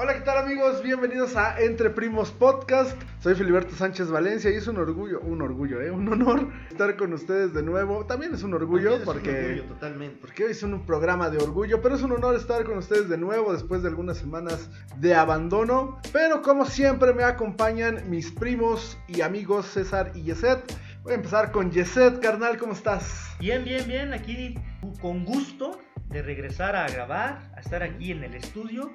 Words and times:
Hola, 0.00 0.14
¿qué 0.14 0.20
tal 0.20 0.38
amigos? 0.38 0.80
Bienvenidos 0.80 1.34
a 1.34 1.60
Entre 1.60 1.90
Primos 1.90 2.30
Podcast. 2.30 2.96
Soy 3.18 3.34
Filiberto 3.34 3.74
Sánchez 3.74 4.12
Valencia 4.12 4.48
y 4.48 4.54
es 4.54 4.68
un 4.68 4.76
orgullo, 4.76 5.18
un 5.22 5.42
orgullo, 5.42 5.80
¿eh? 5.80 5.90
un 5.90 6.06
honor 6.06 6.52
estar 6.70 6.96
con 6.96 7.12
ustedes 7.12 7.52
de 7.52 7.64
nuevo. 7.64 8.06
También 8.06 8.32
es 8.32 8.44
un 8.44 8.54
orgullo 8.54 8.94
es 8.94 9.00
porque, 9.00 9.30
un 9.30 9.36
orgullo, 9.36 9.64
totalmente. 9.64 10.18
porque 10.20 10.44
hoy 10.44 10.52
es 10.52 10.62
un 10.62 10.86
programa 10.86 11.30
de 11.30 11.38
orgullo, 11.38 11.82
pero 11.82 11.96
es 11.96 12.02
un 12.02 12.12
honor 12.12 12.36
estar 12.36 12.62
con 12.62 12.78
ustedes 12.78 13.08
de 13.08 13.18
nuevo 13.18 13.52
después 13.52 13.82
de 13.82 13.88
algunas 13.88 14.18
semanas 14.18 14.70
de 14.98 15.16
abandono. 15.16 15.98
Pero 16.12 16.42
como 16.42 16.64
siempre 16.64 17.12
me 17.12 17.24
acompañan 17.24 18.08
mis 18.08 18.30
primos 18.30 18.96
y 19.08 19.22
amigos 19.22 19.66
César 19.66 20.12
y 20.14 20.22
Yeset. 20.22 20.62
Voy 21.02 21.14
a 21.14 21.16
empezar 21.16 21.50
con 21.50 21.72
Yeset, 21.72 22.20
carnal, 22.20 22.56
¿cómo 22.56 22.72
estás? 22.72 23.34
Bien, 23.40 23.64
bien, 23.64 23.84
bien, 23.88 24.12
aquí 24.12 24.54
con 25.00 25.24
gusto 25.24 25.80
de 26.08 26.22
regresar 26.22 26.74
a 26.76 26.86
grabar, 26.88 27.50
a 27.56 27.60
estar 27.60 27.82
aquí 27.82 28.12
en 28.12 28.24
el 28.24 28.34
estudio 28.34 28.92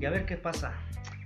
y 0.00 0.04
a 0.04 0.10
ver 0.10 0.26
qué 0.26 0.36
pasa. 0.36 0.72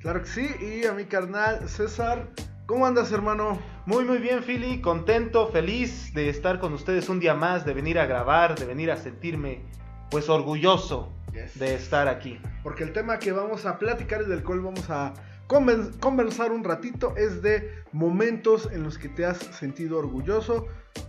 Claro 0.01 0.23
que 0.23 0.29
sí, 0.29 0.49
y 0.61 0.87
a 0.87 0.93
mi 0.93 1.05
carnal 1.05 1.69
César, 1.69 2.29
¿cómo 2.67 2.87
andas 2.87 3.13
hermano? 3.13 3.59
Muy, 3.87 4.05
muy 4.05 4.19
bien, 4.19 4.43
Philly. 4.43 4.81
Contento, 4.81 5.49
feliz 5.49 6.13
de 6.15 6.29
estar 6.29 6.61
con 6.61 6.73
ustedes 6.73 7.09
un 7.09 7.21
día 7.21 7.35
más, 7.35 7.65
de 7.65 7.75
venir 7.75 7.99
a 7.99 8.07
grabar, 8.07 8.59
de 8.59 8.65
venir 8.65 8.91
a 8.91 8.97
sentirme, 8.97 9.63
pues, 10.11 10.29
orgulloso 10.29 11.13
de 11.55 11.75
estar 11.75 12.09
aquí. 12.09 12.41
Porque 12.63 12.85
el 12.85 12.93
tema 12.93 13.19
que 13.19 13.33
vamos 13.33 13.67
a 13.67 13.79
platicar 13.79 14.23
y 14.23 14.27
del 14.27 14.43
cual 14.43 14.61
vamos 14.61 14.89
a 14.91 15.15
conversar 15.47 16.53
un 16.53 16.65
ratito 16.65 17.15
es 17.17 17.43
de 17.43 17.83
momentos 17.93 18.69
en 18.73 18.83
los 18.83 18.99
que 18.99 19.09
te 19.09 19.25
has 19.25 19.39
sentido 19.39 19.99
orgulloso. 19.99 20.67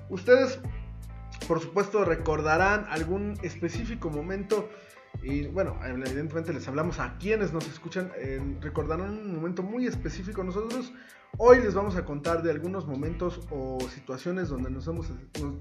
Ustedes, 0.09 0.59
por 1.47 1.59
supuesto, 1.59 2.05
recordarán 2.05 2.85
algún 2.89 3.37
específico 3.41 4.09
momento. 4.09 4.69
Y 5.23 5.47
bueno, 5.47 5.77
evidentemente 5.83 6.53
les 6.53 6.67
hablamos 6.67 6.99
a 6.99 7.17
quienes 7.17 7.51
nos 7.51 7.67
escuchan. 7.67 8.11
eh, 8.17 8.41
recordarán 8.61 9.11
un 9.11 9.35
momento 9.35 9.63
muy 9.63 9.87
específico. 9.87 10.43
Nosotros 10.43 10.93
hoy 11.37 11.59
les 11.59 11.73
vamos 11.73 11.95
a 11.95 12.05
contar 12.05 12.43
de 12.43 12.51
algunos 12.51 12.87
momentos 12.87 13.41
o 13.49 13.79
situaciones 13.93 14.49
donde 14.49 14.69
nos 14.69 14.87
hemos, 14.87 15.11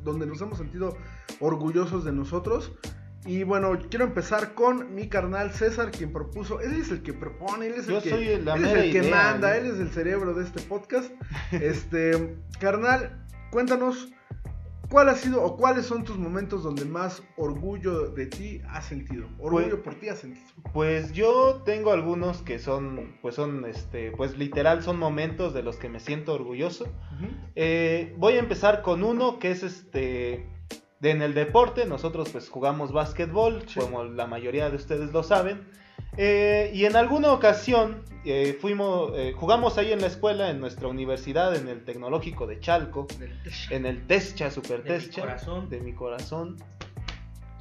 donde 0.05 0.27
nos 0.27 0.41
hemos 0.41 0.59
sentido 0.59 0.97
orgullosos 1.41 2.05
de 2.05 2.12
nosotros. 2.12 2.73
Y 3.25 3.43
bueno, 3.43 3.77
quiero 3.91 4.05
empezar 4.05 4.55
con 4.55 4.95
mi 4.95 5.09
carnal 5.09 5.53
César, 5.53 5.91
quien 5.91 6.12
propuso. 6.12 6.61
Él 6.61 6.75
es 6.75 6.91
el 6.91 7.03
que 7.03 7.12
propone, 7.12 7.67
él 7.67 7.75
es 7.75 7.89
el 7.89 7.95
Yo 7.95 8.03
que, 8.03 8.11
soy 8.11 8.43
la 8.43 8.55
él 8.55 8.65
es 8.65 8.69
mera 8.69 8.84
el 8.84 8.93
que 8.93 8.99
idea, 8.99 9.15
manda, 9.15 9.51
¿no? 9.51 9.55
él 9.55 9.67
es 9.67 9.81
el 9.81 9.91
cerebro 9.91 10.34
de 10.34 10.45
este 10.45 10.62
podcast. 10.62 11.12
Este, 11.53 12.37
carnal, 12.61 13.27
cuéntanos 13.51 14.11
cuál 14.91 15.08
ha 15.08 15.14
sido 15.14 15.42
o 15.42 15.56
cuáles 15.56 15.86
son 15.86 16.05
tus 16.05 16.17
momentos 16.17 16.62
donde 16.62 16.84
más 16.84 17.22
orgullo 17.36 18.08
de 18.11 18.27
ti 18.27 18.61
has 18.69 18.86
sentido. 18.86 19.27
Orgullo 19.39 19.70
Pues- 19.70 19.83
por 19.83 19.94
ti 19.97 20.08
has 20.08 20.19
sentido. 20.20 20.47
Pues 20.72 21.12
yo 21.12 21.62
tengo 21.64 21.92
algunos 21.92 22.42
que 22.42 22.58
son, 22.58 23.16
pues 23.22 23.34
son, 23.34 23.64
este, 23.66 24.11
pues 24.12 24.36
literal 24.39 24.83
son 24.83 24.98
momentos 24.98 25.53
de 25.55 25.62
los 25.62 25.77
que 25.77 25.89
me 25.89 26.00
siento 26.00 26.34
orgulloso. 26.34 26.86
Eh, 27.55 28.14
voy 28.19 28.34
a 28.34 28.39
empezar 28.39 28.83
con 28.83 29.03
uno 29.05 29.39
que 29.39 29.50
es 29.50 29.62
este 29.62 30.47
de 31.00 31.11
en 31.11 31.22
el 31.22 31.34
deporte. 31.34 31.86
Nosotros 31.86 32.28
pues 32.31 32.48
jugamos 32.48 32.92
básquetbol, 32.92 33.62
Sí. 33.69 33.78
como 33.81 34.05
la 34.05 34.27
mayoría 34.27 34.69
de 34.70 34.77
ustedes 34.77 35.12
lo 35.12 35.22
saben. 35.22 35.69
Eh, 36.21 36.73
y 36.75 36.85
en 36.85 36.97
alguna 36.97 37.33
ocasión 37.33 38.03
eh, 38.25 38.59
fuimos, 38.61 39.13
eh, 39.15 39.33
jugamos 39.37 39.79
ahí 39.79 39.93
en 39.93 40.01
la 40.01 40.09
escuela, 40.09 40.51
en 40.51 40.61
nuestra 40.61 40.89
universidad, 40.89 41.55
en 41.55 41.69
el 41.69 41.85
tecnológico 41.85 42.47
de 42.49 42.59
Chalco, 42.59 43.07
en 43.71 43.87
el 43.87 44.07
Tescha, 44.07 44.51
Super 44.51 44.83
De 44.83 44.99
Tescha, 44.99 45.23
corazón. 45.23 45.71
de 45.71 45.81
mi 45.81 45.95
corazón. 45.95 46.57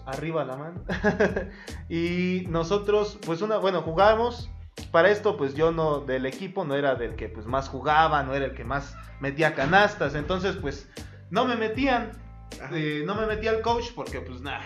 Arriba 0.07 0.43
la 0.43 0.57
mano. 0.57 0.83
y 1.89 2.45
nosotros, 2.49 3.19
pues 3.25 3.41
una, 3.41 3.57
bueno, 3.57 3.81
jugamos. 3.83 4.49
Para 4.91 5.09
esto, 5.09 5.37
pues 5.37 5.53
yo 5.53 5.71
no, 5.71 6.01
del 6.01 6.25
equipo 6.25 6.63
no 6.63 6.75
era 6.75 6.95
del 6.95 7.15
que 7.15 7.29
pues 7.29 7.45
más 7.45 7.67
jugaba, 7.67 8.23
no 8.23 8.33
era 8.33 8.45
el 8.45 8.53
que 8.53 8.63
más 8.63 8.95
metía 9.19 9.53
canastas. 9.53 10.15
Entonces, 10.15 10.55
pues, 10.55 10.89
no 11.29 11.45
me 11.45 11.55
metían. 11.55 12.11
No 13.05 13.15
me 13.15 13.25
metía 13.25 13.51
el 13.51 13.61
coach 13.61 13.91
porque, 13.93 14.21
pues, 14.21 14.41
nada, 14.41 14.61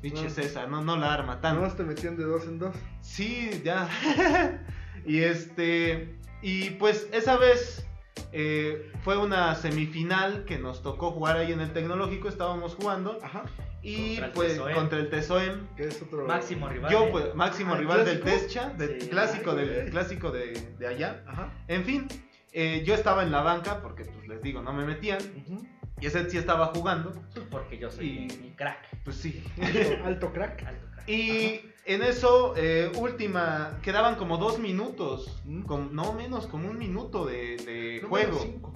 pinche 0.00 0.24
No. 0.24 0.30
César, 0.30 0.68
no, 0.68 0.82
no 0.82 0.96
la 0.96 1.12
arma 1.14 1.40
tanto. 1.40 1.60
Nomás 1.60 1.76
te 1.76 1.82
metían 1.84 2.16
de 2.16 2.24
dos 2.24 2.44
en 2.44 2.58
dos. 2.58 2.74
Sí, 3.00 3.60
ya. 3.64 3.88
y 5.06 5.18
este. 5.20 6.16
Y 6.42 6.70
pues 6.70 7.08
esa 7.12 7.36
vez 7.36 7.84
eh, 8.32 8.92
fue 9.02 9.16
una 9.16 9.54
semifinal 9.54 10.44
que 10.44 10.58
nos 10.58 10.82
tocó 10.82 11.10
jugar 11.10 11.36
ahí 11.36 11.52
en 11.52 11.60
el 11.60 11.72
tecnológico. 11.72 12.28
Estábamos 12.28 12.74
jugando. 12.76 13.18
Ajá. 13.22 13.44
Y 13.82 14.16
Contra 14.16 14.26
el 14.26 14.32
pues 14.32 14.48
TESOEM. 14.52 14.74
contra 14.74 14.98
el 14.98 15.10
TESOEM. 15.10 15.66
Que 15.76 15.84
es 15.84 16.02
otro. 16.02 16.26
Máximo 16.26 16.68
rival. 16.68 16.90
Yo, 16.92 17.10
pues, 17.12 17.34
máximo 17.34 17.74
Ah, 17.74 17.78
rival 17.78 18.04
del. 18.04 18.20
Tescha, 18.20 18.70
del 18.70 19.00
Sí. 19.00 19.08
clásico, 19.08 19.52
Ay, 19.52 19.66
del 19.68 19.90
clásico 19.90 20.30
de, 20.32 20.52
de 20.78 20.86
allá. 20.86 21.22
Ajá. 21.28 21.52
En 21.68 21.84
fin, 21.84 22.06
eh, 22.52 22.82
yo 22.84 22.94
estaba 22.94 23.22
en 23.22 23.30
la 23.30 23.42
banca 23.42 23.80
porque, 23.80 24.04
pues 24.04 24.26
les 24.28 24.42
digo, 24.42 24.62
no 24.62 24.72
me 24.72 24.84
metían. 24.84 25.18
Ujú. 25.46 25.66
Y 26.00 26.06
ese 26.06 26.28
sí 26.30 26.38
estaba 26.38 26.66
jugando. 26.66 27.12
Pues 27.34 27.46
porque 27.50 27.78
yo 27.78 27.90
soy 27.90 28.06
Y- 28.30 28.36
mi, 28.40 28.50
crack. 28.52 28.86
Pues 29.04 29.16
sí. 29.16 29.42
Alto, 29.60 30.04
alto 30.04 30.32
crack. 30.32 30.62
Alto 30.66 30.86
crack. 30.92 31.08
Y 31.08 31.60
en 31.86 32.02
eso, 32.02 32.54
eh, 32.56 32.92
última, 32.96 33.78
quedaban 33.82 34.16
como 34.16 34.36
dos 34.36 34.58
minutos, 34.58 35.40
Mm. 35.44 35.62
com- 35.62 35.88
no 35.92 36.12
menos, 36.12 36.46
como 36.46 36.68
un 36.70 36.78
minuto 36.78 37.24
de, 37.26 37.56
de 37.56 38.02
juego. 38.08 38.38
cinco. 38.40 38.72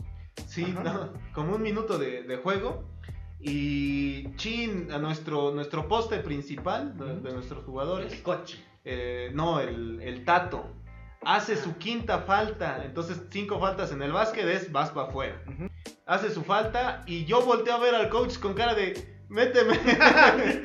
Sí, 0.47 0.65
no, 0.83 1.12
como 1.34 1.55
un 1.56 1.62
minuto 1.62 1.99
de, 1.99 2.22
de 2.22 2.37
juego. 2.38 2.84
Y 3.41 4.34
Chin, 4.37 4.91
a 4.93 4.99
nuestro, 4.99 5.50
nuestro 5.50 5.89
poste 5.89 6.19
principal 6.19 6.97
de, 6.97 7.16
de 7.21 7.33
nuestros 7.34 7.65
jugadores, 7.65 8.12
El 8.12 8.22
coche. 8.22 8.59
eh, 8.84 9.31
no, 9.34 9.60
el, 9.60 10.00
el 10.00 10.25
Tato, 10.25 10.71
hace 11.25 11.56
su 11.56 11.77
quinta 11.77 12.21
falta. 12.21 12.84
Entonces, 12.84 13.21
cinco 13.31 13.59
faltas 13.60 13.91
en 13.93 14.00
el 14.03 14.12
básquet 14.12 14.47
es 14.47 14.71
vas 14.72 14.91
para 14.91 15.09
afuera. 15.09 15.43
Ujú. 15.49 15.69
Hace 16.07 16.31
su 16.31 16.43
falta 16.43 17.05
y 17.07 17.25
yo 17.25 17.43
volteo 17.43 17.75
a 17.75 17.79
ver 17.79 17.95
al 17.95 18.09
coach 18.09 18.39
con 18.39 18.55
cara 18.55 18.75
de 18.75 19.23
méteme. 19.29 19.79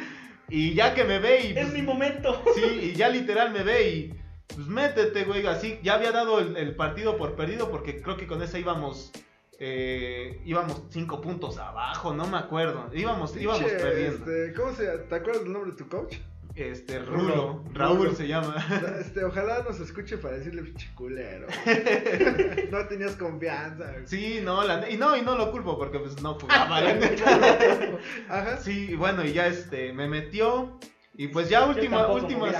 y 0.49 0.73
ya 0.73 0.93
que 0.93 1.03
me 1.03 1.19
ve 1.19 1.41
y. 1.41 1.47
Es 1.49 1.53
pues, 1.53 1.73
mi 1.73 1.81
momento. 1.81 2.41
Sí, 2.55 2.91
y 2.91 2.93
ya 2.95 3.09
literal 3.09 3.51
me 3.51 3.63
ve 3.63 3.89
y. 3.89 4.13
Pues 4.47 4.67
métete, 4.67 5.25
güey. 5.25 5.45
Así, 5.45 5.79
ya 5.83 5.95
había 5.95 6.11
dado 6.11 6.39
el, 6.39 6.57
el 6.57 6.75
partido 6.75 7.17
por 7.17 7.35
perdido 7.35 7.69
porque 7.69 8.01
creo 8.01 8.17
que 8.17 8.27
con 8.27 8.41
esa 8.41 8.57
íbamos. 8.57 9.11
eh, 9.59 10.41
íbamos 10.45 10.83
cinco 10.89 11.21
puntos 11.21 11.57
abajo, 11.57 12.13
no 12.13 12.27
me 12.27 12.37
acuerdo. 12.37 12.89
Íbamos, 12.93 13.35
íbamos 13.35 13.71
perdiendo. 13.71 14.31
Este, 14.31 14.53
¿Cómo 14.53 14.73
se 14.73 14.85
¿Te 14.85 15.15
acuerdas 15.15 15.43
del 15.43 15.53
nombre 15.53 15.71
de 15.71 15.77
tu 15.77 15.87
coach? 15.89 16.15
Este, 16.57 16.97
Rulo. 16.97 17.19
Rulo, 17.19 17.63
Raúl 17.71 17.97
Rulo. 17.99 18.15
se 18.15 18.27
llama. 18.27 18.55
Este, 18.99 19.23
ojalá 19.23 19.61
nos 19.63 19.79
escuche 19.79 20.17
para 20.17 20.37
decirle 20.37 20.63
pinche 20.63 20.89
culero. 20.95 21.45
no 22.71 22.87
tenías 22.87 23.15
confianza. 23.15 23.93
Sí, 24.05 24.39
no, 24.43 24.63
la, 24.63 24.89
y 24.89 24.97
no, 24.97 25.15
y 25.15 25.21
no 25.21 25.37
lo 25.37 25.51
culpo 25.51 25.77
porque 25.77 25.99
pues 25.99 26.19
no 26.23 26.33
jugaba, 26.33 26.81
la 26.81 26.93
neta. 26.95 27.99
Ajá. 28.27 28.57
Sí, 28.57 28.87
y 28.89 28.95
bueno, 28.95 29.23
y 29.23 29.33
ya 29.33 29.45
este, 29.45 29.93
me 29.93 30.07
metió. 30.07 30.79
Y 31.19 31.29
pues 31.29 31.49
ya 31.49 31.65
última, 31.65 32.07
últimas, 32.11 32.55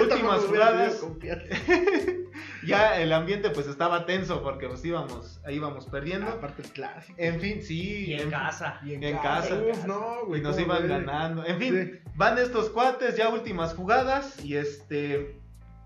últimas 0.00 0.40
jugadas. 0.44 1.04
ya 2.66 3.00
el 3.00 3.12
ambiente 3.12 3.50
pues 3.50 3.68
estaba 3.68 4.06
tenso 4.06 4.42
porque 4.42 4.66
pues 4.66 4.84
íbamos, 4.84 5.40
ahí 5.44 5.54
íbamos 5.56 5.86
perdiendo. 5.86 6.32
Aparte 6.32 6.62
el 6.62 6.68
clásico. 6.70 7.14
En 7.16 7.40
fin, 7.40 7.62
sí. 7.62 8.06
Y 8.06 8.14
en 8.14 8.28
casa. 8.28 8.80
Y 8.84 8.94
en 8.94 9.16
casa. 9.18 9.54
Uf, 9.54 9.84
no, 9.86 10.26
güey. 10.26 10.40
Y 10.40 10.42
nos 10.42 10.56
¿cómo 10.56 10.66
iban 10.66 10.82
ves? 10.82 10.90
ganando. 10.90 11.44
En 11.46 11.58
fin, 11.58 12.00
Sí. 12.02 12.09
Van 12.20 12.36
estos 12.38 12.68
cuates, 12.68 13.16
ya 13.16 13.30
últimas 13.30 13.74
jugadas. 13.74 14.44
Y 14.44 14.56
este, 14.56 15.40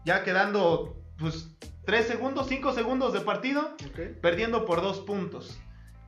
ya 0.04 0.24
quedando 0.24 0.96
pues 1.16 1.56
3 1.86 2.06
segundos, 2.06 2.48
5 2.48 2.72
segundos 2.72 3.12
de 3.12 3.20
partido. 3.20 3.76
Perdiendo 4.20 4.64
por 4.64 4.82
dos 4.82 4.98
puntos. 5.00 5.56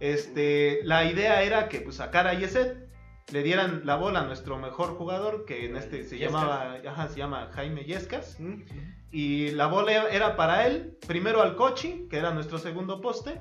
Este, 0.01 0.81
la 0.83 1.05
idea 1.05 1.43
era 1.43 1.69
que 1.69 1.81
pues 1.81 1.97
sacara 1.97 2.31
a 2.31 2.35
Yeset, 2.35 2.87
le 3.33 3.43
dieran 3.43 3.83
la 3.85 3.95
bola 3.97 4.21
a 4.21 4.25
nuestro 4.25 4.59
mejor 4.59 4.97
jugador, 4.97 5.45
que 5.47 5.65
en 5.67 5.77
este 5.77 6.03
se 6.05 6.19
Yescas. 6.19 6.43
llamaba, 6.43 6.77
ajá, 6.87 7.09
se 7.09 7.19
llama 7.19 7.49
Jaime 7.55 7.85
Yescas, 7.85 8.39
Mm, 8.39 8.63
y 9.11 9.51
la 9.53 9.69
bola 9.69 10.11
era 10.11 10.37
para 10.37 10.67
él, 10.67 10.99
primero 11.07 11.41
al 11.41 11.55
Cochi, 11.57 12.09
que 12.11 12.19
era 12.19 12.33
nuestro 12.33 12.59
segundo 12.59 13.01
poste, 13.01 13.41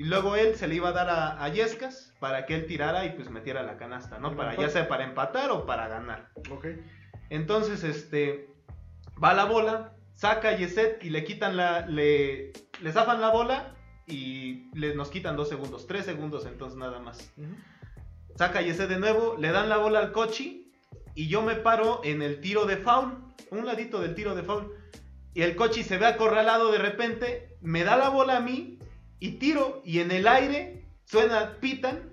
y 0.00 0.04
luego 0.04 0.34
él 0.34 0.56
se 0.56 0.66
le 0.66 0.76
iba 0.76 0.88
a 0.88 0.92
dar 0.92 1.10
a, 1.10 1.44
a 1.44 1.48
Yescas 1.50 2.14
para 2.20 2.46
que 2.46 2.54
él 2.54 2.64
tirara 2.64 3.04
y 3.04 3.10
pues 3.10 3.28
metiera 3.28 3.62
la 3.62 3.76
canasta, 3.76 4.18
¿no? 4.18 4.34
Para 4.34 4.56
ya 4.56 4.70
sea 4.70 4.88
para 4.88 5.04
empatar 5.04 5.50
o 5.50 5.66
para 5.66 5.88
ganar. 5.88 6.30
Ok. 6.50 6.68
Entonces, 7.28 7.84
este, 7.84 8.48
va 9.22 9.34
la 9.34 9.44
bola, 9.44 9.92
saca 10.14 10.48
a 10.48 10.56
Yeset 10.56 11.04
y 11.04 11.10
le 11.10 11.22
quitan 11.24 11.54
la, 11.54 11.86
le, 11.86 12.50
le 12.80 12.92
zafan 12.92 13.20
la 13.20 13.28
bola 13.28 13.76
y 14.06 14.70
le, 14.74 14.94
nos 14.94 15.10
quitan 15.10 15.36
dos 15.36 15.50
segundos, 15.50 15.86
tres 15.86 16.06
segundos 16.06 16.46
entonces 16.46 16.78
nada 16.78 16.98
más. 16.98 17.34
Saca 18.36 18.60
a 18.60 18.62
Yeset 18.62 18.88
de 18.88 18.98
nuevo, 18.98 19.36
le 19.38 19.52
dan 19.52 19.68
la 19.68 19.76
bola 19.76 19.98
al 19.98 20.12
Cochi 20.12 20.72
y 21.14 21.28
yo 21.28 21.42
me 21.42 21.56
paro 21.56 22.00
en 22.04 22.22
el 22.22 22.40
tiro 22.40 22.64
de 22.64 22.78
foul, 22.78 23.18
un 23.50 23.66
ladito 23.66 24.00
del 24.00 24.14
tiro 24.14 24.34
de 24.34 24.44
foul. 24.44 24.72
Y 25.34 25.42
el 25.42 25.56
Cochi 25.56 25.84
se 25.84 25.98
ve 25.98 26.06
acorralado 26.06 26.72
de 26.72 26.78
repente, 26.78 27.58
me 27.60 27.84
da 27.84 27.98
la 27.98 28.08
bola 28.08 28.38
a 28.38 28.40
mí 28.40 28.79
y 29.20 29.32
tiro 29.32 29.82
y 29.84 30.00
en 30.00 30.10
el 30.10 30.26
aire 30.26 30.84
suena, 31.04 31.56
pitan. 31.60 32.10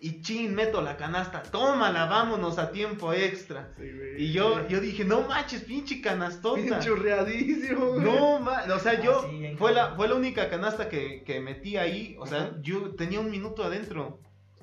Y 0.00 0.20
chin, 0.22 0.52
meto 0.54 0.80
la 0.82 0.96
canasta, 0.96 1.42
tómala, 1.44 2.06
vámonos 2.06 2.58
a 2.58 2.72
tiempo 2.72 3.12
extra. 3.12 3.70
Sí, 3.76 3.82
güey. 3.92 4.20
Y 4.24 4.32
yo, 4.32 4.66
yo 4.66 4.80
dije, 4.80 5.04
no 5.04 5.20
manches, 5.28 5.62
pinche 5.62 6.00
canastota. 6.00 6.60
Bien 6.60 6.80
churreadísimo, 6.80 7.86
güey. 7.92 8.00
No, 8.04 8.40
ma- 8.40 8.64
o 8.74 8.78
sea, 8.80 9.00
yo 9.00 9.20
Ah, 9.24 9.28
sí, 9.30 9.54
fue 9.56 9.72
la, 9.72 9.94
fue 9.94 10.08
la 10.08 10.16
única 10.16 10.50
canasta 10.50 10.88
que, 10.88 11.22
que 11.24 11.38
metí 11.38 11.76
ahí. 11.76 12.16
O 12.18 12.26
sea, 12.26 12.38
Ajá. 12.38 12.56
yo 12.62 12.96
tenía 12.96 13.20
un 13.20 13.30
minuto 13.30 13.62
adentro. 13.62 14.18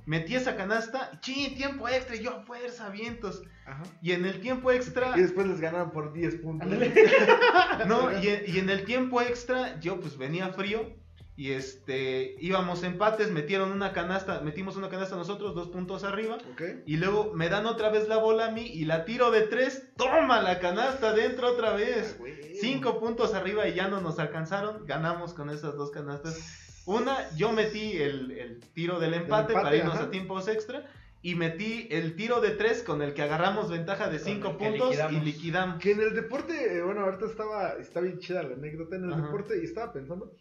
Metí 0.06 0.36
esa 0.36 0.58
canasta, 0.58 1.12
chin, 1.22 1.56
tiempo 1.56 1.88
extra, 1.88 2.18
y 2.18 2.24
yo 2.24 2.32
a 2.32 2.42
fuerza, 2.42 2.90
vientos. 2.90 3.42
Ajá. 3.66 3.84
Y 4.02 4.12
en 4.12 4.26
el 4.26 4.42
tiempo 4.42 4.72
extra, 4.72 5.14
Y 5.16 5.22
después 5.22 5.48
les 5.48 5.62
ganaron 5.62 5.92
por 5.92 6.12
10 6.12 6.36
puntos. 6.42 6.68
No, 7.88 8.12
y, 8.22 8.28
y 8.48 8.60
en 8.60 8.70
el 8.70 8.84
tiempo 8.84 9.22
extra, 9.22 9.80
yo 9.80 10.00
pues 10.02 10.18
venía 10.18 10.50
frío. 10.50 10.98
Y 11.40 11.54
este, 11.54 12.36
íbamos 12.42 12.84
empates, 12.84 13.32
metieron 13.32 13.72
una 13.72 13.94
canasta, 13.94 14.42
metimos 14.42 14.76
una 14.76 14.90
canasta 14.90 15.16
nosotros, 15.16 15.56
dos 15.56 15.70
puntos 15.70 16.04
arriba. 16.04 16.38
Y 16.86 16.98
luego 16.98 17.32
me 17.34 17.48
dan 17.48 17.66
otra 17.66 17.90
vez 17.90 18.10
la 18.10 18.18
bola 18.18 18.48
a 18.48 18.52
mí 18.52 18.66
y 18.66 18.84
la 18.84 19.06
tiro 19.06 19.32
de 19.32 19.44
tres. 19.44 19.88
Toma 19.96 20.42
la 20.42 20.60
canasta 20.60 21.14
dentro 21.14 21.48
otra 21.48 21.72
vez. 21.72 22.20
Ah. 22.20 22.26
Cinco 22.60 23.00
puntos 23.00 23.34
arriba 23.34 23.70
y 23.70 23.74
ya 23.74 23.88
no 23.88 24.02
nos 24.02 24.20
alcanzaron. 24.20 24.86
Ganamos 24.86 25.34
con 25.34 25.50
esas 25.50 25.78
dos 25.78 25.92
canastas. 25.92 26.82
Una, 26.86 27.34
yo 27.38 27.54
metí 27.54 27.94
el, 27.96 28.32
el 28.32 28.60
tiro 28.74 29.00
del 29.00 29.14
empate, 29.14 29.54
empate, 29.54 29.54
para 29.54 29.76
irnos 29.78 29.96
ajá. 29.96 30.04
a 30.08 30.12
tiempos 30.12 30.50
extra. 30.50 30.92
Y 31.22 31.36
metí 31.36 31.88
el 31.90 32.18
tiro 32.18 32.42
de 32.42 32.50
tres 32.50 32.84
con 32.84 33.02
el 33.02 33.14
que 33.14 33.22
agarramos 33.22 33.70
ventaja 33.72 34.10
de 34.10 34.20
cinco 34.20 34.58
puntos 34.58 34.94
y 35.10 35.22
liquidamos. 35.22 35.82
Que 35.82 35.92
en 35.92 36.02
el 36.02 36.14
deporte, 36.14 36.80
eh, 36.80 36.82
bueno, 36.82 37.02
ahorita 37.02 37.28
estaba, 37.28 37.76
está 37.80 38.02
bien 38.02 38.20
chida 38.20 38.44
la 38.44 38.56
anécdota 38.56 38.98
en 38.98 39.06
el 39.06 39.14
Ajá. 39.14 39.22
deporte 39.22 39.58
y 39.62 39.64
estaba 39.64 39.94
pensando, 39.94 40.34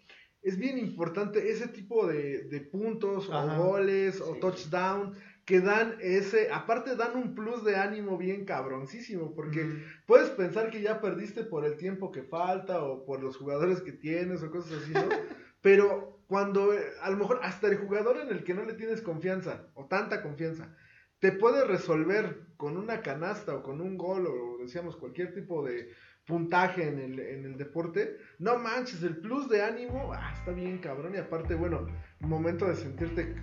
es 0.49 0.56
bien 0.59 0.79
importante 0.79 1.50
ese 1.50 1.69
tipo 1.69 2.06
de, 2.06 2.45
de 2.53 2.61
puntos 2.61 3.29
Ajá. 3.31 3.59
o 3.61 3.65
goles 3.65 4.21
o 4.21 4.35
touchdown 4.41 5.15
que 5.45 5.61
dan 5.61 5.97
ese, 6.00 6.50
aparte 6.53 6.95
dan 6.97 7.17
un 7.17 7.35
plus 7.35 7.65
de 7.65 7.77
ánimo 7.77 8.19
bien 8.19 8.45
cabroncísimo, 8.45 9.35
porque 9.35 9.65
Mm. 9.65 9.83
puedes 10.06 10.31
pensar 10.31 10.71
que 10.71 10.83
ya 10.83 11.00
perdiste 11.00 11.43
por 11.45 11.65
el 11.65 11.77
tiempo 11.77 12.11
que 12.12 12.23
falta 12.23 12.83
o 12.85 13.05
por 13.06 13.23
los 13.23 13.37
jugadores 13.37 13.81
que 13.81 13.93
tienes 13.93 14.43
o 14.43 14.50
cosas 14.50 14.83
así, 14.83 14.93
¿no? 14.93 15.09
Pero 15.62 16.21
cuando 16.27 16.73
a 17.00 17.11
lo 17.11 17.17
mejor 17.17 17.41
hasta 17.43 17.67
el 17.69 17.79
jugador 17.79 18.19
en 18.19 18.29
el 18.29 18.45
que 18.45 18.55
no 18.55 18.65
le 18.65 18.75
tienes 18.75 19.00
confianza 19.00 19.71
o 19.75 19.87
tanta 19.87 20.23
confianza 20.23 20.75
te 21.21 21.33
puede 21.33 21.65
resolver 21.65 22.47
con 22.56 22.77
una 22.77 23.00
canasta 23.03 23.55
o 23.56 23.62
con 23.62 23.81
un 23.81 23.97
gol 23.97 24.27
o 24.27 24.59
decíamos 24.62 24.97
cualquier 24.97 25.33
tipo 25.35 25.65
de 25.67 25.89
puntaje 26.28 26.86
en 26.86 26.98
el, 27.00 27.19
en 27.19 27.44
el 27.46 27.56
deporte, 27.56 28.19
no 28.38 28.58
manches, 28.58 29.02
el 29.02 29.16
plus 29.16 29.48
de 29.48 29.62
ánimo 29.64 30.12
ah, 30.14 30.32
está 30.36 30.52
bien 30.52 30.78
cabrón 30.78 31.14
y 31.14 31.19
aparte, 31.19 31.54
bueno, 31.54 31.86
un 32.20 32.28
momento 32.28 32.66
de 32.66 32.76
sentirte 32.76 33.25
de- 33.25 33.34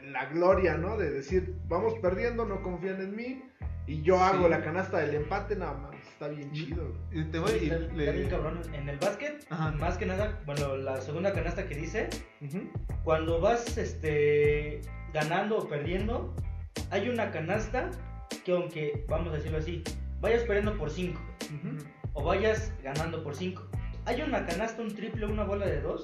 de 0.00 0.10
la 0.10 0.26
gloria, 0.26 0.76
¿no? 0.76 0.96
De 0.98 1.08
decir, 1.10 1.54
vamos 1.68 1.94
perdiendo, 2.02 2.44
no 2.44 2.62
confían 2.62 3.00
en 3.00 3.14
mí 3.16 3.42
y 3.86 4.02
yo 4.02 4.16
Sí. 4.16 4.22
hago 4.24 4.48
la 4.48 4.60
canasta 4.62 4.98
del 4.98 5.14
empate, 5.14 5.54
nada 5.54 5.74
más, 5.74 5.94
está 6.08 6.26
bien 6.28 6.50
chido. 6.52 6.92
Y 7.12 7.22
te 7.26 7.38
voy 7.38 7.52
y 7.52 7.64
Está- 7.70 7.76
está 7.76 7.94
le- 7.94 8.12
bien 8.12 8.28
cabrón. 8.28 8.60
En 8.72 8.88
el 8.88 8.98
básquet, 8.98 9.46
Ajá. 9.48 9.70
más 9.72 9.96
que 9.96 10.06
nada, 10.06 10.42
bueno, 10.44 10.76
la 10.76 11.00
segunda 11.00 11.32
canasta 11.32 11.68
que 11.68 11.76
dice, 11.76 12.08
cuando 13.04 13.40
vas 13.40 13.78
este, 13.78 14.80
ganando 15.14 15.58
o 15.58 15.68
perdiendo, 15.68 16.34
hay 16.90 17.08
una 17.08 17.30
canasta 17.30 17.90
que 18.44 18.50
aunque, 18.52 19.04
vamos 19.08 19.32
a 19.32 19.36
decirlo 19.36 19.58
así, 19.58 19.84
vayas 20.20 20.42
perdiendo 20.42 20.76
por 20.76 20.90
5 20.90 21.20
Ujú. 21.44 21.76
O 22.16 22.24
vayas 22.24 22.72
ganando 22.82 23.22
por 23.22 23.36
5, 23.36 23.62
hay 24.06 24.22
una 24.22 24.46
canasta, 24.46 24.82
un 24.82 24.94
triple, 24.94 25.26
una 25.26 25.44
bola 25.44 25.66
de 25.66 25.80
2, 25.82 26.02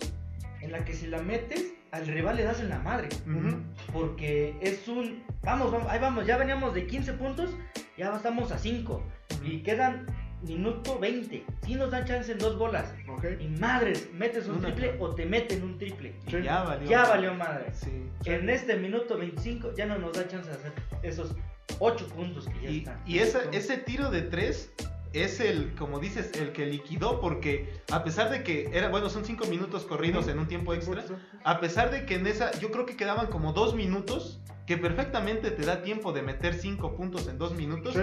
en 0.60 0.70
la 0.72 0.84
que 0.84 0.92
si 0.94 1.06
la 1.06 1.22
metes, 1.22 1.72
al 1.90 2.06
rival 2.06 2.36
le 2.36 2.44
das 2.44 2.60
en 2.60 2.68
la 2.68 2.78
madre. 2.78 3.08
Ujú. 3.26 3.56
Porque 3.92 4.56
es 4.60 4.86
un, 4.88 5.24
vamos, 5.42 5.72
vamos, 5.72 5.88
ahí 5.90 5.98
vamos, 5.98 6.26
ya 6.26 6.36
veníamos 6.36 6.74
de 6.74 6.86
15 6.86 7.14
puntos, 7.14 7.50
ya 7.96 8.14
estamos 8.14 8.52
a 8.52 8.58
5 8.58 9.02
y 9.44 9.62
quedan 9.62 10.06
minuto 10.42 10.98
20. 10.98 11.44
Si 11.64 11.74
nos 11.76 11.90
dan 11.90 12.04
chance 12.04 12.30
en 12.32 12.38
dos 12.38 12.58
bolas. 12.58 12.92
Ok. 13.08 13.24
Y 13.40 13.46
madres, 13.48 14.08
metes 14.12 14.48
un 14.48 14.56
Una 14.56 14.68
triple 14.74 14.96
o 14.98 15.14
te 15.14 15.24
meten 15.24 15.62
un 15.62 15.78
triple. 15.78 16.14
Sí. 16.28 16.42
ya 16.42 16.62
valió. 16.64 16.88
Ya 16.90 17.04
valió 17.06 17.34
madre. 17.34 17.66
Sí. 17.72 18.06
En 18.24 18.50
este 18.50 18.76
minuto 18.76 19.16
25 19.16 19.72
ya 19.76 19.86
no 19.86 19.98
nos 19.98 20.12
da 20.14 20.26
chance 20.28 20.50
de 20.50 20.56
hacer 20.56 20.72
esos 21.02 21.34
8 21.78 22.06
puntos 22.08 22.46
que 22.48 22.60
ya 22.62 22.70
Y, 22.70 22.78
están. 22.78 23.00
y 23.06 23.18
esa- 23.18 23.44
ese 23.52 23.78
tiro 23.78 24.10
de 24.10 24.22
tres 24.22 24.72
es 25.12 25.40
el, 25.40 25.74
como 25.74 25.98
dices, 25.98 26.30
el 26.34 26.52
que 26.52 26.66
liquidó 26.66 27.20
porque 27.20 27.80
a 27.90 28.02
pesar 28.04 28.30
de 28.30 28.42
que 28.42 28.70
era, 28.72 28.88
bueno, 28.88 29.10
son 29.10 29.24
cinco 29.24 29.46
minutos 29.46 29.84
corridos 29.84 30.28
en 30.28 30.38
un 30.38 30.46
tiempo 30.48 30.74
extra, 30.74 31.04
a 31.44 31.60
pesar 31.60 31.90
de 31.90 32.06
que 32.06 32.14
en 32.16 32.26
esa, 32.26 32.50
yo 32.58 32.70
creo 32.70 32.86
que 32.86 32.96
quedaban 32.96 33.26
como 33.26 33.52
dos 33.52 33.74
minutos, 33.74 34.40
que 34.66 34.76
perfectamente 34.76 35.50
te 35.50 35.66
da 35.66 35.82
tiempo 35.82 36.12
de 36.12 36.22
meter 36.22 36.54
cinco 36.54 36.94
puntos 36.94 37.26
en 37.28 37.36
dos 37.38 37.54
minutos, 37.54 37.94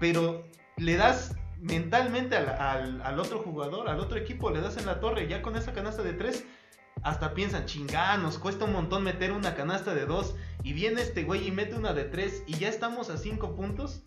pero 0.00 0.44
le 0.76 0.96
das 0.96 1.34
mentalmente 1.60 2.36
al, 2.36 2.48
al- 2.48 3.02
al 3.02 3.18
otro 3.18 3.38
jugador, 3.38 3.88
al 3.88 3.98
otro 4.00 4.18
equipo, 4.18 4.50
le 4.50 4.60
das 4.60 4.76
en 4.76 4.86
la 4.86 5.00
torre, 5.00 5.26
ya 5.28 5.40
con 5.42 5.56
esa 5.56 5.72
canasta 5.72 6.02
de 6.02 6.12
tres, 6.12 6.44
hasta 7.02 7.34
piensan, 7.34 7.66
chingá, 7.66 8.16
nos 8.18 8.38
cuesta 8.38 8.64
un 8.66 8.72
montón 8.72 9.02
meter 9.02 9.32
una 9.32 9.54
canasta 9.54 9.94
de 9.94 10.06
dos, 10.06 10.36
y 10.62 10.72
viene 10.72 11.00
este 11.02 11.24
güey 11.24 11.48
y 11.48 11.50
mete 11.50 11.74
una 11.74 11.92
de 11.92 12.04
tres, 12.04 12.42
y 12.46 12.58
ya 12.58 12.68
estamos 12.68 13.10
a 13.10 13.16
cinco 13.16 13.56
puntos. 13.56 14.02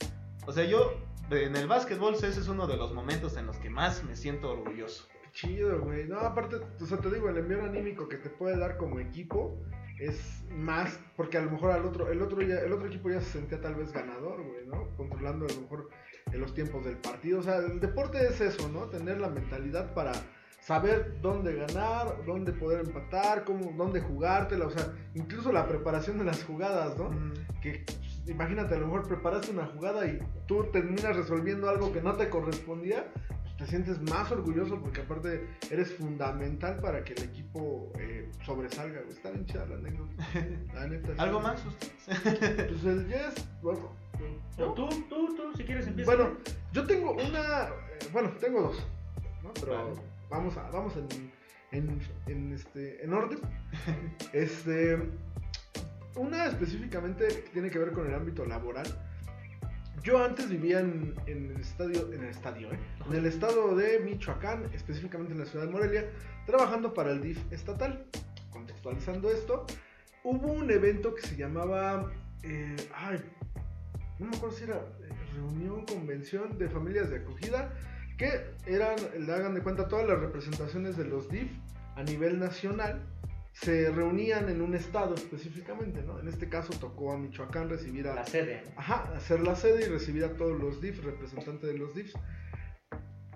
O 0.46 0.54
sea, 0.54 0.64
yo 0.64 0.94
en 1.30 1.56
el 1.56 1.68
básquetbol 1.68 2.16
ese 2.16 2.28
es 2.30 2.48
uno 2.48 2.68
de 2.68 2.78
los 2.78 2.94
momentos 2.94 3.38
en 3.38 3.46
los 3.46 3.58
que 3.58 3.70
más 3.70 4.04
me 4.04 4.16
siento 4.16 4.52
orgulloso. 4.52 5.08
Qué 5.24 5.32
chido, 5.32 5.82
güey. 5.82 6.08
No, 6.08 6.20
aparte, 6.20 6.58
o 6.80 6.86
sea, 6.86 6.98
te 6.98 7.10
digo, 7.12 7.30
el 7.30 7.38
envío 7.38 7.64
anímico 7.64 8.08
que 8.08 8.18
te 8.18 8.30
puede 8.30 8.58
dar 8.58 8.78
como 8.78 9.00
equipo 9.00 9.60
es 10.00 10.44
más, 10.52 11.00
porque 11.16 11.38
a 11.38 11.42
lo 11.42 11.52
mejor 11.52 11.72
al 11.72 11.86
otro, 11.86 12.12
el 12.12 12.22
otro 12.22 12.42
ya, 12.42 12.60
el 12.60 12.72
otro 12.72 12.88
equipo 12.88 13.10
ya 13.10 13.20
se 13.20 13.32
sentía 13.32 13.60
tal 13.60 13.76
vez 13.76 13.92
ganador, 13.92 14.44
güey, 14.44 14.66
¿no? 14.68 14.96
Controlando 14.96 15.46
a 15.46 15.50
lo 15.50 15.62
mejor 15.62 15.90
en 16.32 16.40
los 16.40 16.54
tiempos 16.54 16.86
del 16.86 16.98
partido. 16.98 17.40
O 17.40 17.44
sea, 17.44 17.58
el 17.58 17.80
deporte 17.80 18.26
es 18.26 18.40
eso, 18.40 18.70
¿no? 18.70 18.86
Tener 18.86 19.20
la 19.20 19.30
mentalidad 19.30 19.94
para 19.94 20.12
saber 20.62 21.20
dónde 21.22 21.56
ganar, 21.56 22.26
dónde 22.26 22.52
poder 22.52 22.86
empatar, 22.86 23.44
cómo, 23.46 23.72
dónde 23.78 24.02
jugártela, 24.02 24.68
o 24.68 24.70
sea, 24.70 24.94
incluso 25.16 25.52
la 25.52 25.68
preparación 25.68 26.18
de 26.18 26.26
las 26.26 26.44
jugadas, 26.44 26.98
¿no? 26.98 27.10
que 27.62 27.86
imagínate, 28.30 28.76
a 28.76 28.80
lo 28.80 28.88
mejor 28.88 29.08
preparaste 29.08 29.52
una 29.52 29.66
jugada 29.68 30.06
y 30.08 30.20
tú 30.48 30.64
terminas 30.72 31.16
resolviendo 31.16 31.70
algo 31.70 31.92
que 31.92 32.02
no 32.02 32.14
te 32.16 32.30
correspondía, 32.30 33.06
pues, 33.14 33.58
te 33.58 33.66
sientes 33.68 34.00
más 34.12 34.32
orgulloso 34.32 34.80
porque 34.82 35.02
aparte 35.02 35.48
eres 35.72 35.94
fundamental 35.96 36.80
para 36.80 37.04
que 37.04 37.14
el 37.14 37.24
equipo 37.24 37.92
eh, 38.00 38.30
sobresalga, 38.46 39.02
güey. 39.02 39.14
Está 39.14 39.32
bien 39.32 39.46
chida 39.46 39.66
la 39.66 39.76
anécdota. 39.76 40.14
La 40.74 40.88
neta, 40.88 41.08
sí. 41.08 41.16
¿Algo 41.18 41.40
más 41.40 41.66
ustedes? 41.66 41.94
Pues 42.68 42.84
el 42.86 43.08
Yes, 43.08 43.48
bueno, 43.62 43.92
tú, 44.58 44.74
tú, 45.10 45.36
tú, 45.36 45.54
si 45.56 45.64
quieres 45.64 45.88
empieza. 45.88 46.16
bueno, 46.16 46.38
yo 46.74 46.86
tengo 46.86 47.12
una, 47.14 47.66
eh, 47.68 48.08
bueno, 48.14 48.30
tengo 48.40 48.62
dos, 48.62 48.88
¿no? 49.44 49.52
Pero 49.60 49.74
Vale. 49.86 50.02
vamos 50.30 50.58
a, 50.58 50.70
vamos 50.70 50.94
en, 50.98 51.32
en, 51.72 52.00
en, 52.28 52.54
este, 52.54 53.04
en 53.04 53.14
orden. 53.14 53.40
Este, 54.34 54.98
una 56.18 56.46
específicamente 56.48 57.28
que 57.28 57.50
tiene 57.54 57.70
que 57.70 57.80
ver 57.80 57.92
con 57.92 58.08
el 58.08 58.14
ámbito 58.14 58.46
laboral. 58.46 58.88
Yo 60.04 60.24
antes 60.24 60.50
vivía 60.50 60.80
en, 60.80 61.16
el 61.26 61.60
estadio, 61.60 62.14
en 62.14 62.24
el 62.24 62.30
estadio, 62.30 62.72
¿eh? 62.72 62.80
en 63.10 63.16
el 63.16 63.26
estado 63.26 63.76
de 63.76 64.00
Michoacán, 64.00 64.70
específicamente 64.74 65.34
en 65.34 65.40
la 65.40 65.46
ciudad 65.46 65.66
de 65.66 65.72
Morelia, 65.72 66.10
trabajando 66.46 66.94
para 66.94 67.12
el 67.12 67.22
DIF 67.22 67.40
estatal. 67.52 68.06
Contextualizando 68.52 69.30
esto, 69.32 69.66
hubo 70.24 70.52
un 70.52 70.72
evento 70.72 71.14
que 71.14 71.24
se 71.24 71.36
llamaba, 71.36 72.12
eh, 72.44 72.76
ay, 72.96 73.20
no 74.20 74.28
me 74.28 74.38
acuerdo 74.38 74.56
si 74.56 74.64
era 74.64 74.76
eh, 74.76 75.10
reunión, 75.36 75.86
convención 75.86 76.58
de 76.58 76.70
familias 76.70 77.10
de 77.10 77.18
acogida, 77.18 77.74
que 78.18 78.30
eran, 78.66 78.96
le 79.20 79.32
hagan 79.34 79.54
de 79.56 79.62
cuenta, 79.62 79.88
todas 79.88 80.08
las 80.08 80.20
representaciones 80.20 80.96
de 80.96 81.06
los 81.06 81.30
DIF 81.30 81.52
a 81.96 82.04
nivel 82.04 82.40
nacional 82.40 83.04
se 83.62 83.90
reunían 83.90 84.50
en 84.50 84.62
un 84.62 84.76
estado 84.76 85.16
específicamente, 85.16 86.04
¿no? 86.04 86.20
En 86.20 86.28
este 86.28 86.48
caso 86.48 86.74
tocó 86.80 87.12
a 87.12 87.18
Michoacán 87.18 87.70
recibir 87.70 88.08
a... 88.08 88.14
la 88.16 88.26
sede. 88.26 88.62
Ajá, 88.76 89.12
hacer 89.16 89.40
la 89.42 89.56
sede 89.56 89.86
y 89.86 89.90
recibir 89.90 90.26
a 90.26 90.34
todos 90.36 90.60
los 90.60 90.80
DIF, 90.80 91.04
representantes 91.04 91.68
de 91.68 91.78
los 91.78 91.96
DIFs. 91.96 92.14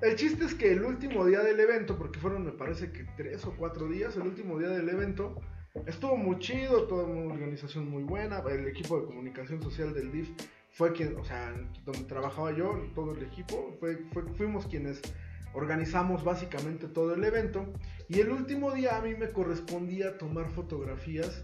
El 0.01 0.15
chiste 0.15 0.45
es 0.45 0.53
que 0.55 0.71
el 0.71 0.83
último 0.83 1.25
día 1.25 1.41
del 1.41 1.59
evento, 1.59 1.97
porque 1.97 2.19
fueron 2.19 2.45
me 2.45 2.51
parece 2.51 2.91
que 2.91 3.03
tres 3.17 3.45
o 3.45 3.55
cuatro 3.57 3.87
días, 3.87 4.15
el 4.15 4.23
último 4.23 4.59
día 4.59 4.69
del 4.69 4.89
evento, 4.89 5.39
estuvo 5.87 6.15
muy 6.17 6.37
chido, 6.39 6.83
toda 6.87 7.03
una 7.05 7.33
organización 7.33 7.89
muy 7.89 8.03
buena, 8.03 8.43
el 8.49 8.67
equipo 8.67 8.99
de 8.99 9.05
comunicación 9.07 9.61
social 9.61 9.93
del 9.93 10.11
DIF 10.11 10.29
fue 10.71 10.93
quien, 10.93 11.17
o 11.17 11.23
sea, 11.25 11.53
donde 11.85 12.03
trabajaba 12.03 12.51
yo, 12.51 12.79
todo 12.95 13.13
el 13.15 13.23
equipo, 13.23 13.75
fue, 13.79 13.97
fue- 14.13 14.23
fuimos 14.37 14.65
quienes 14.67 15.01
organizamos 15.53 16.23
básicamente 16.23 16.87
todo 16.87 17.13
el 17.13 17.23
evento. 17.23 17.65
Y 18.07 18.19
el 18.19 18.29
último 18.31 18.71
día 18.71 18.97
a 18.97 19.01
mí 19.01 19.15
me 19.15 19.29
correspondía 19.31 20.17
tomar 20.17 20.49
fotografías, 20.49 21.43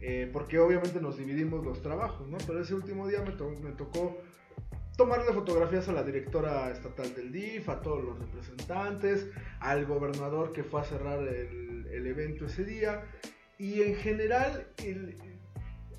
eh, 0.00 0.28
porque 0.32 0.58
obviamente 0.58 1.00
nos 1.00 1.16
dividimos 1.18 1.64
los 1.64 1.82
trabajos, 1.82 2.28
¿no? 2.28 2.38
Pero 2.46 2.60
ese 2.60 2.74
último 2.74 3.06
día 3.08 3.22
me, 3.22 3.32
to- 3.32 3.54
me 3.62 3.72
tocó 3.72 4.18
tomarle 4.96 5.32
fotografías 5.32 5.88
a 5.88 5.92
la 5.92 6.02
directora 6.02 6.70
estatal 6.70 7.14
del 7.14 7.30
DIF, 7.30 7.68
a 7.68 7.80
todos 7.80 8.04
los 8.04 8.18
representantes, 8.18 9.28
al 9.60 9.86
gobernador 9.86 10.52
que 10.52 10.64
fue 10.64 10.80
a 10.80 10.84
cerrar 10.84 11.20
el, 11.20 11.86
el 11.92 12.06
evento 12.06 12.46
ese 12.46 12.64
día. 12.64 13.04
Y 13.58 13.82
en 13.82 13.94
general, 13.96 14.66
el- 14.84 15.16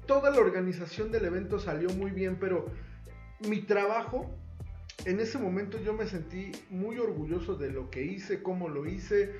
toda 0.06 0.32
la 0.32 0.40
organización 0.40 1.12
del 1.12 1.26
evento 1.26 1.60
salió 1.60 1.90
muy 1.92 2.12
bien, 2.12 2.38
pero 2.40 2.66
mi 3.48 3.62
trabajo, 3.62 4.30
en 5.06 5.20
ese 5.20 5.38
momento 5.38 5.80
yo 5.82 5.94
me 5.94 6.06
sentí 6.06 6.52
muy 6.70 6.98
orgulloso 6.98 7.56
de 7.56 7.72
lo 7.72 7.90
que 7.90 8.04
hice, 8.04 8.44
cómo 8.44 8.70
lo 8.70 8.86
hice, 8.86 9.34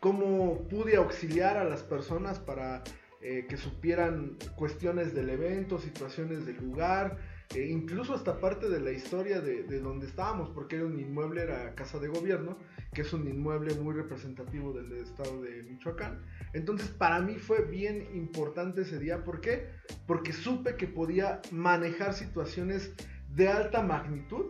cómo 0.00 0.66
pude 0.68 0.96
auxiliar 0.96 1.56
a 1.56 1.64
las 1.64 1.82
personas 1.82 2.38
para 2.38 2.82
eh, 3.20 3.46
que 3.48 3.56
supieran 3.56 4.36
cuestiones 4.56 5.14
del 5.14 5.30
evento, 5.30 5.78
situaciones 5.78 6.44
del 6.44 6.56
lugar, 6.56 7.18
e 7.54 7.66
incluso 7.66 8.14
hasta 8.14 8.40
parte 8.40 8.68
de 8.68 8.80
la 8.80 8.90
historia 8.90 9.40
de, 9.40 9.62
de, 9.62 9.78
donde 9.78 10.06
estábamos, 10.06 10.50
porque 10.50 10.76
era 10.76 10.86
un 10.86 10.98
inmueble, 10.98 11.42
era 11.42 11.74
Casa 11.74 11.98
de 11.98 12.08
Gobierno, 12.08 12.58
que 12.92 13.02
es 13.02 13.12
un 13.12 13.28
inmueble 13.28 13.74
muy 13.74 13.94
representativo 13.94 14.72
del 14.72 14.92
estado 14.94 15.40
de 15.42 15.62
Michoacán. 15.62 16.20
Entonces 16.52 16.88
para 16.88 17.20
mí 17.20 17.36
fue 17.36 17.62
bien 17.64 18.08
importante 18.14 18.82
ese 18.82 18.98
día, 18.98 19.22
¿por 19.22 19.40
qué? 19.40 19.68
Porque 20.06 20.32
supe 20.32 20.76
que 20.76 20.88
podía 20.88 21.40
manejar 21.52 22.14
situaciones 22.14 22.92
de 23.28 23.48
alta 23.48 23.82
magnitud, 23.82 24.46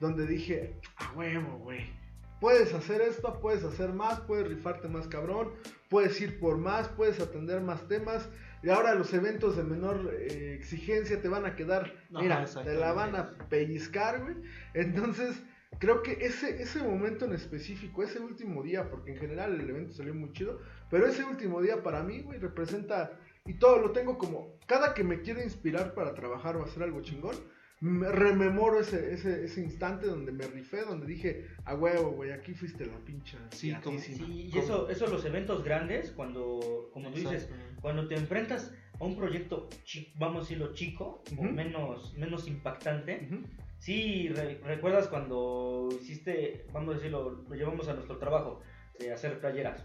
donde 0.00 0.26
dije, 0.26 0.74
a 0.96 1.12
huevo, 1.12 1.58
güey. 1.58 1.86
Puedes 2.40 2.74
hacer 2.74 3.00
esto, 3.00 3.40
puedes 3.40 3.64
hacer 3.64 3.92
más, 3.92 4.20
puedes 4.20 4.48
rifarte 4.48 4.88
más 4.88 5.06
cabrón, 5.06 5.52
puedes 5.88 6.20
ir 6.20 6.38
por 6.38 6.58
más, 6.58 6.88
puedes 6.88 7.20
atender 7.20 7.60
más 7.60 7.88
temas. 7.88 8.28
Y 8.62 8.70
ahora 8.70 8.94
los 8.94 9.12
eventos 9.14 9.56
de 9.56 9.62
menor 9.62 10.10
eh, 10.12 10.54
exigencia 10.54 11.20
te 11.20 11.28
van 11.28 11.46
a 11.46 11.54
quedar, 11.54 11.92
mira, 12.10 12.44
te 12.44 12.74
la 12.74 12.92
van 12.92 13.14
a 13.14 13.30
pellizcar, 13.48 14.22
güey. 14.22 14.36
Entonces, 14.74 15.42
creo 15.78 16.02
que 16.02 16.12
ese, 16.20 16.62
ese 16.62 16.82
momento 16.82 17.24
en 17.24 17.34
específico, 17.34 18.02
ese 18.02 18.20
último 18.20 18.62
día, 18.62 18.90
porque 18.90 19.12
en 19.12 19.18
general 19.18 19.60
el 19.60 19.68
evento 19.68 19.92
salió 19.92 20.14
muy 20.14 20.32
chido, 20.32 20.60
pero 20.90 21.06
ese 21.06 21.24
último 21.24 21.60
día 21.60 21.82
para 21.82 22.02
mí, 22.02 22.20
güey, 22.22 22.38
representa, 22.38 23.12
y 23.44 23.54
todo 23.54 23.78
lo 23.78 23.92
tengo 23.92 24.18
como, 24.18 24.58
cada 24.66 24.94
que 24.94 25.04
me 25.04 25.20
quiero 25.22 25.42
inspirar 25.42 25.94
para 25.94 26.14
trabajar 26.14 26.56
o 26.56 26.64
hacer 26.64 26.82
algo 26.82 27.02
chingón, 27.02 27.36
me 27.84 28.10
rememoro 28.10 28.80
ese, 28.80 29.12
ese, 29.12 29.44
ese 29.44 29.60
instante 29.60 30.06
donde 30.06 30.32
me 30.32 30.46
rifé, 30.46 30.86
donde 30.86 31.06
dije, 31.06 31.48
a 31.66 31.74
huevo, 31.74 32.12
güey, 32.12 32.32
aquí 32.32 32.54
fuiste 32.54 32.86
la 32.86 32.96
pincha. 33.04 33.36
Sí, 33.50 33.76
sí 33.98 34.50
y 34.54 34.58
eso, 34.58 34.88
eso 34.88 35.06
los 35.06 35.22
eventos 35.26 35.62
grandes, 35.62 36.10
cuando, 36.12 36.88
como 36.94 37.10
tú 37.10 37.18
dices, 37.18 37.50
cuando 37.82 38.08
te 38.08 38.14
enfrentas 38.14 38.72
a 38.98 39.04
un 39.04 39.14
proyecto, 39.18 39.68
vamos 40.14 40.36
a 40.36 40.40
decirlo, 40.40 40.72
chico, 40.72 41.22
o 41.36 41.42
menos, 41.42 42.14
menos 42.16 42.48
impactante, 42.48 43.28
sí, 43.80 44.30
recuerdas 44.30 45.08
cuando 45.08 45.90
hiciste, 46.00 46.64
vamos 46.72 46.94
a 46.94 46.96
decirlo, 46.96 47.44
lo 47.46 47.54
llevamos 47.54 47.86
a 47.88 47.92
nuestro 47.92 48.16
trabajo, 48.16 48.62
de 48.98 49.12
hacer 49.12 49.40
playeras. 49.40 49.84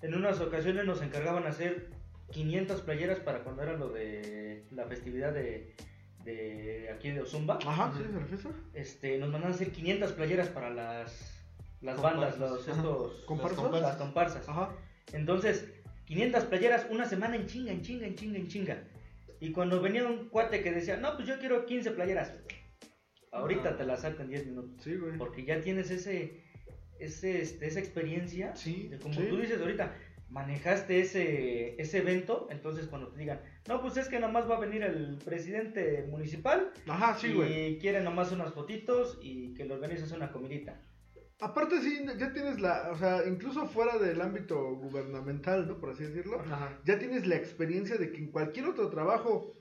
En 0.00 0.14
unas 0.14 0.40
ocasiones 0.40 0.86
nos 0.86 1.02
encargaban 1.02 1.46
hacer 1.46 1.90
500 2.30 2.80
playeras 2.80 3.20
para 3.20 3.44
cuando 3.44 3.62
era 3.62 3.74
lo 3.74 3.90
de 3.90 4.64
la 4.70 4.86
festividad 4.86 5.34
de 5.34 5.74
de 6.32 6.90
aquí 6.90 7.10
de 7.10 7.22
Ozumba. 7.22 7.58
Ajá, 7.64 7.92
sí, 7.96 8.04
¿se 8.36 8.80
Este, 8.80 9.18
nos 9.18 9.30
mandan 9.30 9.52
a 9.52 9.54
hacer 9.54 9.70
500 9.70 10.12
playeras 10.12 10.48
para 10.48 10.70
las, 10.70 11.46
las 11.80 12.00
bandas, 12.00 12.38
los, 12.38 12.66
estos, 12.68 13.24
¿Comparsas? 13.24 13.80
las 13.80 13.96
comparsas. 13.96 14.48
Ajá. 14.48 14.74
Entonces, 15.12 15.72
500 16.04 16.44
playeras, 16.44 16.86
una 16.90 17.06
semana 17.06 17.36
en 17.36 17.46
chinga, 17.46 17.72
en 17.72 17.82
chinga, 17.82 18.06
en 18.06 18.14
chinga, 18.14 18.38
en 18.38 18.48
chinga. 18.48 18.84
Y 19.40 19.52
cuando 19.52 19.80
venía 19.80 20.06
un 20.06 20.28
cuate 20.28 20.62
que 20.62 20.72
decía, 20.72 20.96
no, 20.96 21.16
pues 21.16 21.28
yo 21.28 21.38
quiero 21.38 21.64
15 21.64 21.92
playeras. 21.92 22.32
Ahorita 23.32 23.76
te 23.76 23.84
las 23.84 24.02
saco 24.02 24.22
en 24.22 24.30
10 24.30 24.46
minutos. 24.46 24.82
Sí, 24.82 24.96
güey. 24.96 25.16
Porque 25.16 25.44
ya 25.44 25.60
tienes 25.60 25.90
ese, 25.90 26.42
ese, 26.98 27.40
este, 27.42 27.66
esa 27.66 27.78
experiencia. 27.78 28.54
Sí. 28.56 28.88
De 28.88 28.98
como 28.98 29.14
tú 29.14 29.36
dices 29.36 29.60
ahorita, 29.60 29.94
manejaste 30.30 31.00
ese, 31.00 31.80
ese 31.80 31.98
evento, 31.98 32.48
entonces 32.50 32.86
cuando 32.86 33.08
te 33.08 33.18
digan, 33.18 33.40
no, 33.66 33.80
pues 33.80 33.96
es 33.96 34.08
que 34.08 34.20
nomás 34.20 34.48
va 34.48 34.56
a 34.56 34.60
venir 34.60 34.82
el 34.82 35.18
presidente 35.24 36.06
municipal 36.10 36.70
Ajá, 36.86 37.14
sí, 37.18 37.28
y 37.28 37.78
quiere 37.78 38.02
nomás 38.02 38.32
unas 38.32 38.52
fotitos 38.52 39.18
y 39.22 39.54
que 39.54 39.64
le 39.64 39.74
organizas 39.74 40.12
una 40.12 40.30
comidita. 40.30 40.80
Aparte 41.40 41.80
sí, 41.80 42.04
ya 42.18 42.32
tienes 42.32 42.60
la, 42.60 42.90
o 42.90 42.96
sea, 42.96 43.22
incluso 43.26 43.66
fuera 43.68 43.96
del 43.96 44.20
ámbito 44.20 44.74
gubernamental, 44.74 45.68
¿no? 45.68 45.78
Por 45.78 45.90
así 45.90 46.02
decirlo, 46.04 46.42
ya 46.84 46.98
tienes 46.98 47.26
la 47.26 47.36
experiencia 47.36 47.96
de 47.96 48.10
que 48.10 48.18
en 48.18 48.32
cualquier 48.32 48.66
otro 48.66 48.90
trabajo, 48.90 49.52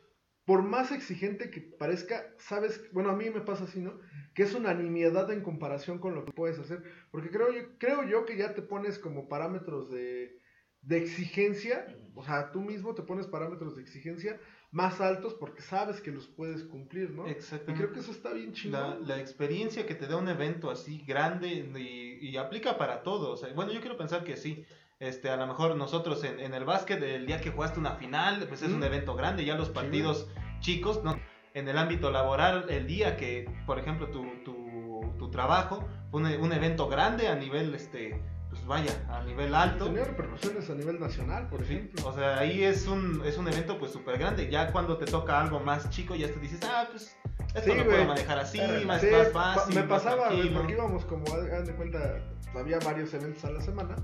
por 0.44 0.64
más 0.64 0.92
exigente 0.92 1.52
que 1.52 1.62
parezca, 1.62 2.34
sabes, 2.40 2.92
bueno, 2.94 3.12
a 3.12 3.16
mí 3.16 3.30
me 3.30 3.42
pasa 3.42 3.66
así, 3.66 3.80
¿no? 3.80 4.00
Que 4.34 4.42
es 4.44 4.56
una 4.56 4.74
nimiedad 4.74 5.32
en 5.32 5.42
comparación 5.42 6.00
con 6.00 6.16
lo 6.16 6.26
que 6.26 6.32
puedes 6.32 6.58
hacer, 6.58 6.82
porque 7.12 7.30
creo 7.30 7.54
yo, 7.54 7.62
creo 7.78 8.04
yo 8.08 8.26
que 8.26 8.38
ya 8.38 8.56
te 8.56 8.64
pones 8.64 8.98
como 8.98 9.30
parámetros 9.30 9.92
de, 9.92 10.40
de 10.82 10.98
exigencia, 10.98 11.86
o 12.16 12.24
sea, 12.24 12.52
tú 12.52 12.62
mismo 12.62 12.96
te 12.96 13.04
pones 13.04 13.28
parámetros 13.28 13.76
de 13.76 13.82
exigencia 13.82 14.40
más 14.72 15.00
altos 15.00 15.34
porque 15.34 15.62
sabes 15.62 16.02
que 16.02 16.12
los 16.12 16.28
puedes 16.28 16.64
cumplir, 16.64 17.12
¿no? 17.12 17.26
Exactamente. 17.28 17.72
Y 17.72 17.76
creo 17.76 17.94
que 17.94 18.00
eso 18.00 18.12
está 18.12 18.34
bien 18.34 18.54
chido. 18.54 19.00
La, 19.06 19.20
experiencia 19.20 19.86
que 19.86 19.96
te 19.96 20.08
da 20.08 20.18
un 20.18 20.28
evento 20.28 20.70
así 20.70 21.04
grande 21.08 21.48
y, 21.50 22.38
aplica 22.38 22.78
para 22.78 23.04
todos. 23.04 23.46
bueno, 23.56 23.72
yo 23.72 23.82
quiero 23.82 23.98
pensar 23.98 24.24
que 24.24 24.38
sí. 24.38 24.66
Este, 25.00 25.30
a 25.30 25.38
lo 25.38 25.46
mejor 25.46 25.76
nosotros 25.76 26.24
en, 26.24 26.54
el 26.54 26.66
básquet, 26.66 27.02
el 27.04 27.28
día 27.28 27.40
que 27.40 27.52
jugaste 27.52 27.80
una 27.80 27.96
final, 27.96 28.46
pues 28.48 28.64
es 28.64 28.72
un 28.72 28.84
evento 28.84 29.16
grande, 29.16 29.46
ya 29.46 29.56
los 29.56 29.70
partidos 29.70 30.28
chicos, 30.60 31.04
¿no? 31.04 31.20
En 31.54 31.68
el 31.68 31.78
ámbito 31.78 32.10
laboral, 32.12 32.66
el 32.70 32.88
día 32.88 33.16
que, 33.16 33.48
por 33.68 33.78
ejemplo, 33.78 34.10
tu, 34.10 34.26
tu, 34.44 35.14
tu 35.20 35.30
trabajo 35.30 35.88
fue 36.10 36.22
un, 36.22 36.28
un 36.42 36.52
evento 36.52 36.88
grande 36.88 37.28
a 37.28 37.36
nivel, 37.36 37.76
este, 37.76 38.20
pues 38.58 38.68
vaya, 38.68 39.06
a 39.10 39.24
nivel 39.24 39.54
alto. 39.54 39.86
Tenía 39.86 40.04
repercusiones 40.04 40.70
a 40.70 40.76
nivel 40.76 41.00
nacional, 41.00 41.48
por 41.50 41.62
ejemplo. 41.62 42.08
O 42.08 42.14
sea, 42.14 42.40
ahí 42.40 42.64
es 42.64 42.88
un, 42.88 43.22
es 43.26 43.38
un 43.38 43.48
evento 43.48 43.78
pues 43.78 43.92
súper 43.92 44.18
grande. 44.18 44.50
Ya 44.50 44.72
cuando 44.72 44.98
te 44.98 45.06
toca 45.06 45.40
algo 45.40 45.60
más 45.60 45.90
chico, 45.90 46.16
ya 46.16 46.28
te 46.28 46.40
dices, 46.40 46.60
ah, 46.64 46.88
pues 46.90 47.16
esto 47.56 47.76
lo 47.76 47.86
puedo 47.86 48.06
manejar 48.06 48.40
así, 48.40 48.60
más, 48.86 49.04
más 49.04 49.32
fácil. 49.32 49.76
me 49.76 49.84
pasaba, 49.84 50.30
porque 50.54 50.74
íbamos 50.74 51.06
como, 51.06 51.26
hagan 51.34 51.66
de 51.66 51.74
cuenta, 51.74 52.20
había 52.56 52.80
varios 52.80 53.14
eventos 53.14 53.44
a 53.46 53.52
la 53.52 53.62
semana, 53.62 53.96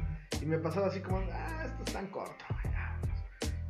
y 0.42 0.46
me 0.46 0.58
pasaba 0.58 0.88
así 0.88 1.02
como, 1.02 1.18
ah, 1.32 1.64
esto 1.66 1.84
es 1.86 1.94
tan 1.94 2.08
corto, 2.08 2.46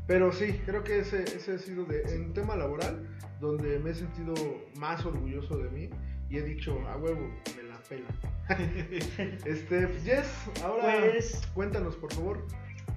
pero 0.05 0.31
sí, 0.33 0.61
creo 0.65 0.83
que 0.83 0.99
ese, 0.99 1.23
ese 1.23 1.55
ha 1.55 1.57
sido 1.57 1.85
de, 1.85 2.01
en 2.03 2.33
tema 2.33 2.55
laboral 2.55 3.07
donde 3.39 3.79
me 3.79 3.91
he 3.91 3.95
sentido 3.95 4.33
más 4.75 5.05
orgulloso 5.05 5.57
de 5.57 5.69
mí 5.69 5.89
y 6.29 6.37
he 6.37 6.41
dicho, 6.41 6.77
a 6.89 6.97
huevo, 6.97 7.29
me 7.55 7.63
la 7.63 7.72
pela. 7.89 8.07
este, 9.45 9.87
Jess, 10.03 10.27
ahora 10.63 10.97
pues, 11.11 11.41
cuéntanos, 11.53 11.95
por 11.95 12.13
favor. 12.13 12.45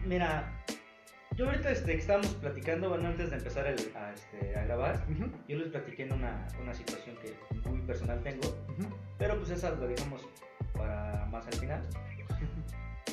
Mira, 0.05 0.53
yo 1.37 1.47
ahorita 1.47 1.71
este, 1.71 1.95
estábamos 1.95 2.29
platicando, 2.35 2.89
bueno, 2.89 3.09
antes 3.09 3.31
de 3.31 3.37
empezar 3.37 3.67
a, 3.67 3.71
este, 3.71 4.57
a 4.57 4.65
grabar, 4.65 5.05
yo 5.49 5.59
les 5.59 5.69
platiqué 5.69 6.05
en 6.05 6.13
una, 6.13 6.47
una, 6.63 6.73
situación 6.73 7.17
que 7.17 7.69
muy 7.69 7.81
personal 7.83 8.23
tengo, 8.23 8.57
pero 9.19 9.37
pues 9.37 9.51
esa 9.51 9.71
lo 9.71 9.87
dejamos 9.87 10.27
para 10.73 11.27
más 11.27 11.47
al 11.47 11.55
final. 11.55 11.83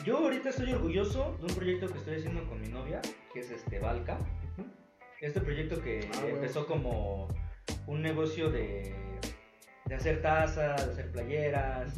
Yo 0.06 0.18
ahorita 0.18 0.50
estoy 0.50 0.72
orgulloso 0.74 1.38
de 1.40 1.46
un 1.46 1.56
proyecto 1.56 1.88
que 1.88 1.98
estoy 1.98 2.16
haciendo 2.16 2.46
con 2.48 2.62
mi 2.62 2.68
novia, 2.68 3.02
que 3.34 3.40
es 3.40 3.52
este 3.52 3.80
Valka. 3.80 4.18
Este 5.22 5.40
proyecto 5.40 5.82
que 5.82 6.10
ah, 6.14 6.28
empezó 6.28 6.68
como 6.68 7.30
un 7.88 8.02
negocio 8.02 8.50
de 8.50 8.94
de 9.94 9.98
hacer 10.00 10.22
tazas, 10.24 10.88
de 10.88 10.92
hacer 10.92 11.12
playeras, 11.12 11.94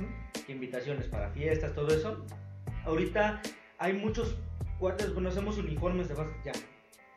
invitaciones 0.50 1.08
para 1.08 1.30
fiestas, 1.30 1.74
todo 1.74 1.96
eso. 1.96 2.26
Ahorita 2.84 3.42
hay 3.78 3.94
muchos 3.94 4.38
cuates, 4.80 5.14
bueno, 5.14 5.30
hacemos 5.30 5.58
uniformes 5.58 6.10
de 6.10 6.16
básquet 6.16 6.44
ya. 6.44 6.52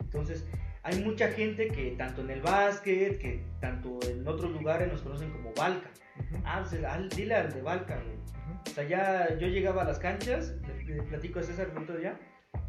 Entonces, 0.01 0.47
hay 0.85 1.01
mucha 1.03 1.29
gente 1.33 1.67
que 1.67 1.97
tanto 1.99 2.21
en 2.21 2.31
el 2.31 2.43
básquet, 2.43 3.19
que 3.19 3.45
tanto 3.61 3.99
en 4.09 4.27
otros 4.27 4.53
lugares 4.53 4.91
nos 4.91 5.03
conocen 5.03 5.33
como 5.33 5.53
Valka. 5.55 5.91
Ah, 6.45 6.65
pues, 6.69 7.17
dile 7.17 7.35
al 7.35 7.53
de 7.53 7.61
Valka, 7.61 8.01
O 8.65 8.71
sea, 8.71 8.85
ya 8.85 9.37
yo 9.37 9.49
llegaba 9.49 9.83
a 9.83 9.85
las 9.85 9.99
canchas, 9.99 10.55
le, 10.87 11.03
platico 11.03 11.41
a 11.41 11.43
César 11.43 11.73
el 11.75 12.03
ya, 12.03 12.17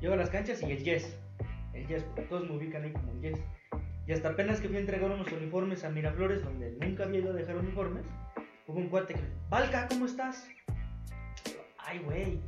llego 0.01 0.15
a 0.15 0.17
las 0.17 0.31
canchas 0.31 0.63
y 0.63 0.71
el 0.71 0.83
Yes. 0.83 1.15
El 1.73 1.87
Yes, 1.87 2.03
porque 2.03 2.23
todos 2.23 2.49
me 2.49 2.57
ubican 2.57 2.83
ahí 2.83 2.91
como 2.91 3.11
el 3.11 3.21
Yes. 3.21 3.39
Y 4.09 4.11
hasta 4.11 4.29
apenas 4.29 4.59
que 4.59 4.67
fui 4.67 4.77
a 4.77 4.79
entregar 4.79 5.11
unos 5.11 5.31
uniformes 5.31 5.83
a 5.83 5.91
Miraflores, 5.91 6.43
donde 6.43 6.71
nunca 6.81 7.03
había 7.03 7.19
ido 7.19 7.29
a 7.29 7.33
dejar 7.33 7.57
uniformes, 7.57 8.03
hubo 8.65 8.79
un 8.79 8.89
cuate 8.89 9.13
que 9.13 9.21
me 9.21 9.27
Valka, 9.51 9.87
¿cómo 9.87 10.07
estás? 10.07 10.47
Ay, 11.77 11.99
güey. 11.99 12.39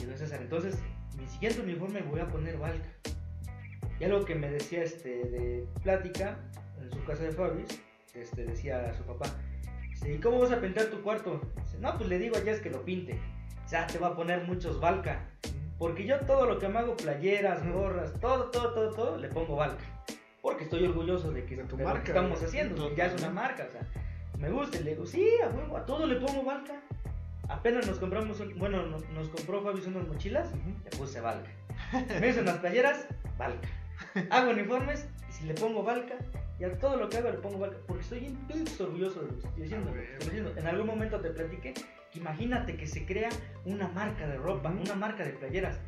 Digo, 0.00 0.16
César, 0.16 0.40
entonces, 0.40 0.78
mi 1.18 1.26
siguiente 1.26 1.60
uniforme 1.60 2.00
voy 2.00 2.20
a 2.20 2.28
poner 2.28 2.56
Valka. 2.56 2.88
Y 4.00 4.04
algo 4.04 4.24
que 4.24 4.34
me 4.34 4.48
decía 4.48 4.82
este, 4.82 5.10
de 5.28 5.68
plática, 5.82 6.38
en 6.80 6.90
su 6.90 7.04
casa 7.04 7.24
de 7.24 7.32
Fabis, 7.32 7.82
este, 8.14 8.46
decía 8.46 8.88
a 8.88 8.94
su 8.94 9.02
papá, 9.02 9.26
¿y 10.06 10.16
cómo 10.20 10.38
vas 10.38 10.52
a 10.52 10.60
pintar 10.62 10.86
tu 10.86 11.02
cuarto? 11.02 11.38
Dice, 11.64 11.76
no, 11.80 11.98
pues 11.98 12.08
le 12.08 12.18
digo 12.18 12.38
a 12.38 12.40
Jess 12.40 12.60
que 12.60 12.70
lo 12.70 12.82
pinte. 12.82 13.20
O 13.62 13.68
sea, 13.68 13.86
te 13.86 13.98
va 13.98 14.06
a 14.06 14.16
poner 14.16 14.44
muchos 14.44 14.80
Valka. 14.80 15.20
Porque 15.76 16.06
yo 16.06 16.18
todo 16.20 16.46
lo 16.46 16.58
que 16.58 16.68
me 16.68 16.78
hago, 16.78 16.96
playeras, 16.96 17.62
gorras, 17.70 18.18
todo, 18.20 18.50
todo, 18.50 18.72
todo, 18.72 18.90
todo, 18.94 19.18
le 19.18 19.28
pongo 19.28 19.56
Valka 19.56 19.93
porque 20.44 20.64
estoy 20.64 20.84
orgulloso 20.84 21.32
de 21.32 21.46
que, 21.46 21.56
tu 21.64 21.78
marca, 21.78 22.02
estamos 22.04 22.42
haciendo, 22.42 22.94
ya 22.94 23.06
es 23.06 23.14
una 23.18 23.30
marca, 23.30 23.64
o 23.66 23.72
sea, 23.72 23.80
me 24.38 24.50
gusta, 24.50 24.78
le 24.78 24.90
digo, 24.90 25.06
sí, 25.06 25.26
a 25.42 25.48
huevo, 25.48 25.74
a 25.74 25.86
todo 25.86 26.06
le 26.06 26.16
pongo 26.16 26.44
Valka. 26.44 26.82
Apenas 27.48 27.86
nos 27.86 27.98
compramos, 27.98 28.42
bueno, 28.58 28.84
nos, 28.84 29.28
compró 29.30 29.62
Fabi 29.62 29.80
unas 29.86 30.06
mochilas, 30.06 30.50
le 30.84 30.90
puse 30.98 31.22
Valka. 31.22 31.48
Me 32.20 32.28
hizo 32.28 32.42
unas 32.42 32.58
playeras, 32.58 33.06
Valka. 33.38 33.66
Hago 34.28 34.50
uniformes, 34.50 35.08
y 35.30 35.32
si 35.32 35.46
le 35.46 35.54
pongo 35.54 35.82
Valka, 35.82 36.16
y 36.60 36.64
a 36.64 36.78
todo 36.78 36.98
lo 36.98 37.08
que 37.08 37.16
hago 37.16 37.30
le 37.30 37.38
pongo 37.38 37.58
Valka, 37.58 37.78
porque 37.86 38.02
estoy 38.02 38.20
bien 38.20 38.66
orgulloso 38.78 39.22
de 39.22 39.28
lo 39.28 39.38
que 39.38 39.46
estoy 39.46 39.62
diciendo. 39.62 39.94
Ah. 39.96 40.60
En 40.60 40.66
algún 40.66 40.86
momento 40.88 41.20
te 41.22 41.30
platiqué 41.30 41.72
que 41.72 42.18
imagínate 42.18 42.76
que 42.76 42.86
se 42.86 43.06
crea 43.06 43.30
una 43.64 43.88
marca 43.88 44.26
de 44.26 44.36
ropa, 44.36 44.68
Ujú. 44.68 44.82
una 44.82 44.94
marca 44.94 45.24
de 45.24 45.30
playeras. 45.30 45.80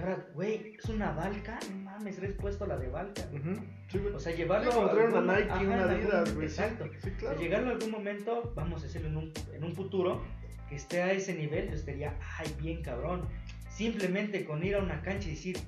Ahora, 0.00 0.26
güey, 0.34 0.76
es 0.78 0.84
una 0.86 1.12
Valka, 1.12 1.58
no 1.70 1.76
mames, 1.90 2.18
eres 2.18 2.32
puesto 2.34 2.66
la 2.66 2.76
de 2.78 2.88
Valka. 2.88 3.22
Ujú, 3.32 3.54
Sí, 3.88 3.98
güey. 3.98 4.14
O 4.14 4.18
sea, 4.20 4.34
llevarlo 4.34 4.70
Sí, 4.70 4.76
como 4.76 4.90
traer 4.90 5.08
una 5.10 5.36
Nike, 5.36 5.50
ajá, 5.50 5.60
una 5.62 5.84
Adidas, 5.84 6.34
güey. 6.34 6.48
sí, 6.48 6.60
Exacto. 6.62 6.84
Sí, 7.02 7.10
claro. 7.12 7.36
Al 7.36 7.42
llegarlo 7.42 7.68
a 7.68 7.72
algún 7.72 7.90
momento, 7.90 8.52
vamos 8.56 8.80
a 8.82 8.86
decirlo 8.86 9.08
en 9.08 9.16
un, 9.16 9.32
en 9.52 9.64
un 9.64 9.74
futuro, 9.74 10.22
que 10.68 10.76
esté 10.76 11.02
a 11.02 11.12
ese 11.12 11.34
nivel, 11.34 11.68
yo 11.68 11.74
estaría, 11.74 12.18
ay, 12.38 12.54
bien 12.60 12.82
cabrón. 12.82 13.28
Simplemente 13.68 14.44
con 14.44 14.62
ir 14.64 14.74
a 14.76 14.78
una 14.78 15.02
cancha 15.02 15.28
y 15.28 15.32
decir, 15.32 15.58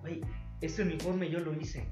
güey, 0.00 0.20
ese 0.60 0.82
uniforme 0.82 1.28
yo 1.30 1.40
lo 1.40 1.52
hice. 1.54 1.88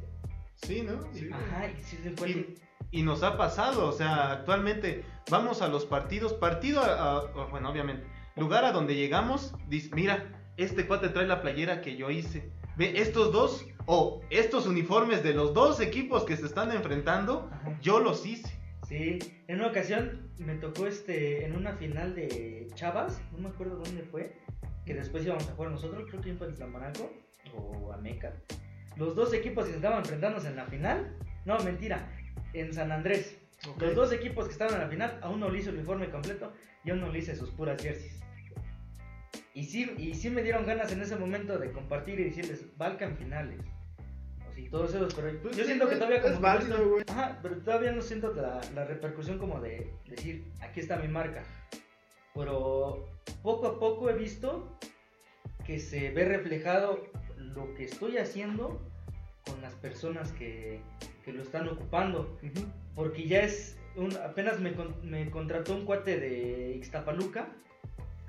Sí, 0.56 0.82
¿no? 0.82 1.00
Sí. 1.12 1.28
Ajá, 1.32 1.68
y 1.70 1.80
si 1.82 1.96
se 1.96 2.08
encuentra. 2.10 2.42
Y 2.90 3.02
nos 3.02 3.22
ha 3.22 3.36
pasado, 3.36 3.86
o 3.88 3.92
sea, 3.92 4.32
actualmente 4.32 5.04
vamos 5.30 5.62
a 5.62 5.68
los 5.68 5.84
partidos, 5.84 6.32
partido, 6.34 6.80
a, 6.82 7.18
a- 7.18 7.46
bueno, 7.50 7.70
obviamente, 7.70 8.06
lugar 8.36 8.64
a 8.64 8.72
donde 8.72 8.94
llegamos, 8.96 9.54
dice, 9.68 9.90
mira, 9.94 10.37
este 10.58 10.86
cuate 10.86 11.08
trae 11.08 11.26
la 11.26 11.40
playera 11.40 11.80
que 11.80 11.96
yo 11.96 12.10
hice. 12.10 12.50
Ve, 12.76 13.00
estos 13.00 13.32
dos, 13.32 13.66
o 13.86 14.20
estos 14.30 14.66
uniformes 14.66 15.22
de 15.22 15.32
los 15.32 15.54
dos 15.54 15.80
equipos 15.80 16.24
que 16.24 16.36
se 16.36 16.46
están 16.46 16.72
enfrentando, 16.72 17.48
Ajá. 17.50 17.78
yo 17.80 18.00
los 18.00 18.26
hice. 18.26 18.52
Sí, 18.86 19.18
en 19.46 19.60
una 19.60 19.68
ocasión 19.68 20.30
me 20.38 20.54
tocó 20.54 20.86
este 20.86 21.44
en 21.44 21.56
una 21.56 21.74
final 21.74 22.14
de 22.14 22.68
Chavas, 22.74 23.20
no 23.32 23.38
me 23.38 23.48
acuerdo 23.48 23.76
dónde 23.76 24.02
fue, 24.02 24.36
que 24.84 24.94
después 24.94 25.24
íbamos 25.24 25.48
a 25.48 25.52
jugar 25.52 25.72
nosotros, 25.72 26.04
creo 26.08 26.22
que 26.22 26.34
fue 26.34 26.48
en 26.48 26.54
Tlampanaco 26.54 27.12
o 27.54 27.92
Ameca. 27.92 28.34
Los 28.96 29.14
dos 29.14 29.32
equipos 29.32 29.66
que 29.66 29.76
estaban 29.76 29.98
enfrentándose 29.98 30.48
en 30.48 30.56
la 30.56 30.66
final, 30.66 31.16
no, 31.44 31.58
mentira, 31.60 32.10
en 32.52 32.72
San 32.72 32.90
Andrés. 32.90 33.38
Los 33.78 33.94
dos 33.94 34.12
equipos 34.12 34.46
que 34.46 34.52
estaban 34.52 34.74
en 34.74 34.80
la 34.80 34.88
final, 34.88 35.18
a 35.22 35.28
uno 35.28 35.48
le 35.48 35.58
hizo 35.58 35.70
el 35.70 35.76
uniforme 35.76 36.10
completo 36.10 36.52
y 36.84 36.90
a 36.90 36.94
uno 36.94 37.10
le 37.10 37.18
hice 37.18 37.36
sus 37.36 37.50
puras 37.50 37.80
jerseys. 37.82 38.20
Y 39.58 39.64
sí, 39.64 39.92
y 39.98 40.14
sí 40.14 40.30
me 40.30 40.44
dieron 40.44 40.66
ganas 40.66 40.92
en 40.92 41.02
ese 41.02 41.16
momento 41.16 41.58
de 41.58 41.72
compartir 41.72 42.20
y 42.20 42.24
decirles, 42.26 42.64
Balkan 42.76 43.16
finales. 43.16 43.58
O 44.48 44.52
sí, 44.54 44.68
todos 44.70 44.94
esos, 44.94 45.12
pero 45.14 45.36
Pues 45.42 45.56
yo 45.56 45.62
sí, 45.64 45.70
siento 45.70 45.88
que 45.88 45.96
todavía 45.96 46.22
como 46.22 46.34
es 46.34 46.38
que 46.38 46.42
válido, 46.44 46.68
no 46.68 46.74
estoy- 46.76 46.90
güey. 46.92 47.04
Ajá, 47.08 47.38
pero 47.42 47.56
todavía 47.62 47.90
no 47.90 48.00
siento 48.00 48.32
la, 48.34 48.60
la 48.72 48.84
repercusión 48.84 49.36
como 49.38 49.60
de 49.60 49.92
decir, 50.08 50.44
aquí 50.60 50.78
está 50.78 50.96
mi 50.98 51.08
marca. 51.08 51.42
Pero 52.36 53.08
poco 53.42 53.66
a 53.66 53.80
poco 53.80 54.08
he 54.08 54.12
visto 54.14 54.78
que 55.66 55.80
se 55.80 56.10
ve 56.12 56.24
reflejado 56.24 57.02
lo 57.36 57.74
que 57.74 57.86
estoy 57.86 58.18
haciendo 58.18 58.80
con 59.44 59.60
las 59.60 59.74
personas 59.74 60.30
que, 60.34 60.80
que 61.24 61.32
lo 61.32 61.42
están 61.42 61.68
ocupando. 61.68 62.38
Ujú. 62.44 62.64
Porque 62.94 63.26
ya 63.26 63.40
es, 63.40 63.76
un, 63.96 64.16
apenas 64.18 64.60
me, 64.60 64.72
me 65.02 65.28
contrató 65.32 65.74
un 65.74 65.84
cuate 65.84 66.20
de 66.20 66.74
Ixtapaluca 66.76 67.48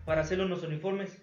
para 0.09 0.21
hacerle 0.21 0.45
unos 0.45 0.63
uniformes. 0.63 1.21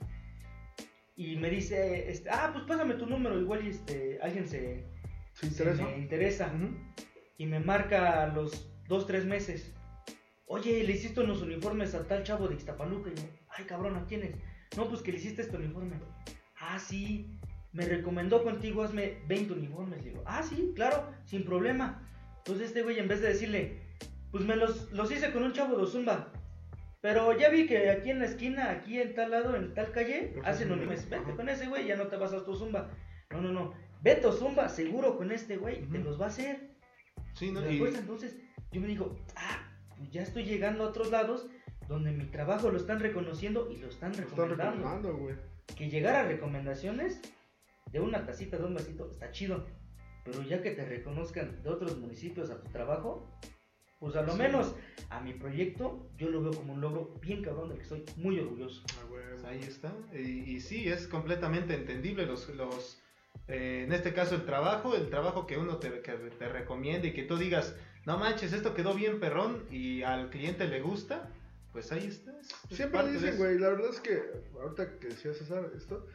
Y 1.16 1.34
me 1.34 1.50
dice, 1.50 2.08
este, 2.08 2.30
ah, 2.30 2.50
pues 2.52 2.66
pásame 2.66 2.94
tu 2.94 3.06
número, 3.06 3.36
igual 3.36 3.66
y 3.66 3.70
este, 3.70 4.20
alguien 4.22 4.46
se, 4.46 4.86
¿Se 5.32 5.40
se 5.40 5.46
interesa? 5.48 5.82
me 5.82 5.98
interesa. 5.98 6.52
Y 7.36 7.46
me 7.46 7.58
marca 7.58 8.22
a 8.22 8.28
los 8.28 8.70
dos, 8.86 9.08
tres 9.08 9.24
meses. 9.24 9.74
Oye, 10.46 10.84
le 10.84 10.92
hiciste 10.92 11.18
unos 11.20 11.42
uniformes 11.42 11.96
a 11.96 12.06
tal 12.06 12.22
chavo 12.22 12.46
de 12.46 12.54
Ixtapaluca. 12.54 13.10
Y 13.10 13.16
yo, 13.16 13.24
ay 13.48 13.64
cabrón, 13.64 13.96
¿a 13.96 14.06
quién 14.06 14.22
es? 14.22 14.36
No, 14.76 14.88
pues 14.88 15.02
que 15.02 15.10
le 15.10 15.18
hiciste 15.18 15.42
este 15.42 15.56
uniforme. 15.56 15.96
Ah, 16.60 16.78
sí. 16.78 17.40
Me 17.72 17.86
recomendó 17.86 18.44
contigo, 18.44 18.84
hazme 18.84 19.18
20 19.26 19.52
uniformes. 19.54 20.04
Digo, 20.04 20.22
ah, 20.26 20.44
sí, 20.44 20.70
claro, 20.76 21.12
sin 21.24 21.44
problema. 21.44 22.08
Entonces 22.38 22.68
este 22.68 22.84
güey, 22.84 23.00
en 23.00 23.08
vez 23.08 23.20
de 23.20 23.30
decirle, 23.30 23.82
pues 24.30 24.44
me 24.44 24.54
los, 24.54 24.92
los 24.92 25.10
hice 25.10 25.32
con 25.32 25.42
un 25.42 25.52
chavo 25.52 25.76
de 25.76 25.90
Zumba. 25.90 26.32
Pero 27.06 27.38
ya 27.38 27.50
vi 27.50 27.68
que 27.68 27.88
aquí 27.88 28.10
en 28.10 28.18
la 28.18 28.24
esquina, 28.24 28.68
aquí 28.72 29.00
en 29.00 29.14
tal 29.14 29.30
lado, 29.30 29.54
en 29.54 29.72
tal 29.74 29.92
calle, 29.92 30.32
Los 30.34 30.44
hacen 30.44 30.72
uniformes. 30.72 31.08
bien. 31.08 31.20
Vete 31.22 31.36
con 31.36 31.48
ese 31.48 31.68
güey, 31.68 31.86
ya 31.86 31.94
no 31.94 32.08
te 32.08 32.16
vas 32.16 32.32
a 32.32 32.44
tu 32.44 32.52
Zumba. 32.56 32.90
No, 33.30 33.40
no, 33.40 33.52
no. 33.52 33.74
Vete 34.02 34.32
Zumba, 34.32 34.68
seguro 34.68 35.16
con 35.16 35.30
este 35.30 35.56
güey, 35.56 35.82
te 35.88 35.98
Ujú. 35.98 36.08
los 36.08 36.20
va 36.20 36.24
a 36.24 36.28
hacer. 36.30 36.70
Sí, 37.34 37.46
Y 37.46 37.52
¿no? 37.52 37.60
Y- 37.60 37.74
después 37.78 37.94
entonces 37.96 38.36
yo 38.72 38.80
me 38.80 38.88
digo, 38.88 39.16
ah, 39.36 39.68
pues 39.96 40.10
ya 40.10 40.22
estoy 40.22 40.42
llegando 40.46 40.82
a 40.82 40.88
otros 40.88 41.12
lados 41.12 41.46
donde 41.86 42.10
mi 42.10 42.24
trabajo 42.24 42.70
lo 42.72 42.76
están 42.76 42.98
reconociendo 42.98 43.70
y 43.70 43.76
lo 43.76 43.86
están 43.86 44.10
Lo 44.10 44.18
están 44.24 44.30
recomendando. 44.48 45.12
recomendando. 45.12 45.42
Que 45.76 45.88
llegar 45.88 46.16
a 46.16 46.24
recomendaciones 46.26 47.20
de 47.92 48.00
una 48.00 48.26
tacita, 48.26 48.56
de 48.58 48.64
un 48.64 48.74
vasito, 48.74 49.08
está 49.12 49.30
chido. 49.30 49.64
Pero 50.24 50.42
ya 50.42 50.60
que 50.60 50.72
te 50.72 50.84
reconozcan 50.84 51.62
de 51.62 51.68
otros 51.70 51.98
municipios 51.98 52.50
a 52.50 52.60
tu 52.60 52.68
trabajo, 52.72 53.30
pues 54.00 54.14
a 54.16 54.22
lo 54.22 54.32
Sí. 54.32 54.38
menos 54.38 54.74
a 55.10 55.20
mi 55.20 55.32
proyecto 55.34 56.08
yo 56.18 56.28
lo 56.28 56.42
veo 56.42 56.52
como 56.52 56.74
un 56.74 56.80
logro 56.80 57.14
bien 57.20 57.42
cabrón 57.42 57.68
del 57.68 57.78
que 57.78 57.82
estoy 57.84 58.04
muy 58.16 58.38
orgulloso. 58.38 58.82
Ah, 59.00 59.04
güey. 59.08 59.22
Pues 59.30 59.44
ahí 59.44 59.60
está. 59.60 59.92
Y, 60.14 60.50
y 60.56 60.60
sí, 60.60 60.88
es 60.88 61.06
completamente 61.08 61.74
entendible 61.74 62.26
los, 62.26 62.48
los 62.50 63.00
eh, 63.48 63.84
en 63.86 63.92
este 63.92 64.12
caso 64.12 64.34
el 64.34 64.44
trabajo, 64.44 64.94
el 64.96 65.08
trabajo 65.10 65.46
que 65.46 65.56
uno 65.58 65.76
te, 65.78 66.00
que 66.00 66.12
te 66.12 66.48
recomienda 66.48 67.06
y 67.06 67.12
que 67.12 67.22
tú 67.22 67.36
digas, 67.36 67.74
no 68.04 68.18
manches, 68.18 68.52
esto 68.52 68.74
quedó 68.74 68.94
bien 68.94 69.20
perrón 69.20 69.64
y 69.70 70.02
al 70.02 70.30
cliente 70.30 70.66
le 70.66 70.80
gusta, 70.80 71.28
pues 71.72 71.90
ahí 71.92 72.06
está. 72.06 72.32
es- 72.40 72.54
es 72.70 72.76
Siempre 72.76 73.10
dicen, 73.12 73.36
güey, 73.36 73.58
la 73.58 73.68
verdad 73.70 73.90
es 73.90 74.00
que 74.00 74.20
ahorita 74.60 74.98
que 74.98 75.08
decía 75.08 75.32
César 75.34 75.70
esto, 75.76 76.06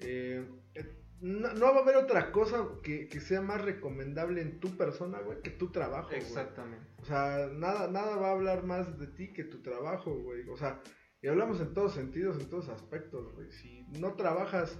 eh, 0.00 0.44
eh, 0.74 0.96
no, 1.22 1.54
no 1.54 1.72
va 1.72 1.78
a 1.78 1.82
haber 1.82 1.96
otra 1.96 2.32
cosa 2.32 2.66
que, 2.82 3.06
que 3.06 3.20
sea 3.20 3.40
más 3.40 3.60
recomendable 3.60 4.42
en 4.42 4.58
tu 4.58 4.76
persona, 4.76 5.20
güey, 5.20 5.40
que 5.40 5.50
tu 5.50 5.70
trabajo, 5.70 6.08
güey. 6.08 6.20
Exactamente. 6.20 6.84
O 6.98 7.04
sea, 7.04 7.48
nada, 7.52 7.88
nada 7.88 8.16
va 8.16 8.30
a 8.30 8.32
hablar 8.32 8.64
más 8.64 8.98
de 8.98 9.06
ti 9.06 9.32
que 9.32 9.44
tu 9.44 9.62
trabajo, 9.62 10.12
güey. 10.18 10.48
O 10.48 10.56
sea, 10.56 10.80
y 11.22 11.28
hablamos 11.28 11.60
en 11.60 11.72
todos 11.74 11.94
sentidos, 11.94 12.42
en 12.42 12.50
todos 12.50 12.68
aspectos, 12.68 13.32
güey. 13.34 13.52
Si 13.52 13.86
no 14.00 14.14
trabajas 14.14 14.76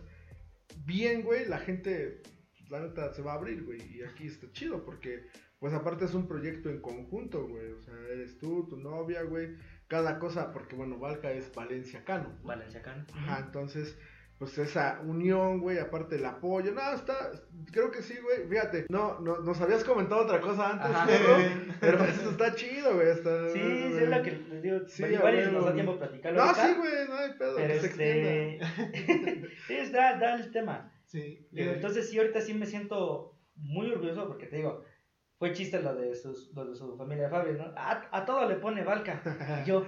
bien, 0.84 1.22
güey, 1.22 1.46
la 1.46 1.58
gente, 1.58 2.22
la 2.68 2.80
neta, 2.80 3.14
se 3.14 3.22
va 3.22 3.34
a 3.34 3.36
abrir, 3.36 3.64
güey. 3.64 3.80
Y 3.96 4.02
aquí 4.02 4.26
está 4.26 4.50
chido, 4.50 4.84
porque, 4.84 5.28
pues 5.60 5.72
aparte 5.72 6.06
es 6.06 6.14
un 6.14 6.26
proyecto 6.26 6.70
en 6.70 6.80
conjunto, 6.80 7.46
güey. 7.46 7.70
O 7.70 7.80
sea, 7.82 7.94
eres 8.10 8.36
tú, 8.38 8.66
tu 8.68 8.76
novia, 8.78 9.22
güey. 9.22 9.56
Cada 9.86 10.18
cosa, 10.18 10.50
porque 10.50 10.74
bueno, 10.74 10.98
Valka 10.98 11.30
es 11.30 11.54
valenciacano. 11.54 12.36
Valenciacán. 12.42 13.06
Ajá, 13.14 13.44
entonces, 13.46 13.96
pues 14.42 14.58
esa 14.58 15.00
unión, 15.04 15.60
güey, 15.60 15.78
aparte 15.78 16.16
el 16.16 16.26
apoyo, 16.26 16.72
no, 16.72 16.94
está, 16.94 17.30
creo 17.70 17.92
que 17.92 18.02
sí, 18.02 18.16
güey, 18.20 18.48
fíjate, 18.48 18.86
no, 18.88 19.20
no, 19.20 19.38
nos 19.38 19.60
habías 19.60 19.84
comentado 19.84 20.22
otra 20.22 20.40
cosa 20.40 20.70
antes, 20.70 20.90
Ajá. 20.90 21.06
pero 21.80 22.02
esto 22.02 22.30
está 22.30 22.52
chido, 22.52 22.92
güey, 22.96 23.10
está... 23.10 23.50
Sí, 23.50 23.60
sí, 23.60 23.98
es 24.02 24.08
la 24.08 24.20
que 24.20 24.32
les 24.32 24.60
digo. 24.60 24.80
Sí, 24.88 25.02
bueno, 25.02 25.14
a 25.14 25.18
igual 25.20 25.34
y 25.34 25.38
huevo, 25.38 25.52
nos 25.52 25.64
da 25.66 25.74
tiempo 25.74 25.96
platicarlo. 25.96 26.38
No, 26.40 26.44
ahorita, 26.44 26.66
sí, 26.66 26.74
güey, 26.76 27.08
no 27.08 27.14
hay 27.14 27.32
pedo, 27.38 27.54
Pero 27.54 27.68
que 27.68 27.80
se 27.80 27.86
extienda. 27.86 28.66
este. 28.66 29.48
sí, 29.68 29.74
es 29.76 29.92
da, 29.92 30.18
da 30.18 30.34
el 30.34 30.50
tema. 30.50 30.92
Sí. 31.04 31.46
Digo, 31.52 31.70
eh, 31.70 31.74
entonces 31.76 32.10
sí, 32.10 32.18
ahorita 32.18 32.40
sí 32.40 32.52
me 32.52 32.66
siento 32.66 33.38
muy 33.54 33.92
orgulloso 33.92 34.26
porque 34.26 34.46
te 34.46 34.56
digo, 34.56 34.82
fue 35.38 35.52
chiste 35.52 35.80
lo 35.80 35.94
de, 35.94 36.16
sus, 36.16 36.52
lo 36.52 36.64
de 36.64 36.74
su 36.74 36.96
familia 36.96 37.26
de 37.26 37.30
Fabio, 37.30 37.52
¿no? 37.52 37.72
A, 37.76 38.08
a 38.10 38.24
todo 38.24 38.48
le 38.48 38.56
pone 38.56 38.82
Valka. 38.82 39.22
Y 39.62 39.68
yo, 39.68 39.86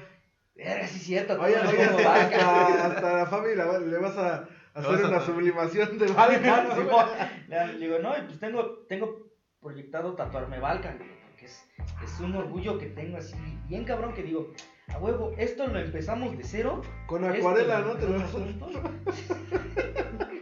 era 0.56 0.86
sí 0.86 0.98
cierto, 0.98 1.40
Oye, 1.40 1.56
oye, 1.58 1.86
pongo 1.88 1.98
hasta, 2.08 2.24
hasta, 2.24 2.86
hasta 2.86 3.16
la 3.18 3.26
familia 3.26 3.78
le 3.78 3.98
vas 3.98 4.16
a 4.16 4.48
hacer 4.74 4.92
vas 4.92 5.04
a 5.04 5.08
una 5.08 5.20
sublimación 5.20 5.98
de 5.98 6.06
Valka, 6.06 6.62
¿no, 6.68 6.74
Sí? 6.74 7.08
Le 7.48 7.78
digo, 7.78 7.98
no, 8.00 8.16
y 8.16 8.22
pues 8.22 8.38
tengo, 8.38 8.84
tengo 8.88 9.30
proyectado 9.60 10.14
tatuarme 10.14 10.58
digo, 10.58 10.96
porque 11.28 11.46
es, 11.46 11.64
es 12.02 12.20
un 12.20 12.34
orgullo 12.36 12.78
que 12.78 12.86
tengo 12.86 13.16
así, 13.16 13.36
bien 13.68 13.84
cabrón 13.84 14.14
que 14.14 14.22
digo, 14.22 14.52
a 14.88 14.98
huevo, 14.98 15.32
esto 15.38 15.66
lo 15.66 15.78
empezamos 15.78 16.36
de 16.36 16.44
cero. 16.44 16.82
Con 17.06 17.24
acuarela, 17.24 17.80
¿no? 17.80 17.94
Te 17.94 18.06
lo 18.06 18.18
vas 18.18 18.34
empezamos 18.34 18.34
a... 18.34 18.44
juntos. 18.44 18.70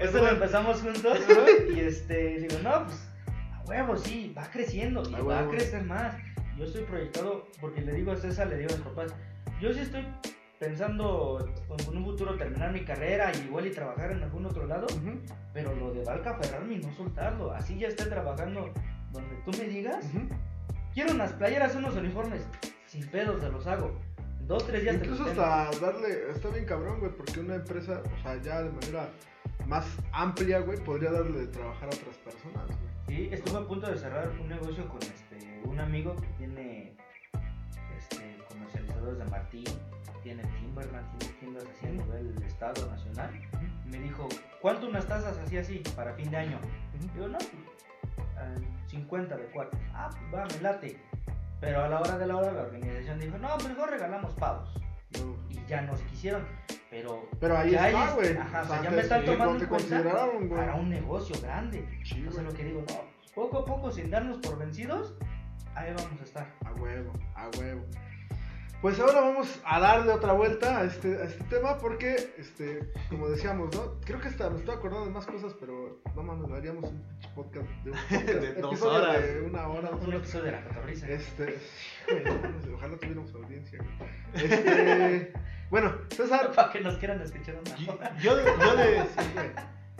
Esto 0.00 0.18
lo 0.18 0.28
empezamos 0.28 0.80
juntos 0.80 1.18
y 1.72 1.80
este, 1.80 2.38
digo, 2.40 2.56
no, 2.62 2.86
pues 2.86 3.06
a 3.52 3.62
huevo, 3.64 3.96
sí, 3.96 4.34
va 4.36 4.50
creciendo 4.50 5.02
y 5.08 5.14
A 5.14 5.20
va 5.22 5.40
a 5.40 5.48
crecer 5.48 5.84
más. 5.84 6.16
Yo 6.60 6.66
estoy 6.66 6.82
proyectado, 6.84 7.46
porque 7.58 7.80
le 7.80 7.94
digo 7.94 8.12
a 8.12 8.16
César, 8.16 8.48
le 8.48 8.58
digo 8.58 8.68
a 8.70 8.76
mis 8.76 8.86
papás, 8.86 9.14
yo 9.62 9.72
sí 9.72 9.80
estoy 9.80 10.06
pensando 10.58 11.38
en 11.88 11.96
un 11.96 12.04
futuro 12.04 12.36
terminar 12.36 12.70
mi 12.70 12.84
carrera 12.84 13.32
y 13.34 13.46
igual 13.46 13.66
y 13.66 13.70
trabajar 13.70 14.12
en 14.12 14.22
algún 14.22 14.44
otro 14.44 14.66
lado, 14.66 14.86
pero 15.54 15.74
lo 15.74 15.94
de 15.94 16.04
Valka 16.04 16.32
aferrarme 16.32 16.74
y 16.74 16.78
no 16.80 16.92
soltarlo, 16.92 17.50
así 17.52 17.78
ya 17.78 17.88
esté 17.88 18.04
trabajando 18.04 18.70
donde 19.10 19.36
tú 19.42 19.52
me 19.52 19.64
digas, 19.68 20.04
quiero 20.92 21.14
unas 21.14 21.32
playeras, 21.32 21.74
unos 21.76 21.96
uniformes, 21.96 22.46
sin 22.86 23.08
pedos 23.08 23.40
se 23.40 23.48
los 23.48 23.66
hago. 23.66 23.98
Dos, 24.42 24.66
tres 24.66 24.82
días 24.82 24.96
te 24.98 25.04
Incluso 25.06 25.22
los 25.24 25.32
tengo. 25.32 25.46
hasta 25.46 25.86
darle, 25.86 26.30
está 26.30 26.48
bien 26.50 26.66
cabrón, 26.66 27.00
güey, 27.00 27.12
porque 27.12 27.40
una 27.40 27.54
empresa, 27.54 28.02
o 28.04 28.22
sea, 28.22 28.36
ya 28.42 28.62
de 28.62 28.70
manera 28.70 29.08
más 29.66 29.86
amplia, 30.12 30.58
güey, 30.58 30.78
podría 30.80 31.10
darle 31.10 31.38
de 31.38 31.46
trabajar 31.46 31.84
a 31.84 31.96
otras 31.96 32.18
personas, 32.18 32.66
güey. 32.66 32.90
Sí, 33.06 33.28
estuve 33.32 33.58
a 33.58 33.66
punto 33.66 33.90
de 33.90 33.96
cerrar 33.96 34.28
un 34.38 34.46
negocio 34.46 34.86
con 34.86 35.00
este 35.00 35.29
un 35.80 35.86
amigo 35.86 36.14
que 36.16 36.26
tiene 36.38 36.92
este 37.98 38.36
comercializadores 38.48 39.18
de 39.18 39.24
Martín, 39.26 39.64
tiene 40.22 40.42
Timberland, 40.44 41.18
tiene 41.18 41.34
tiendas 41.40 41.64
así 41.64 41.86
a 41.86 41.90
nivel 41.90 42.42
estado 42.46 42.86
nacional. 42.90 43.30
Y 43.86 43.88
me 43.90 43.98
dijo, 43.98 44.28
¿cuánto 44.60 44.88
unas 44.88 45.06
tazas 45.06 45.36
así 45.38 45.56
así 45.58 45.82
para 45.96 46.12
fin 46.14 46.30
de 46.30 46.36
año? 46.36 46.58
Digo, 47.14 47.28
no, 47.28 47.38
pues, 47.38 48.26
ah, 48.36 48.54
50 48.88 49.36
de 49.36 49.44
cuatro. 49.46 49.78
Ah, 49.94 50.10
pues 50.10 50.34
va, 50.34 50.46
me 50.54 50.60
late. 50.62 50.98
Pero 51.60 51.82
a 51.84 51.88
la 51.88 52.00
hora 52.00 52.18
de 52.18 52.26
la 52.26 52.36
hora 52.36 52.52
la 52.52 52.62
organización 52.62 53.18
dijo, 53.18 53.38
no, 53.38 53.56
mejor 53.58 53.90
regalamos 53.90 54.34
pavos. 54.34 54.70
No. 55.18 55.36
Y 55.48 55.64
ya 55.66 55.82
nos 55.82 56.00
quisieron. 56.02 56.44
Pero, 56.90 57.28
Pero 57.38 57.56
ahí 57.56 57.70
ya 57.70 57.88
está, 57.88 58.08
es- 58.08 58.14
güey. 58.16 58.36
Ajá, 58.36 58.60
o 58.60 58.64
O 58.64 58.66
sea, 58.66 58.74
sea, 58.76 58.82
ya 58.82 58.90
me 58.90 59.00
están 59.02 59.24
tomando 59.24 59.62
en 59.62 59.66
cuenta 59.66 60.02
para 60.50 60.74
un 60.74 60.90
negocio 60.90 61.36
grande. 61.40 61.86
Sí, 62.04 62.16
Entonces 62.16 62.42
güey. 62.42 62.46
lo 62.52 62.58
que 62.58 62.64
digo, 62.64 62.84
no, 62.88 63.10
poco 63.34 63.58
a 63.58 63.64
poco, 63.64 63.90
sin 63.92 64.10
darnos 64.10 64.38
por 64.38 64.58
vencidos, 64.58 65.14
ahí 65.74 65.92
vamos 65.94 66.20
a 66.20 66.24
estar. 66.24 66.46
A 66.64 66.72
huevo, 66.72 67.12
a 67.34 67.48
huevo. 67.58 67.84
Pues 68.82 68.98
ahora 68.98 69.20
vamos 69.20 69.60
a 69.66 69.78
darle 69.78 70.10
otra 70.10 70.32
vuelta 70.32 70.78
a 70.78 70.84
este, 70.84 71.14
a 71.20 71.24
este 71.24 71.44
tema 71.44 71.76
porque, 71.76 72.32
este, 72.38 72.90
como 73.10 73.28
decíamos, 73.28 73.76
¿no? 73.76 74.00
Creo 74.06 74.18
que 74.22 74.28
hasta 74.28 74.48
me 74.48 74.58
estoy 74.58 74.74
acordando 74.74 75.04
de 75.04 75.12
más 75.12 75.26
cosas, 75.26 75.54
pero 75.60 76.00
no 76.16 76.22
mames, 76.22 76.50
haríamos 76.50 76.84
un 76.90 77.04
podcast 77.34 77.66
de 77.84 77.90
un 77.90 77.96
podcast, 78.08 78.24
De 78.24 78.54
dos 78.54 78.80
horas. 78.80 79.22
de 79.22 79.42
una 79.42 79.68
hora. 79.68 79.90
Un 79.90 80.14
episodio 80.14 80.44
de 80.46 80.52
la 80.52 80.64
cotorriza. 80.64 81.08
Este, 81.10 81.58
ojalá 82.74 82.96
tuviéramos 82.96 83.34
audiencia. 83.34 83.78
güey. 83.80 84.44
Este, 84.50 85.32
bueno, 85.70 85.92
César, 86.08 86.50
Para 86.56 86.72
que 86.72 86.80
nos 86.80 86.96
quieran 86.96 87.20
escuchar 87.20 87.56
una 87.56 87.76
Yo, 87.76 87.92
hora. 87.92 88.16
yo, 88.16 88.36
yo 88.42 88.74
güey. 88.76 89.50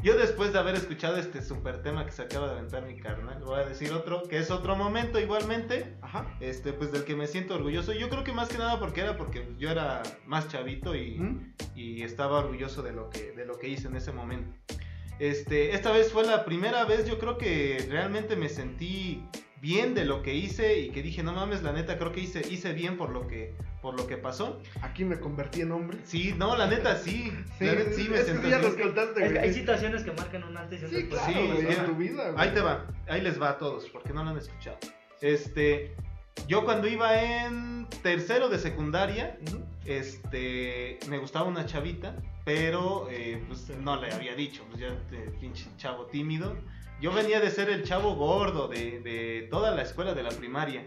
Yo 0.03 0.17
después 0.17 0.53
de 0.53 0.59
haber 0.59 0.75
escuchado 0.75 1.17
este 1.17 1.43
super 1.43 1.83
tema 1.83 2.05
que 2.07 2.13
se 2.13 2.23
acaba 2.23 2.47
de 2.47 2.53
aventar 2.59 2.85
mi 2.87 2.99
carnal, 2.99 3.43
voy 3.45 3.61
a 3.61 3.67
decir 3.67 3.93
otro, 3.93 4.23
que 4.25 4.39
es 4.39 4.51
otro 4.51 4.77
momento 4.77 5.19
igualmente, 5.21 5.97
Ajá. 6.03 6.37
este, 6.41 6.73
pues 6.73 6.93
del 6.93 7.05
que 7.05 7.17
me 7.17 7.27
siento 7.27 7.55
orgulloso. 7.55 7.93
Yo 7.93 8.09
creo 8.09 8.25
que 8.25 8.33
más 8.33 8.49
que 8.49 8.59
nada 8.59 8.79
porque 8.79 9.01
era 9.03 9.17
porque 9.17 9.47
yo 9.59 9.71
era 9.71 10.03
más 10.27 10.49
chavito 10.49 10.95
y, 10.95 11.19
¿Mm? 11.19 11.55
y 11.75 12.03
estaba 12.03 12.39
orgulloso 12.39 12.83
de 12.83 12.93
lo 12.93 13.11
que 13.11 13.33
de 13.33 13.45
lo 13.45 13.59
que 13.59 13.69
hice 13.69 13.89
en 13.89 13.97
ese 13.97 14.13
momento. 14.13 14.57
Este, 15.19 15.75
esta 15.75 15.93
vez 15.93 16.11
fue 16.11 16.25
la 16.25 16.47
primera 16.47 16.85
vez, 16.87 17.07
yo 17.07 17.19
creo 17.19 17.37
que 17.37 17.87
realmente 17.91 18.37
me 18.37 18.49
sentí 18.49 19.23
bien 19.61 19.95
de 19.95 20.05
lo 20.05 20.23
que 20.23 20.35
hice 20.35 20.79
y 20.81 20.91
que 20.91 21.03
dije, 21.03 21.23
no 21.23 21.33
mames, 21.33 21.63
la 21.63 21.73
neta 21.73 21.99
creo 21.99 22.13
que 22.13 22.21
hice 22.21 22.43
hice 22.51 22.73
bien 22.73 22.97
por 22.97 23.11
lo 23.11 23.27
que 23.27 23.55
por 23.83 23.99
lo 23.99 24.07
que 24.07 24.17
pasó. 24.17 24.61
Aquí 24.83 25.05
me 25.05 25.19
convertí 25.19 25.63
en 25.63 25.73
hombre. 25.73 25.99
Sí, 26.05 26.35
no, 26.37 26.57
la 26.57 26.67
neta 26.67 26.97
sí. 26.97 27.33
la 27.61 27.75
neta, 27.75 27.93
sí 27.93 28.09
me 28.11 28.19
sentí 28.19 28.49
Es 28.49 29.33
que 29.33 29.39
hay 29.39 29.55
situaciones 29.55 30.03
que 30.03 30.13
marcan 30.13 30.45
un 30.45 30.57
antes 30.57 30.83
y 30.83 30.85
un 30.85 30.91
Sí, 30.91 30.97
después. 30.97 31.21
claro, 31.23 31.57
Sí, 31.57 31.67
en 31.69 31.87
tu 31.87 31.95
vida, 31.97 32.31
güey. 32.31 32.47
Ahí 32.47 32.55
te 32.55 32.61
va, 32.61 32.87
ahí 33.09 33.21
les 33.23 33.41
va 33.41 33.51
a 33.51 33.59
todos, 33.59 33.89
porque 33.89 34.13
no 34.13 34.23
lo 34.23 34.31
han 34.31 34.39
escuchado. 34.39 34.79
Este, 35.23 35.95
yo 36.47 36.65
cuando 36.65 36.89
iba 36.89 37.23
en 37.23 37.87
tercero 38.03 38.49
de 38.49 38.59
secundaria, 38.59 39.39
este, 39.85 40.99
me 41.09 41.19
gustaba 41.19 41.47
una 41.47 41.67
chavita, 41.67 42.17
pero 42.45 43.09
eh, 43.11 43.43
pues 43.49 43.69
no 43.79 43.97
le 44.01 44.13
había 44.13 44.35
dicho, 44.35 44.65
pues 44.69 44.81
ya 44.81 44.89
eh, 44.89 45.31
pinche 45.41 45.67
chavo 45.77 46.07
tímido. 46.07 46.57
Yo 47.01 47.13
venía 47.13 47.41
de 47.41 47.51
ser 47.51 47.71
el 47.71 47.83
chavo 47.83 48.15
gordo 48.15 48.69
de, 48.69 49.01
de 49.01 49.49
toda 49.51 49.75
la 49.75 49.83
escuela 49.83 50.15
de 50.15 50.23
la 50.23 50.31
primaria. 50.31 50.85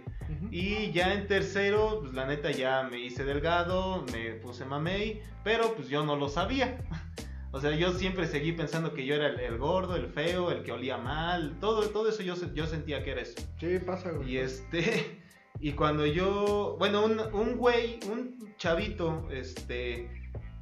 Y 0.52 0.92
ya 0.92 1.14
en 1.14 1.28
tercero, 1.28 2.00
pues 2.02 2.14
la 2.14 2.28
neta 2.28 2.52
ya 2.52 2.84
me 2.84 3.00
hice 3.00 3.24
delgado, 3.24 4.06
me 4.12 4.34
puse 4.34 4.66
mamey, 4.66 5.22
pero 5.44 5.74
pues 5.74 5.90
yo 5.90 6.06
no 6.06 6.16
lo 6.16 6.30
sabía. 6.30 6.78
O 7.56 7.62
sea, 7.62 7.70
yo 7.76 7.92
siempre 7.92 8.26
seguí 8.26 8.52
pensando 8.52 8.96
que 8.96 9.06
yo 9.06 9.14
era 9.14 9.28
el, 9.28 9.40
el 9.40 9.60
gordo, 9.60 9.96
el 9.96 10.08
feo, 10.08 10.50
el 10.50 10.64
que 10.64 10.72
olía 10.72 10.98
mal, 10.98 11.60
todo, 11.60 11.88
todo 11.90 12.10
eso 12.10 12.24
yo, 12.24 12.34
yo 12.56 12.66
sentía 12.66 13.04
que 13.04 13.12
era 13.12 13.22
eso. 13.22 13.36
Sí, 13.60 13.78
pasa, 13.78 14.10
güey. 14.10 14.32
Y 14.32 14.38
este, 14.40 15.22
y 15.60 15.74
cuando 15.74 16.08
yo, 16.08 16.78
bueno, 16.80 17.06
un, 17.06 17.20
un 17.32 17.56
güey, 17.58 18.00
un 18.12 18.56
chavito, 18.58 19.30
este, 19.30 20.10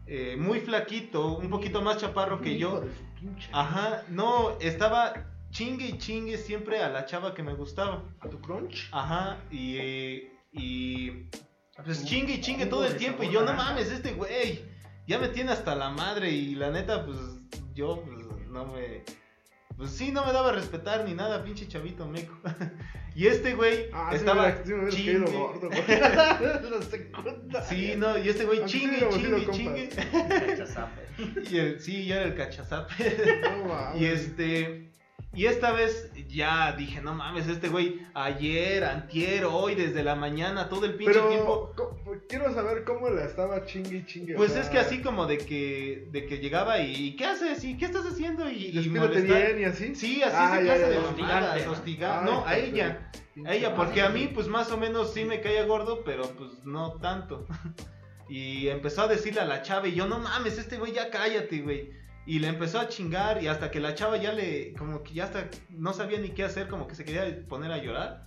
eh, 0.06 0.36
muy 0.38 0.60
flaquito, 0.60 1.38
un 1.38 1.50
poquito 1.50 1.82
más 1.82 1.96
chaparro 1.96 2.42
que 2.42 2.58
yo, 2.58 2.84
ajá, 3.54 4.04
no, 4.10 4.58
estaba 4.60 5.31
chingue 5.52 5.86
y 5.86 5.98
chingue 5.98 6.38
siempre 6.38 6.82
a 6.82 6.90
la 6.90 7.06
chava 7.06 7.34
que 7.34 7.44
me 7.44 7.54
gustaba. 7.54 8.04
¿A 8.20 8.30
tu 8.30 8.40
crunch? 8.42 8.90
Ajá, 8.92 9.38
y, 9.52 9.78
eh, 9.78 10.32
y 10.52 11.12
pues 11.84 12.00
Un- 12.00 12.06
chingue 12.06 12.34
y 12.36 12.42
chingue 12.42 12.66
todo 12.66 12.86
el 12.86 12.96
tiempo. 12.98 13.24
Y 13.24 13.32
yo, 13.32 13.44
no 13.46 13.54
mames, 13.54 13.92
este 13.92 14.14
güey 14.14 14.64
ya 15.08 15.20
me 15.20 15.28
tiene 15.30 15.52
hasta 15.52 15.76
la 15.76 15.90
madre. 15.90 16.30
Y 16.32 16.56
la 16.56 16.72
neta, 16.72 17.06
pues 17.06 17.18
yo 17.74 18.04
pues, 18.04 18.26
no 18.50 18.66
me. 18.66 19.04
Pues 19.78 19.92
sí, 19.92 20.12
no 20.12 20.26
me 20.26 20.32
daba 20.34 20.50
a 20.50 20.54
respetar 20.54 21.06
ni 21.06 21.14
nada, 21.16 21.44
pinche 21.44 21.68
chavito 21.68 22.06
meco. 22.08 22.38
y 23.16 23.26
este 23.28 23.56
güey 23.56 23.88
Ah, 23.94 24.10
sí 24.12 24.18
estaba. 24.18 24.48
me 24.50 24.64
sí 24.64 24.74
me 24.74 24.76
hubieras 24.76 24.96
caído 24.96 25.26
chingue. 25.26 25.38
gordo, 25.40 25.70
güey. 25.70 26.00
La 26.72 26.82
secundaria. 26.84 27.62
Sí, 27.64 27.94
no, 27.98 28.18
y 28.18 28.30
este 28.30 28.46
güey 28.46 28.60
Aunque 28.60 28.72
sí 28.74 28.80
chingue, 28.80 29.10
chingue, 29.10 29.52
chingue. 29.52 29.90
Cachazape. 29.90 31.02
y 31.50 31.58
el, 31.58 31.80
sí, 31.80 32.06
yo 32.06 32.16
era 32.16 32.26
el 32.26 32.36
cachazape. 32.36 33.42
No, 33.42 33.66
mames. 33.66 34.02
Y 34.02 34.06
este. 34.06 34.92
Y 35.34 35.46
esta 35.46 35.72
vez 35.72 36.12
ya 36.28 36.74
dije, 36.74 37.00
no 37.02 37.14
mames, 37.14 37.48
este 37.48 37.70
güey, 37.70 38.02
ayer, 38.14 38.84
antier, 38.84 39.46
hoy, 39.46 39.76
desde 39.76 40.04
la 40.04 40.14
mañana, 40.16 40.68
todo 40.68 40.86
el 40.86 40.96
pinche 40.96 41.14
Pero 41.14 41.30
tiempo. 41.30 41.74
co- 41.74 41.98
quiero 42.28 42.54
saber 42.54 42.84
cómo 42.84 43.10
la 43.10 43.24
estaba 43.24 43.66
chingue 43.66 44.00
y 44.00 44.06
chingue. 44.06 44.34
o 44.34 44.38
Pues 44.38 44.52
sea, 44.52 44.62
es 44.62 44.68
que 44.70 44.78
así 44.80 45.02
como 45.02 45.28
de 45.28 45.38
que, 45.38 46.10
de 46.12 46.26
que 46.26 46.40
llegaba 46.40 46.80
y, 46.80 46.92
¿y 47.08 47.16
¿qué 47.16 47.26
haces? 47.28 47.64
¿Y 47.64 47.78
qué 47.78 47.86
estás 47.86 48.06
haciendo? 48.06 48.50
Y, 48.50 48.78
y 48.78 48.90
bien 48.90 49.60
y 49.62 49.64
así. 49.64 49.96
Sí, 49.96 50.22
así 50.22 50.36
Ah, 50.38 50.58
se 50.60 50.66
ya, 50.66 50.78
de 50.78 50.94
ya. 50.96 51.00
hostigadas, 51.00 51.68
Hostigante, 51.68 52.32
¿no? 52.32 52.46
a 52.46 52.58
ella. 52.58 53.12
A 53.46 53.54
ella, 53.56 53.74
porque 53.74 54.02
a 54.02 54.10
mí, 54.10 54.28
pues 54.34 54.48
más 54.50 54.70
o 54.74 54.78
menos 54.78 55.14
sí 55.14 55.24
me 55.24 55.40
caía 55.40 55.64
gordo, 55.66 56.04
pero 56.04 56.24
pues 56.32 56.52
no 56.66 56.94
tanto. 57.00 57.48
Y 58.30 58.70
empezó 58.70 59.02
a 59.02 59.08
decirle 59.10 59.42
a 59.42 59.46
la 59.46 59.62
chava, 59.62 59.90
y 59.90 59.94
yo, 59.94 60.08
no 60.08 60.18
mames, 60.20 60.58
este 60.58 60.78
güey 60.78 60.94
ya 60.94 61.10
cállate, 61.10 61.60
güey. 61.62 61.92
Y 62.32 62.40
le 62.40 62.48
empezó 62.48 62.80
a 62.80 62.88
chingar, 62.88 63.44
y 63.44 63.48
hasta 63.48 63.70
que 63.72 63.82
la 63.82 63.94
chava 63.94 64.16
ya 64.16 64.32
le, 64.32 64.72
como 64.80 65.04
que 65.04 65.14
ya 65.14 65.26
hasta 65.26 65.50
no 65.70 65.92
sabía 65.92 66.18
ni 66.18 66.30
qué 66.30 66.44
hacer, 66.46 66.70
como 66.70 66.88
que 66.88 66.96
se 66.96 67.04
quería 67.04 67.46
poner 67.50 67.74
a 67.74 67.78
llorar. 67.84 68.26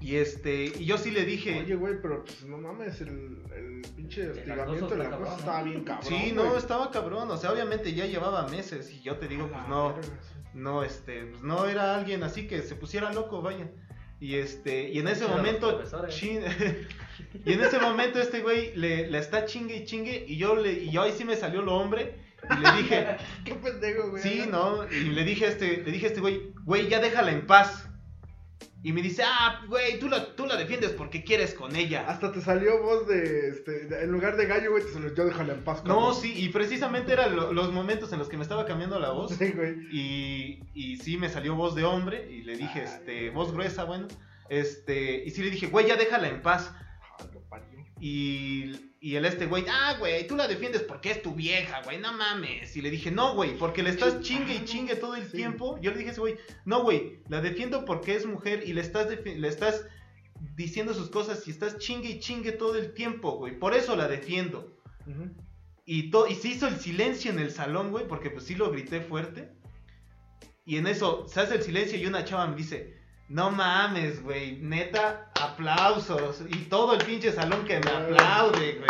Y 0.00 0.16
este, 0.16 0.72
y 0.78 0.86
yo 0.86 0.96
sí 0.96 1.10
le 1.10 1.26
dije, 1.26 1.60
Oye, 1.60 1.74
güey, 1.74 2.00
pero 2.00 2.24
pues 2.24 2.44
no 2.44 2.56
mames, 2.56 3.02
el, 3.02 3.42
el 3.54 3.82
pinche 3.94 4.30
hostigamiento 4.30 4.86
de 4.86 4.96
la 4.96 5.10
cosa 5.10 5.10
cabrón, 5.10 5.38
estaba 5.38 5.62
bien 5.64 5.84
cabrón. 5.84 6.06
sí, 6.06 6.14
güey. 6.14 6.32
no, 6.32 6.56
estaba 6.56 6.90
cabrón, 6.90 7.30
o 7.30 7.36
sea, 7.36 7.52
obviamente 7.52 7.92
ya 7.92 8.06
llevaba 8.06 8.48
meses, 8.48 8.90
y 8.90 9.02
yo 9.02 9.16
te 9.18 9.28
digo, 9.28 9.48
pues 9.52 9.68
no, 9.68 9.94
sí. 10.00 10.10
no, 10.54 10.82
este, 10.82 11.26
pues 11.26 11.42
no 11.42 11.66
era 11.66 11.94
alguien 11.94 12.22
así 12.22 12.46
que 12.46 12.62
se 12.62 12.74
pusiera 12.74 13.12
loco, 13.12 13.42
vaya. 13.42 13.70
Y 14.18 14.36
este, 14.36 14.88
y 14.88 14.98
en 14.98 15.08
ese 15.08 15.28
momento, 15.28 15.82
chin- 16.08 16.42
y 17.44 17.52
en 17.52 17.60
ese 17.60 17.78
momento 17.78 18.18
este 18.18 18.40
güey 18.40 18.74
le, 18.76 19.08
le 19.10 19.18
está 19.18 19.44
chingue 19.44 19.76
y 19.76 19.84
chingue, 19.84 20.24
y 20.26 20.38
yo 20.38 20.56
le, 20.56 20.72
y 20.72 20.90
yo 20.90 21.02
ahí 21.02 21.12
sí 21.12 21.26
me 21.26 21.36
salió 21.36 21.60
lo 21.60 21.74
hombre, 21.76 22.27
y 22.44 22.60
le 22.60 22.82
dije, 22.82 23.16
Qué 23.44 23.54
pendejo, 23.54 24.10
güey. 24.10 24.22
sí, 24.22 24.44
no, 24.50 24.84
y 24.90 25.04
le 25.10 25.24
dije 25.24 25.46
a 25.46 25.48
este, 25.48 25.82
le 25.84 25.90
dije 25.92 26.06
a 26.06 26.08
este 26.08 26.20
güey, 26.20 26.52
güey, 26.64 26.88
ya 26.88 27.00
déjala 27.00 27.32
en 27.32 27.46
paz. 27.46 27.84
Y 28.84 28.92
me 28.92 29.02
dice, 29.02 29.24
ah, 29.26 29.62
güey, 29.66 29.98
tú 29.98 30.08
la, 30.08 30.36
tú 30.36 30.46
la 30.46 30.54
defiendes 30.56 30.92
porque 30.92 31.24
quieres 31.24 31.52
con 31.52 31.74
ella. 31.74 32.04
Hasta 32.06 32.30
te 32.30 32.40
salió 32.40 32.80
voz 32.80 33.08
de, 33.08 33.48
este, 33.48 33.86
de- 33.86 34.04
en 34.04 34.12
lugar 34.12 34.36
de 34.36 34.46
gallo, 34.46 34.70
güey, 34.70 34.84
te 34.84 34.92
salió, 34.92 35.12
yo 35.12 35.24
déjala 35.24 35.54
en 35.54 35.64
paz. 35.64 35.82
No, 35.84 35.96
cabrón". 35.96 36.14
sí, 36.14 36.32
y 36.36 36.48
precisamente 36.50 37.12
eran 37.12 37.34
lo- 37.34 37.52
los 37.52 37.72
momentos 37.72 38.12
en 38.12 38.20
los 38.20 38.28
que 38.28 38.36
me 38.36 38.44
estaba 38.44 38.66
cambiando 38.66 39.00
la 39.00 39.10
voz. 39.10 39.32
Sí, 39.34 39.50
güey. 39.50 39.74
Y, 39.90 40.60
y 40.74 40.96
sí 40.98 41.16
me 41.16 41.28
salió 41.28 41.56
voz 41.56 41.74
de 41.74 41.82
hombre 41.84 42.30
y 42.30 42.42
le 42.44 42.56
dije, 42.56 42.78
Ay, 42.80 42.84
este, 42.84 43.30
voz 43.30 43.52
gruesa, 43.52 43.82
bueno. 43.82 44.06
Este, 44.48 45.24
y 45.24 45.30
sí 45.32 45.42
le 45.42 45.50
dije, 45.50 45.66
güey, 45.66 45.88
ya 45.88 45.96
déjala 45.96 46.28
en 46.28 46.40
paz. 46.40 46.72
Y, 48.00 48.72
y 49.00 49.16
el 49.16 49.24
este 49.24 49.46
güey, 49.46 49.64
ah, 49.68 49.96
güey, 49.98 50.26
tú 50.26 50.36
la 50.36 50.46
defiendes 50.46 50.82
porque 50.82 51.10
es 51.10 51.22
tu 51.22 51.34
vieja, 51.34 51.82
güey, 51.82 51.98
no 51.98 52.12
mames. 52.12 52.76
Y 52.76 52.82
le 52.82 52.90
dije, 52.90 53.10
no, 53.10 53.34
güey, 53.34 53.56
porque 53.58 53.82
le 53.82 53.90
estás 53.90 54.20
chingue 54.20 54.54
y 54.54 54.64
chingue 54.64 54.96
todo 54.96 55.14
el 55.16 55.24
Sí. 55.26 55.36
tiempo. 55.36 55.78
Yo 55.80 55.90
le 55.90 55.98
dije 55.98 56.10
a 56.10 56.12
ese 56.12 56.20
güey, 56.20 56.36
no, 56.64 56.82
güey, 56.82 57.20
la 57.28 57.40
defiendo 57.40 57.84
porque 57.84 58.14
es 58.14 58.26
mujer 58.26 58.62
y 58.66 58.72
le 58.72 58.80
estás, 58.80 59.08
le 59.24 59.48
estás 59.48 59.84
diciendo 60.54 60.94
sus 60.94 61.10
cosas 61.10 61.46
y 61.48 61.50
estás 61.50 61.78
chingue 61.78 62.10
y 62.10 62.20
chingue 62.20 62.52
todo 62.52 62.76
el 62.76 62.94
tiempo, 62.94 63.32
güey. 63.36 63.58
Por 63.58 63.74
eso 63.74 63.96
la 63.96 64.06
defiendo. 64.08 64.76
Ujú. 65.06 65.30
Y, 65.84 66.10
to- 66.10 66.28
y 66.28 66.34
se 66.34 66.48
hizo 66.48 66.68
el 66.68 66.76
silencio 66.78 67.30
en 67.32 67.38
el 67.38 67.50
salón, 67.50 67.90
güey, 67.90 68.06
porque 68.06 68.30
pues 68.30 68.44
sí 68.44 68.54
lo 68.54 68.70
grité 68.70 69.00
fuerte. 69.00 69.50
Y 70.64 70.76
en 70.76 70.86
eso 70.86 71.26
se 71.26 71.40
hace 71.40 71.54
el 71.56 71.62
silencio 71.62 71.98
y 71.98 72.04
una 72.06 72.24
chava 72.24 72.46
me 72.46 72.54
dice, 72.54 72.97
no 73.28 73.50
mames, 73.50 74.22
güey, 74.22 74.60
neta, 74.62 75.30
aplausos. 75.40 76.42
Y 76.48 76.64
todo 76.64 76.94
el 76.94 77.04
pinche 77.04 77.32
salón 77.32 77.64
que 77.64 77.78
me 77.80 77.90
aplaude, 77.90 78.74
güey. 78.76 78.88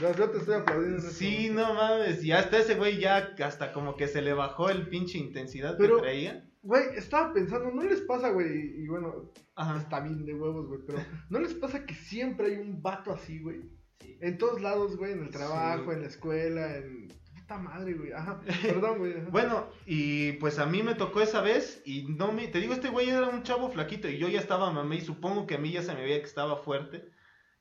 Yo, 0.00 0.12
yo 0.14 0.30
te 0.30 0.38
estoy 0.38 0.56
aplaudiendo. 0.56 0.96
en 1.06 1.10
Sí, 1.12 1.50
no 1.50 1.72
mames. 1.74 2.22
Y 2.24 2.32
hasta 2.32 2.58
ese 2.58 2.74
güey 2.74 2.98
ya, 2.98 3.34
hasta 3.44 3.72
como 3.72 3.96
que 3.96 4.08
se 4.08 4.22
le 4.22 4.32
bajó 4.34 4.68
el 4.70 4.88
pinche 4.88 5.18
intensidad 5.18 5.76
Pero- 5.78 5.96
que 5.96 6.02
traía. 6.02 6.44
Güey, 6.62 6.82
estaba 6.96 7.30
pensando, 7.34 7.70
¿no 7.72 7.82
les 7.82 8.00
pasa, 8.00 8.30
güey? 8.30 8.48
Y 8.82 8.86
bueno, 8.88 9.30
Ajá. 9.54 9.78
está 9.78 10.00
bien 10.00 10.24
de 10.24 10.32
huevos, 10.34 10.66
güey, 10.66 10.80
pero 10.86 10.98
¿no 11.28 11.38
les 11.38 11.52
pasa 11.52 11.84
que 11.84 11.94
siempre 11.94 12.46
hay 12.46 12.56
un 12.56 12.80
vato 12.82 13.12
así, 13.12 13.38
güey? 13.42 13.60
Sí. 14.00 14.16
En 14.22 14.38
todos 14.38 14.62
lados, 14.62 14.96
güey, 14.96 15.12
en 15.12 15.24
el 15.24 15.30
trabajo, 15.30 15.84
Sí. 15.90 15.90
en 15.96 16.00
la 16.00 16.08
escuela, 16.08 16.76
en... 16.78 17.08
Puta 17.46 17.58
madre, 17.58 17.92
güey. 17.94 18.12
Ajá, 18.12 18.40
perdón, 18.62 18.98
güey. 18.98 19.12
ajá. 19.18 19.28
Bueno, 19.30 19.68
y 19.86 20.32
pues 20.32 20.58
a 20.58 20.66
mí 20.66 20.82
me 20.82 20.94
tocó 20.94 21.20
esa 21.20 21.42
vez 21.42 21.82
y 21.84 22.04
no 22.04 22.32
me... 22.32 22.48
Te 22.48 22.58
digo, 22.60 22.72
este 22.72 22.88
güey 22.88 23.10
era 23.10 23.28
un 23.28 23.42
chavo 23.42 23.68
flaquito 23.70 24.08
y 24.08 24.16
yo 24.18 24.28
ya 24.28 24.40
estaba 24.40 24.70
mamé 24.72 24.96
y 24.96 25.00
supongo 25.02 25.46
que 25.46 25.56
a 25.56 25.58
mí 25.58 25.70
ya 25.70 25.82
se 25.82 25.94
me 25.94 26.02
veía 26.02 26.18
que 26.20 26.24
estaba 26.26 26.56
fuerte. 26.56 27.10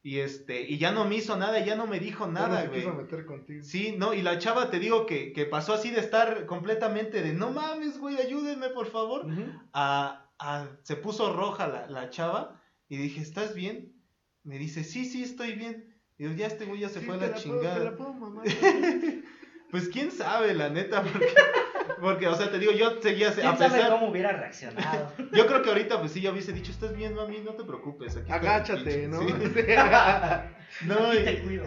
Y 0.01 0.19
este, 0.19 0.61
y 0.61 0.77
ya 0.77 0.91
no 0.91 1.05
me 1.05 1.15
hizo 1.15 1.35
nada, 1.37 1.59
ya 1.63 1.75
no 1.75 1.87
me 1.87 1.99
dijo 1.99 2.27
nada, 2.27 2.65
güey. 2.65 2.79
quiso 2.81 2.93
meter 2.93 3.25
contigo. 3.25 3.63
Sí, 3.63 3.95
no, 3.97 4.13
y 4.13 4.21
la 4.21 4.37
chava 4.37 4.69
te 4.69 4.79
digo 4.79 5.05
que, 5.05 5.31
que 5.33 5.45
pasó 5.45 5.73
así 5.73 5.91
de 5.91 5.99
estar 6.01 6.45
completamente 6.45 7.21
de 7.21 7.33
no 7.33 7.51
mames, 7.51 7.97
güey, 7.99 8.17
ayúdenme 8.17 8.69
por 8.69 8.87
favor. 8.87 9.25
A, 9.73 10.29
a- 10.39 10.67
se 10.83 10.95
puso 10.97 11.33
roja 11.33 11.67
la, 11.67 11.87
la 11.87 12.09
chava 12.09 12.61
y 12.89 12.97
dije, 12.97 13.21
¿estás 13.21 13.53
bien? 13.55 13.93
Me 14.43 14.57
dice, 14.57 14.83
sí, 14.83 15.05
sí, 15.05 15.23
estoy 15.23 15.53
bien. 15.53 15.93
Y 16.17 16.23
yo, 16.25 16.31
ya 16.33 16.47
este 16.47 16.65
güey 16.65 16.81
ya 16.81 16.89
se 16.89 16.99
Sí, 16.99 17.05
fue 17.05 17.15
a 17.15 17.17
la 17.19 17.27
puedo- 17.27 17.41
chingada. 17.41 17.77
te 17.79 17.83
la 17.85 17.95
puedo 17.95 18.13
mamar. 18.13 18.45
Pues 19.73 19.89
quién 19.89 20.11
sabe, 20.11 20.53
la 20.53 20.69
neta, 20.69 21.01
porque, 21.01 21.27
porque, 21.99 22.27
o 22.27 22.35
sea, 22.35 22.51
te 22.51 22.59
digo, 22.59 22.71
yo 22.73 23.01
seguía, 23.01 23.29
a 23.29 23.33
¿Quién 23.33 23.57
sabe 23.57 23.71
pesar, 23.71 23.89
cómo 23.89 24.09
hubiera 24.09 24.31
reaccionado? 24.31 25.11
yo 25.33 25.47
creo 25.47 25.63
que 25.63 25.69
ahorita, 25.69 25.99
pues 25.99 26.11
sí, 26.11 26.21
yo 26.21 26.31
hubiese 26.31 26.53
dicho, 26.53 26.71
estás 26.71 26.95
bien, 26.95 27.15
mami, 27.15 27.39
no 27.39 27.53
te 27.55 27.63
preocupes. 27.63 28.15
Aquí 28.15 28.31
Agáchate, 28.31 28.83
pinche-". 28.83 29.07
¿no? 29.07 29.19
Sí. 29.21 29.33
No, 30.87 31.07
Aquí 31.09 31.17
y- 31.19 31.23
te 31.25 31.41
cuido. 31.41 31.63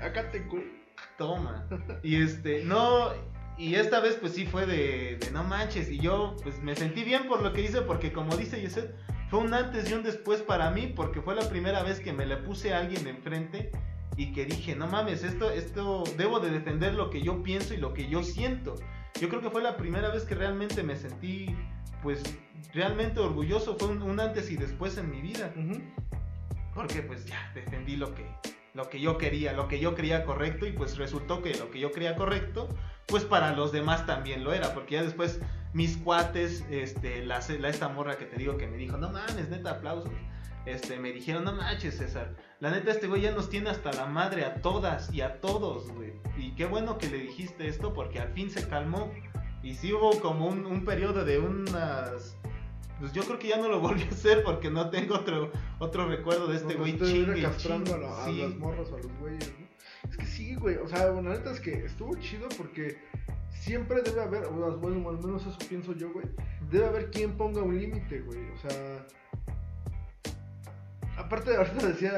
Acá 0.00 0.28
te 0.30 0.46
cu- 0.46 0.64
toma. 1.18 1.68
Y 2.02 2.20
este, 2.22 2.64
no, 2.64 3.10
y 3.58 3.74
esta 3.76 4.00
vez 4.00 4.16
pues 4.20 4.34
sí 4.34 4.44
fue 4.46 4.66
de, 4.66 5.18
de 5.20 5.30
no 5.32 5.44
manches, 5.44 5.88
y 5.90 5.98
yo 6.00 6.36
pues 6.42 6.60
me 6.62 6.74
sentí 6.76 7.04
bien 7.04 7.28
por 7.28 7.42
lo 7.42 7.52
que 7.52 7.60
hice, 7.62 7.82
porque 7.82 8.12
como 8.12 8.36
dice 8.36 8.60
Yeset, 8.60 8.92
fue 9.30 9.38
un 9.40 9.54
antes 9.54 9.90
y 9.90 9.94
un 9.94 10.02
después 10.02 10.42
para 10.42 10.70
mí, 10.70 10.92
porque 10.94 11.20
fue 11.22 11.34
la 11.34 11.48
primera 11.48 11.82
vez 11.84 12.00
que 12.00 12.12
me 12.12 12.26
le 12.26 12.36
puse 12.38 12.72
a 12.74 12.78
alguien 12.78 13.06
enfrente 13.06 13.70
y 14.16 14.32
que 14.32 14.44
dije, 14.44 14.74
no 14.74 14.86
mames, 14.86 15.24
esto, 15.24 15.50
esto, 15.50 16.04
debo 16.16 16.40
de 16.40 16.50
defender 16.50 16.94
lo 16.94 17.10
que 17.10 17.22
yo 17.22 17.42
pienso 17.42 17.74
y 17.74 17.78
lo 17.78 17.94
que 17.94 18.08
yo 18.08 18.22
siento. 18.22 18.74
Yo 19.20 19.28
creo 19.28 19.40
que 19.40 19.50
fue 19.50 19.62
la 19.62 19.76
primera 19.76 20.10
vez 20.10 20.24
que 20.24 20.34
realmente 20.34 20.82
me 20.82 20.96
sentí, 20.96 21.54
pues, 22.02 22.22
realmente 22.74 23.20
orgulloso, 23.20 23.76
fue 23.78 23.88
un, 23.88 24.02
un 24.02 24.20
antes 24.20 24.50
y 24.50 24.56
después 24.56 24.96
en 24.98 25.10
mi 25.10 25.20
vida. 25.20 25.52
Ujú. 25.56 25.80
Porque 26.74 27.02
pues 27.02 27.26
ya 27.26 27.50
defendí 27.54 27.96
lo 27.96 28.14
que, 28.14 28.24
lo 28.74 28.88
que 28.88 29.00
yo 29.00 29.18
quería, 29.18 29.52
lo 29.52 29.68
que 29.68 29.78
yo 29.78 29.94
creía 29.94 30.24
correcto 30.24 30.66
y 30.66 30.72
pues 30.72 30.96
resultó 30.96 31.42
que 31.42 31.54
lo 31.54 31.70
que 31.70 31.78
yo 31.78 31.92
creía 31.92 32.16
correcto, 32.16 32.68
pues 33.06 33.24
para 33.24 33.52
los 33.52 33.72
demás 33.72 34.06
también 34.06 34.42
lo 34.42 34.54
era, 34.54 34.72
porque 34.72 34.94
ya 34.94 35.02
después 35.02 35.40
mis 35.74 35.96
cuates, 35.98 36.64
este, 36.70 37.24
la, 37.24 37.40
la 37.60 37.68
esta 37.68 37.88
morra 37.88 38.16
que 38.16 38.24
te 38.24 38.36
digo 38.36 38.56
que 38.56 38.66
me 38.66 38.76
dijo, 38.76 38.96
no 38.96 39.10
mames, 39.10 39.48
neta, 39.48 39.72
aplausos. 39.72 40.10
Este, 40.64 40.98
me 40.98 41.12
dijeron, 41.12 41.44
no 41.44 41.52
manches, 41.54 41.96
César. 41.98 42.34
La 42.60 42.70
neta, 42.70 42.92
este 42.92 43.08
güey 43.08 43.22
ya 43.22 43.32
nos 43.32 43.50
tiene 43.50 43.70
hasta 43.70 43.92
la 43.92 44.06
madre 44.06 44.44
a 44.44 44.54
todas 44.62 45.12
y 45.12 45.20
a 45.20 45.40
todos, 45.40 45.90
güey. 45.92 46.12
Y 46.38 46.52
qué 46.54 46.66
bueno 46.66 46.98
que 46.98 47.08
le 47.08 47.18
dijiste 47.18 47.66
esto 47.66 47.92
porque 47.92 48.20
al 48.20 48.28
fin 48.32 48.48
se 48.50 48.68
calmó. 48.68 49.10
Y 49.62 49.74
sí 49.74 49.92
hubo 49.92 50.20
como 50.20 50.46
un, 50.46 50.64
un 50.66 50.84
periodo 50.84 51.24
de 51.24 51.38
unas... 51.38 52.36
Pues 53.00 53.12
yo 53.12 53.22
creo 53.24 53.38
que 53.40 53.48
ya 53.48 53.56
no 53.56 53.68
lo 53.68 53.80
volví 53.80 54.02
a 54.02 54.08
hacer 54.08 54.44
porque 54.44 54.70
no 54.70 54.90
tengo 54.90 55.16
otro, 55.16 55.50
otro 55.80 56.06
recuerdo 56.08 56.46
de 56.46 56.56
este 56.58 56.74
güey 56.74 56.92
estuviera 56.92 57.32
chingue 57.34 57.42
castrando 57.42 57.92
chingue. 57.92 58.06
a, 58.06 58.22
a 58.22 58.24
Sí. 58.26 58.38
las 58.42 58.56
morras 58.56 58.90
o 58.92 58.94
a 58.94 58.98
los 58.98 59.12
güeyes, 59.18 59.52
¿no? 59.58 59.66
Es 60.10 60.16
que 60.16 60.26
sí, 60.26 60.54
güey. 60.54 60.76
O 60.76 60.86
sea, 60.86 61.10
bueno, 61.10 61.30
la 61.30 61.36
neta 61.38 61.50
es 61.52 61.60
que 61.60 61.84
estuvo 61.86 62.14
chido 62.16 62.48
porque 62.56 62.98
siempre 63.50 64.02
debe 64.02 64.22
haber, 64.22 64.46
bueno, 64.48 65.08
al 65.08 65.18
menos 65.18 65.42
eso 65.46 65.58
pienso 65.68 65.92
yo, 65.94 66.12
güey. 66.12 66.26
Debe 66.70 66.86
haber 66.86 67.10
quien 67.10 67.36
ponga 67.36 67.62
un 67.62 67.76
límite, 67.78 68.20
güey. 68.20 68.50
O 68.50 68.56
sea. 68.58 69.06
Aparte 71.16 71.50
de 71.50 71.56
ahorita 71.58 71.86
decía 71.86 72.12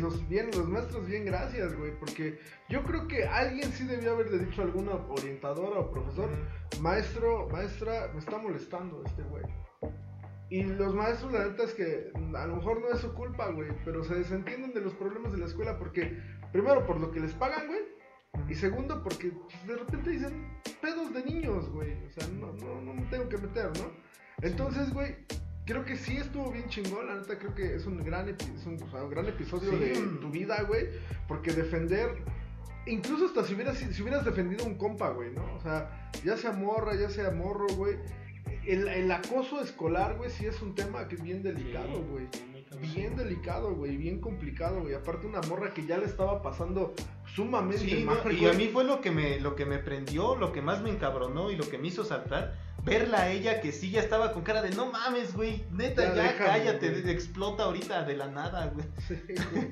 los, 0.00 0.28
bien, 0.28 0.50
los 0.52 0.68
maestros 0.68 1.06
bien 1.06 1.24
gracias, 1.24 1.76
güey, 1.76 1.98
porque 1.98 2.38
yo 2.68 2.82
creo 2.84 3.06
que 3.08 3.24
alguien 3.24 3.72
sí 3.72 3.84
debió 3.84 4.12
haberle 4.12 4.38
dicho 4.38 4.62
a 4.62 4.64
alguna 4.64 4.92
orientadora 5.08 5.80
o 5.80 5.90
profesor, 5.90 6.30
maestro, 6.80 7.48
maestra, 7.48 8.10
me 8.12 8.20
está 8.20 8.38
molestando 8.38 9.02
este 9.04 9.22
güey. 9.22 9.44
Y 10.48 10.64
los 10.64 10.94
maestros, 10.94 11.32
la 11.32 11.46
neta 11.46 11.62
es 11.62 11.74
que 11.74 12.10
a 12.34 12.46
lo 12.46 12.56
mejor 12.56 12.80
no 12.80 12.90
es 12.90 13.00
su 13.00 13.14
culpa, 13.14 13.50
güey, 13.50 13.70
pero 13.84 14.02
se 14.02 14.16
desentienden 14.16 14.74
de 14.74 14.80
los 14.80 14.94
problemas 14.94 15.30
de 15.32 15.38
la 15.38 15.46
escuela 15.46 15.78
porque, 15.78 16.20
primero, 16.50 16.84
por 16.86 16.98
lo 16.98 17.12
que 17.12 17.20
les 17.20 17.32
pagan, 17.34 17.68
güey, 17.68 17.80
y 18.48 18.54
segundo, 18.54 19.02
porque 19.02 19.30
pues, 19.30 19.66
de 19.66 19.76
repente 19.76 20.10
dicen 20.10 20.48
pedos 20.80 21.12
de 21.12 21.24
niños, 21.24 21.68
güey, 21.70 21.92
o 22.04 22.10
sea, 22.10 22.26
no, 22.28 22.52
no, 22.54 22.80
no 22.80 22.94
me 22.94 23.02
tengo 23.02 23.28
que 23.28 23.38
meter, 23.38 23.66
¿no? 23.78 23.92
Entonces, 24.42 24.92
güey, 24.92 25.14
creo 25.66 25.84
que 25.84 25.96
sí 25.96 26.16
estuvo 26.16 26.50
bien 26.50 26.68
chingón, 26.68 27.06
la 27.06 27.14
neta 27.16 27.38
creo 27.38 27.54
que 27.54 27.74
es 27.76 27.86
un 27.86 28.02
gran, 28.04 28.26
epi- 28.28 28.54
es 28.56 28.66
un, 28.66 28.82
o 28.82 28.90
sea, 28.90 29.02
un 29.04 29.10
gran 29.10 29.26
episodio 29.26 29.70
Sí. 29.70 29.76
de 29.78 29.94
tu 30.20 30.30
vida, 30.30 30.62
güey, 30.62 30.86
porque 31.28 31.52
defender 31.52 32.16
incluso 32.86 33.26
hasta 33.26 33.44
si 33.44 33.54
hubieras, 33.54 33.78
si 33.78 34.02
hubieras 34.02 34.24
defendido 34.24 34.64
un 34.64 34.74
compa, 34.76 35.10
güey, 35.10 35.30
¿no? 35.32 35.44
O 35.54 35.60
sea, 35.60 36.10
ya 36.24 36.36
sea 36.36 36.52
morra, 36.52 36.94
ya 36.96 37.10
sea 37.10 37.30
morro, 37.30 37.66
güey. 37.76 37.96
El, 38.66 38.88
el 38.88 39.10
acoso 39.12 39.60
escolar, 39.60 40.16
güey, 40.16 40.30
sí 40.30 40.46
es 40.46 40.60
un 40.62 40.74
tema 40.74 41.06
que 41.08 41.14
es 41.16 41.22
bien 41.22 41.42
delicado, 41.42 42.02
güey. 42.02 42.26
Bien 42.80 43.16
delicado, 43.16 43.74
güey, 43.74 43.96
bien 43.96 44.20
complicado, 44.20 44.80
güey. 44.82 44.94
Aparte 44.94 45.26
una 45.26 45.40
morra 45.42 45.74
que 45.74 45.84
ya 45.86 45.98
le 45.98 46.06
estaba 46.06 46.40
pasando 46.40 46.94
sumamente 47.34 47.84
Sí, 47.84 48.04
no, 48.04 48.12
mal, 48.14 48.32
y 48.32 48.46
a 48.46 48.52
mí 48.52 48.68
fue 48.72 48.84
lo 48.84 49.00
que 49.00 49.10
me 49.10 49.40
lo 49.40 49.54
que 49.56 49.66
me 49.66 49.78
prendió, 49.78 50.36
lo 50.36 50.52
que 50.52 50.62
más 50.62 50.80
me 50.82 50.90
encabronó 50.90 51.50
y 51.50 51.56
lo 51.56 51.68
que 51.68 51.78
me 51.78 51.88
hizo 51.88 52.04
saltar, 52.04 52.56
verla 52.84 53.22
a 53.22 53.30
ella 53.30 53.60
que 53.60 53.72
sí 53.72 53.90
ya 53.90 54.00
estaba 54.00 54.32
con 54.32 54.42
cara 54.42 54.62
de 54.62 54.70
no 54.70 54.90
mames, 54.90 55.34
güey, 55.34 55.64
neta, 55.70 56.02
Ya 56.02 56.14
ya, 56.14 56.22
déjame, 56.22 56.46
cállate, 56.50 56.90
güey". 56.90 57.10
explota 57.10 57.64
ahorita 57.64 58.04
de 58.04 58.16
la 58.16 58.28
nada, 58.28 58.66
güey. 58.68 58.86
Sí, 59.08 59.18
güey. 59.52 59.68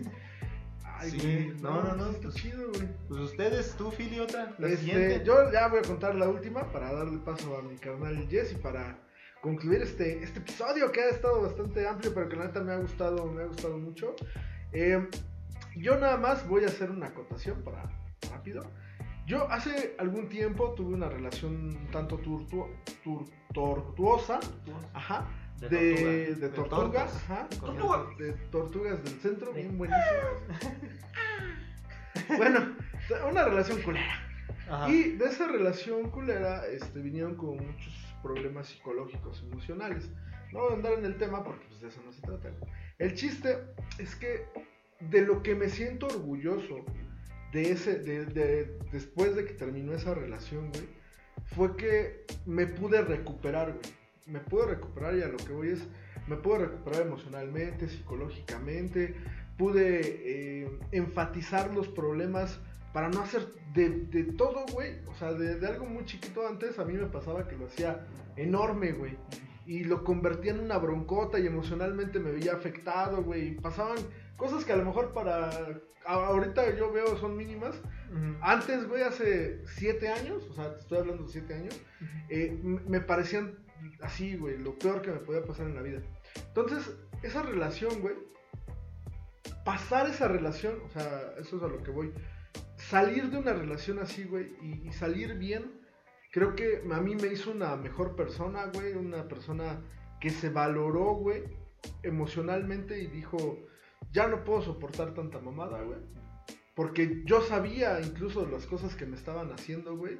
Ay, 0.85 1.11
Sí, 1.11 1.19
güey. 1.19 1.49
no, 1.63 1.83
no, 1.83 1.95
no, 1.97 2.07
Está 2.11 2.23
pues- 2.23 2.35
chido, 2.35 2.69
güey. 2.73 2.89
Pues 3.09 3.21
ustedes, 3.21 3.75
tú, 3.77 3.91
Fili, 3.91 4.19
otra, 4.21 4.55
la 4.59 4.67
Este, 4.69 4.79
siguiente. 4.81 5.23
yo 5.25 5.51
ya 5.53 5.69
voy 5.69 5.79
a 5.79 5.83
contar 5.83 6.15
la 6.17 6.29
última 6.29 6.71
para 6.73 6.93
darle 6.93 7.19
paso 7.19 7.57
a 7.57 7.63
mi 7.63 7.77
carnal 7.77 8.27
Jesse 8.29 8.55
para 8.55 8.99
concluir 9.41 9.83
este, 9.83 10.23
este 10.23 10.41
episodio 10.41 10.91
que 10.91 11.01
ha 11.01 11.09
estado 11.11 11.41
bastante 11.43 11.87
amplio, 11.87 12.13
pero 12.13 12.29
que 12.29 12.35
la 12.37 12.47
neta 12.47 12.61
me 12.61 12.73
ha 12.73 12.77
gustado, 12.79 13.27
me 13.27 13.43
ha 13.43 13.47
gustado 13.47 13.79
mucho. 13.79 14.17
Eh, 14.73 15.09
yo 15.77 15.97
nada 15.97 16.17
más 16.17 16.47
voy 16.49 16.65
a 16.65 16.67
hacer 16.67 16.91
una 16.91 17.07
acotación 17.07 17.63
para 17.63 17.85
rápido. 18.33 18.65
Yo 19.29 19.47
hace 19.51 19.95
algún 19.99 20.29
tiempo 20.31 20.73
tuve 20.73 20.95
una 20.95 21.09
relación 21.11 21.77
un 21.77 21.91
tanto 21.91 22.19
tur- 22.19 22.47
tortuosa, 23.53 24.41
ajá, 24.95 25.29
De 25.61 25.69
de, 25.69 25.79
tortuga. 25.95 26.11
de 26.11 26.35
De 26.35 26.49
tortugas, 26.49 27.15
ajá, 27.17 27.49
de 28.19 28.33
tortugas 28.51 29.05
del 29.05 29.21
centro, 29.21 29.53
Sí. 29.53 29.61
bien 29.61 29.77
buenísimas. 29.77 30.09
bueno, 32.39 32.75
una 33.31 33.45
relación 33.45 33.83
culera. 33.83 34.25
Ajá. 34.71 34.89
Y 34.89 35.13
de 35.17 35.25
esa 35.27 35.47
relación 35.49 36.11
culera 36.11 36.67
este, 36.67 37.01
vinieron 37.01 37.35
con 37.37 37.57
muchos 37.57 38.15
problemas 38.23 38.67
psicológicos, 38.69 39.43
emocionales. 39.51 40.11
No 40.53 40.61
voy 40.61 40.73
a 40.73 40.77
andar 40.77 40.93
en 40.95 41.05
el 41.05 41.17
tema 41.19 41.45
porque 41.45 41.67
pues, 41.69 41.81
de 41.83 41.89
eso 41.89 42.01
no 42.05 42.13
se 42.13 42.23
trata. 42.23 42.51
El 42.99 43.15
chiste 43.15 43.59
es 43.99 44.15
que 44.17 44.47
de 45.01 45.21
lo 45.23 45.43
que 45.43 45.55
me 45.55 45.69
siento 45.69 46.07
orgulloso 46.07 46.85
de 47.53 47.71
ese, 47.73 47.99
de, 48.01 48.27
de- 48.27 48.79
después 48.93 49.35
de 49.35 49.45
que 49.45 49.55
terminó 49.55 49.93
esa 49.95 50.15
relación, 50.15 50.71
güey, 50.71 50.85
fue 51.55 51.77
que 51.77 52.25
me 52.47 52.67
pude 52.67 53.01
recuperar, 53.03 53.73
güey. 53.73 53.99
Me 54.27 54.41
pude 54.41 54.67
recuperar 54.67 55.17
y 55.17 55.23
a 55.23 55.29
lo 55.29 55.39
que 55.39 55.53
voy 55.53 55.69
es, 55.71 55.81
me 56.27 56.37
pude 56.37 56.59
recuperar 56.59 57.03
emocionalmente, 57.07 57.89
psicológicamente, 57.89 59.15
pude 59.57 60.01
eh, 60.65 60.71
enfatizar 60.93 61.73
los 61.75 61.89
problemas 61.89 62.59
para 62.93 63.09
no 63.09 63.23
hacer 63.23 63.47
de, 63.75 63.89
de 63.89 64.25
todo, 64.25 64.67
güey. 64.75 64.97
O 65.09 65.15
sea, 65.15 65.33
de, 65.33 65.59
de 65.59 65.67
algo 65.67 65.87
muy 65.87 66.05
chiquito 66.05 66.47
antes, 66.47 66.79
a 66.79 66.85
mí 66.85 66.93
me 66.93 67.07
pasaba 67.07 67.49
que 67.49 67.57
lo 67.57 67.67
hacía 67.67 68.07
enorme, 68.37 68.93
güey. 68.93 69.17
Y 69.67 69.85
lo 69.85 70.05
convertía 70.05 70.53
en 70.53 70.61
una 70.61 70.79
broncota 70.79 71.39
y 71.39 71.47
emocionalmente 71.47 72.19
me 72.19 72.33
veía 72.33 72.53
afectado, 72.53 73.23
güey. 73.23 73.55
Pasaban 73.57 73.97
cosas 74.39 74.65
que 74.65 74.73
a 74.73 74.77
lo 74.77 74.87
mejor 74.87 75.13
para... 75.13 75.51
Ahorita 76.07 76.75
yo 76.75 76.91
veo 76.91 77.19
son 77.19 77.37
mínimas. 77.37 77.77
Antes, 78.41 78.89
güey, 78.89 79.03
hace 79.03 79.63
siete 79.67 80.09
años, 80.09 80.43
o 80.49 80.55
sea, 80.55 80.75
te 80.75 80.81
estoy 80.81 80.99
hablando 80.99 81.25
de 81.25 81.29
siete 81.29 81.53
años, 81.53 81.79
eh, 82.31 82.59
me 82.63 83.03
parecían 83.03 83.59
así, 84.01 84.35
güey, 84.37 84.57
lo 84.57 84.79
peor 84.79 85.03
que 85.03 85.11
me 85.11 85.19
podía 85.19 85.45
pasar 85.45 85.67
en 85.67 85.75
la 85.75 85.83
vida. 85.83 86.01
Entonces, 86.47 86.97
esa 87.23 87.43
relación, 87.43 88.01
güey, 88.01 88.15
pasar 89.67 90.09
esa 90.09 90.29
relación, 90.29 90.81
o 90.87 90.89
sea, 90.89 91.35
eso 91.39 91.59
es 91.59 91.63
a 91.63 91.69
lo 91.69 91.83
que 91.83 91.91
voy, 91.91 92.15
salir 92.77 93.29
de 93.29 93.37
una 93.37 93.53
relación 93.53 93.99
así, 93.99 94.25
güey, 94.25 94.55
y, 94.63 94.89
y 94.89 94.93
salir 94.93 95.35
bien, 95.35 95.83
creo 96.33 96.55
que 96.55 96.83
a 96.91 97.01
mí 97.01 97.17
me 97.17 97.29
hizo 97.29 97.51
una 97.51 97.77
mejor 97.77 98.17
persona, 98.17 98.71
güey, 98.73 98.95
una 98.95 99.29
persona 99.29 99.83
que 100.21 100.31
se 100.31 100.49
valoró, 100.49 101.17
güey, 101.17 101.45
emocionalmente 102.03 102.99
y 103.03 103.09
dijo, 103.09 103.68
ya 104.13 104.27
no 104.27 104.45
puedo 104.45 104.63
soportar 104.63 105.15
tanta 105.15 105.39
mamada, 105.41 105.83
güey. 105.83 105.99
Porque 106.75 107.23
yo 107.25 107.41
sabía 107.43 108.01
incluso 108.01 108.47
las 108.47 108.67
cosas 108.67 108.95
que 108.95 109.05
me 109.05 109.17
estaban 109.17 109.51
haciendo, 109.53 109.97
güey. 109.97 110.19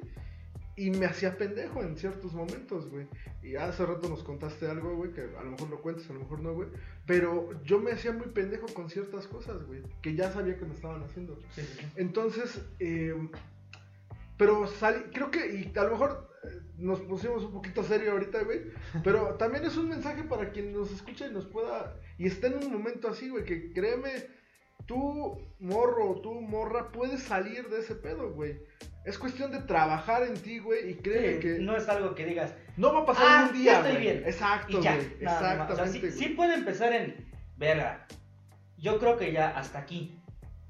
Y 0.75 0.91
me 0.91 1.05
hacía 1.05 1.37
pendejo 1.37 1.81
en 1.83 1.97
ciertos 1.97 2.33
momentos, 2.33 2.89
güey. 2.89 3.07
Y 3.41 3.55
hace 3.55 3.85
rato 3.85 4.07
nos 4.09 4.23
contaste 4.23 4.67
algo, 4.67 4.95
güey, 4.95 5.11
que 5.11 5.21
a 5.21 5.43
lo 5.43 5.51
mejor 5.51 5.69
lo 5.69 5.81
cuentes, 5.81 6.09
a 6.09 6.13
lo 6.13 6.19
mejor 6.19 6.41
no, 6.41 6.53
güey. 6.53 6.69
Pero 7.05 7.61
yo 7.63 7.79
me 7.79 7.91
hacía 7.91 8.11
muy 8.11 8.27
pendejo 8.27 8.67
con 8.73 8.89
ciertas 8.89 9.27
cosas, 9.27 9.65
güey. 9.65 9.83
Que 10.01 10.15
ya 10.15 10.31
sabía 10.31 10.57
que 10.57 10.65
me 10.65 10.73
estaban 10.73 11.03
haciendo. 11.03 11.39
Sí, 11.55 11.61
sí, 11.61 11.77
sí. 11.79 11.85
Entonces, 11.95 12.61
eh, 12.79 13.13
Pero 14.39 14.67
salí, 14.67 15.01
creo 15.13 15.29
que, 15.29 15.53
y 15.53 15.77
a 15.77 15.83
lo 15.83 15.91
mejor 15.91 16.31
eh, 16.45 16.61
nos 16.77 17.01
pusimos 17.01 17.43
un 17.43 17.51
poquito 17.51 17.83
serio 17.83 18.13
ahorita, 18.13 18.41
güey. 18.43 18.61
Pero 19.03 19.35
también 19.35 19.65
es 19.65 19.75
un 19.75 19.89
mensaje 19.89 20.23
para 20.23 20.51
quien 20.51 20.71
nos 20.71 20.91
escucha 20.93 21.27
y 21.27 21.33
nos 21.33 21.45
pueda. 21.45 21.93
Y 22.17 22.25
esté 22.25 22.47
en 22.47 22.63
un 22.63 22.71
momento 22.71 23.09
así, 23.09 23.27
güey, 23.27 23.43
que 23.43 23.73
créeme, 23.73 24.09
tú, 24.85 25.45
morro, 25.59 26.21
tú, 26.21 26.35
morra, 26.35 26.89
puedes 26.93 27.21
salir 27.21 27.67
de 27.67 27.79
ese 27.81 27.95
pedo, 27.95 28.31
güey. 28.31 28.61
Es 29.03 29.19
cuestión 29.19 29.51
de 29.51 29.59
trabajar 29.59 30.23
en 30.23 30.35
ti, 30.35 30.59
güey, 30.59 30.91
y 30.91 30.95
créeme 30.95 31.33
Sí, 31.33 31.39
que 31.39 31.59
no 31.59 31.75
es 31.75 31.89
algo 31.89 32.15
que 32.15 32.25
digas, 32.25 32.53
no 32.77 32.93
va 32.93 33.01
a 33.01 33.05
pasar 33.05 33.25
ah, 33.27 33.49
un 33.49 33.57
día, 33.57 33.73
ya 33.73 33.77
estoy 33.79 33.91
güey. 33.91 34.03
bien. 34.03 34.23
Exacto, 34.25 34.79
y 34.79 34.81
ya. 34.81 34.95
güey. 34.95 35.07
nada 35.19 35.57
más. 35.57 35.69
Exactamente. 35.69 35.73
O 35.73 35.75
sea, 35.75 35.87
sí, 35.87 35.99
güey. 35.99 36.11
sí 36.13 36.29
puede 36.29 36.53
empezar 36.53 36.93
en, 36.93 37.29
verga, 37.57 38.07
yo 38.77 38.99
creo 38.99 39.17
que 39.17 39.33
ya 39.33 39.49
hasta 39.49 39.79
aquí, 39.79 40.17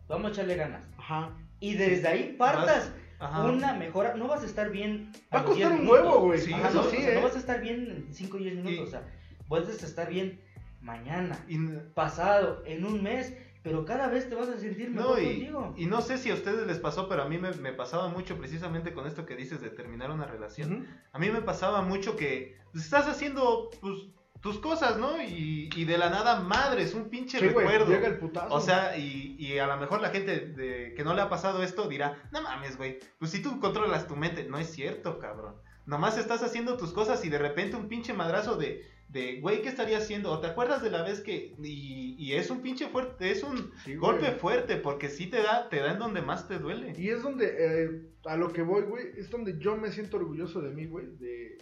vamos 0.08 0.32
a 0.32 0.34
echarle 0.34 0.56
ganas. 0.56 0.82
Ajá. 0.98 1.38
Y 1.60 1.76
desde 1.76 2.08
ahí 2.08 2.36
partas 2.36 2.92
Ajá. 3.20 3.44
una 3.46 3.74
mejora, 3.74 4.16
no 4.16 4.28
vas 4.28 4.44
a 4.44 4.46
estar 4.46 4.70
bien. 4.72 5.12
Va 5.34 5.40
a 5.40 5.44
los 5.44 5.56
10 5.56 5.68
costar 5.70 5.72
un 5.80 5.86
minutos. 5.86 6.06
huevo, 6.08 6.20
güey. 6.26 6.40
Sí, 6.40 6.54
Ajá, 6.54 6.70
eso 6.70 6.84
no, 6.84 6.90
sí, 6.90 6.98
o 6.98 7.02
sea, 7.02 7.12
¿eh? 7.12 7.16
no 7.16 7.22
vas 7.24 7.36
a 7.36 7.40
estar 7.40 7.62
bien 7.62 7.92
en 8.08 8.14
5 8.14 8.38
o 8.38 8.40
10 8.40 8.56
minutos, 8.56 8.78
Y- 8.80 8.82
o 8.82 8.88
sea, 8.88 9.04
puedes 9.48 9.84
estar 9.84 10.10
bien 10.10 10.40
mañana, 10.82 11.38
Y, 11.48 11.58
pasado, 11.94 12.64
en 12.66 12.86
un 12.86 13.04
mes, 13.04 13.34
pero 13.64 13.84
cada 13.84 14.08
vez 14.08 14.30
te 14.30 14.36
vas 14.36 14.48
a 14.48 14.58
sentir 14.58 14.90
mejor 14.92 15.18
no, 15.18 15.22
y, 15.22 15.26
contigo. 15.26 15.74
y 15.78 15.86
no 15.88 16.02
sé 16.02 16.18
si 16.18 16.32
a 16.32 16.34
ustedes 16.36 16.66
les 16.66 16.80
pasó, 16.80 17.10
pero 17.10 17.24
a 17.24 17.28
mí 17.28 17.38
me, 17.38 17.52
me 17.56 17.74
pasaba 17.74 18.08
mucho 18.08 18.38
precisamente 18.38 18.94
con 18.94 19.06
esto 19.06 19.26
que 19.26 19.36
dices 19.36 19.60
de 19.62 19.70
terminar 19.70 20.12
una 20.12 20.26
relación. 20.26 20.88
A 21.12 21.20
mí 21.20 21.30
me 21.30 21.42
pasaba 21.42 21.82
mucho 21.82 22.16
que 22.16 22.56
pues, 22.72 22.86
estás 22.86 23.08
haciendo 23.08 23.70
pues, 23.82 23.96
tus 24.42 24.60
cosas, 24.60 24.98
¿no? 24.98 25.22
Y, 25.22 25.70
y 25.76 25.86
de 25.86 25.98
la 25.98 26.10
nada, 26.10 26.40
madres, 26.40 26.94
un 26.94 27.10
pinche 27.10 27.40
Sí, 27.40 27.48
recuerdo. 27.48 27.88
llega 27.92 28.08
el 28.08 28.18
putazo. 28.18 28.54
O 28.54 28.62
sea, 28.62 28.98
y, 28.98 29.36
y 29.38 29.58
a 29.60 29.68
lo 29.68 29.78
mejor 29.78 30.02
la 30.02 30.10
gente 30.10 30.40
de, 30.40 30.94
que 30.96 31.04
no 31.04 31.14
le 31.14 31.22
ha 31.22 31.30
pasado 31.30 31.62
esto 31.64 31.88
dirá, 31.88 32.18
no 32.32 32.42
mames, 32.42 32.78
güey, 32.78 33.00
pues 33.18 33.32
si 33.32 33.42
tú 33.42 33.60
controlas 33.60 34.08
tu 34.08 34.16
mente, 34.16 34.46
no 34.46 34.58
es 34.58 34.70
cierto, 34.72 35.20
cabrón. 35.20 35.56
Nomás 35.86 36.18
estás 36.18 36.44
haciendo 36.44 36.78
tus 36.78 36.94
cosas 36.94 37.26
y 37.26 37.30
de 37.30 37.40
repente 37.40 37.76
un 37.76 37.88
pinche 37.90 38.14
madrazo 38.14 38.56
de, 38.58 38.86
de 39.10 39.40
güey, 39.42 39.62
¿qué 39.64 39.70
estaría 39.70 39.98
haciendo? 39.98 40.32
¿O 40.32 40.40
te 40.40 40.46
acuerdas 40.48 40.84
de 40.84 40.92
la 40.92 41.02
vez 41.02 41.20
que, 41.22 41.56
y, 41.64 42.16
y 42.18 42.34
es 42.34 42.52
un 42.52 42.62
pinche 42.62 42.88
fuerte, 42.90 43.32
es 43.32 43.42
un 43.44 43.72
Sí, 43.84 43.96
golpe 43.96 44.32
fuerte, 44.34 44.78
porque 44.78 45.10
sí 45.10 45.28
te 45.28 45.42
da, 45.42 45.68
te 45.68 45.80
da 45.80 45.94
en 45.94 46.00
donde 46.00 46.22
más 46.22 46.48
te 46.48 46.60
duele. 46.60 46.94
Y 46.96 47.10
es 47.10 47.24
donde, 47.24 47.56
eh, 47.58 48.02
a 48.26 48.38
lo 48.38 48.54
que 48.54 48.62
voy, 48.62 48.84
güey, 48.84 49.08
es 49.18 49.32
donde 49.32 49.58
yo 49.58 49.76
me 49.78 49.92
siento 49.92 50.18
orgulloso 50.18 50.62
de 50.62 50.70
mí, 50.70 50.86
güey, 50.86 51.08
de... 51.18 51.58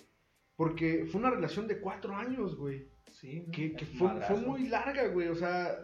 Porque 0.57 1.05
fue 1.09 1.21
una 1.21 1.29
relación 1.31 1.67
de 1.67 1.79
cuatro 1.79 2.13
años, 2.15 2.57
güey. 2.57 2.89
Sí, 3.11 3.45
Que, 3.53 3.73
que 3.73 3.85
fue, 3.85 4.09
muy 4.45 4.67
larga, 4.67 5.07
güey. 5.07 5.29
O 5.29 5.35
sea, 5.35 5.77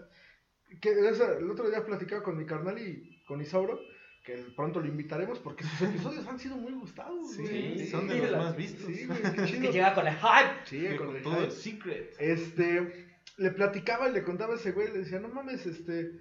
que 0.82 0.90
el 0.92 1.50
otro 1.50 1.70
día 1.70 1.86
platicaba 1.86 2.22
con 2.24 2.38
mi 2.38 2.46
carnal 2.46 2.78
y 2.80 3.24
con 3.26 3.40
Isauro, 3.40 3.80
que 4.26 4.36
pronto 4.56 4.80
lo 4.80 4.88
invitaremos 4.88 5.40
porque 5.40 5.64
sus 5.64 5.82
episodios 5.90 6.28
han 6.28 6.40
sido 6.40 6.58
muy 6.58 6.74
gustados, 6.74 7.32
Sí, 7.34 7.42
güey. 7.44 7.80
Sí, 7.80 7.88
son 7.88 8.08
de 8.08 8.16
sí, 8.16 8.22
los 8.22 8.32
la- 8.32 8.38
más 8.40 8.58
vistos. 8.58 8.86
Sí, 8.86 9.06
güey, 9.06 9.22
qué 9.22 9.28
Es 9.44 9.52
que 9.62 9.72
llega 9.72 9.94
con 9.94 10.08
el 10.08 10.16
hype. 10.16 10.66
Sí, 10.66 10.98
con 10.98 11.08
con 11.08 11.16
el 11.18 11.24
todo 11.24 11.34
hype. 11.36 11.46
el 11.46 11.52
secret. 11.52 12.16
Este, 12.20 13.08
le 13.38 13.52
platicaba 13.52 14.10
y 14.10 14.14
le 14.14 14.24
contaba 14.24 14.54
a 14.54 14.58
ese 14.58 14.72
güey, 14.72 14.92
le 14.92 15.00
decía, 15.00 15.20
no 15.20 15.30
mames, 15.30 15.66
este, 15.66 16.12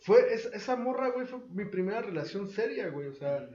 fue, 0.00 0.34
es- 0.34 0.50
esa 0.52 0.76
morra, 0.76 1.08
güey, 1.10 1.26
fue 1.26 1.40
mi 1.50 1.64
primera 1.66 2.02
relación 2.02 2.48
seria, 2.48 2.88
güey, 2.88 3.08
o 3.08 3.14
sea, 3.14 3.48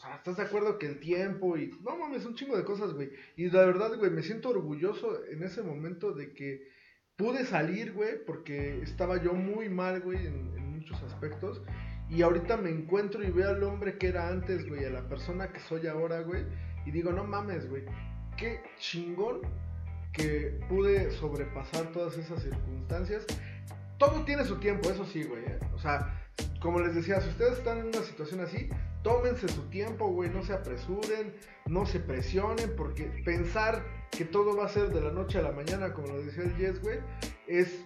o 0.00 0.02
sea, 0.02 0.16
¿estás 0.16 0.38
de 0.38 0.44
acuerdo 0.44 0.78
que 0.78 0.86
el 0.86 0.98
tiempo 0.98 1.58
y, 1.58 1.78
no 1.82 1.94
mames, 1.94 2.24
un 2.24 2.34
chingo 2.34 2.56
de 2.56 2.64
cosas, 2.64 2.94
güey, 2.94 3.10
y 3.36 3.50
la 3.50 3.66
verdad, 3.66 3.98
güey, 3.98 4.10
me 4.10 4.22
siento 4.22 4.48
orgulloso 4.48 5.26
en 5.26 5.42
ese 5.42 5.62
momento 5.62 6.12
de 6.12 6.32
que 6.32 6.70
pude 7.16 7.44
salir, 7.44 7.92
güey, 7.92 8.24
porque 8.24 8.80
estaba 8.80 9.22
yo 9.22 9.34
muy 9.34 9.68
mal, 9.68 10.00
güey, 10.00 10.26
en, 10.26 10.70
muchos 10.70 11.02
aspectos, 11.02 11.60
y 12.08 12.22
ahorita 12.22 12.56
me 12.56 12.70
encuentro 12.70 13.22
y 13.22 13.30
veo 13.30 13.50
al 13.50 13.62
hombre 13.62 13.98
que 13.98 14.08
era 14.08 14.28
antes, 14.28 14.66
güey, 14.66 14.86
a 14.86 14.90
la 14.90 15.06
persona 15.06 15.52
que 15.52 15.60
soy 15.60 15.86
ahora, 15.86 16.22
güey, 16.22 16.46
y 16.86 16.90
digo, 16.92 17.12
no 17.12 17.24
mames, 17.24 17.68
güey, 17.68 17.84
qué 18.38 18.62
chingón 18.78 19.42
que 20.14 20.58
pude 20.70 21.10
sobrepasar 21.10 21.92
todas 21.92 22.16
esas 22.16 22.42
circunstancias. 22.42 23.26
Todo 23.98 24.24
tiene 24.24 24.46
su 24.46 24.58
tiempo, 24.58 24.90
eso 24.90 25.04
sí, 25.04 25.24
güey. 25.24 25.44
¿eh? 25.44 25.58
O 25.74 25.78
sea, 25.78 26.18
como 26.58 26.80
les 26.80 26.94
decía, 26.94 27.20
si 27.20 27.28
ustedes 27.28 27.58
están 27.58 27.78
en 27.78 27.88
una 27.88 28.02
situación 28.02 28.40
así, 28.40 28.70
tómense 29.02 29.48
su 29.48 29.62
tiempo, 29.70 30.08
güey. 30.08 30.30
No 30.30 30.42
se 30.42 30.52
apresuren, 30.52 31.34
no 31.66 31.86
se 31.86 32.00
presionen, 32.00 32.74
porque 32.76 33.04
pensar 33.24 33.84
que 34.10 34.24
todo 34.24 34.56
va 34.56 34.66
a 34.66 34.68
ser 34.68 34.90
de 34.90 35.00
la 35.00 35.12
noche 35.12 35.38
a 35.38 35.42
la 35.42 35.52
mañana, 35.52 35.92
como 35.92 36.08
lo 36.08 36.22
decía 36.22 36.44
el 36.44 36.56
Yes, 36.56 36.82
güey, 36.82 36.98
es, 37.46 37.82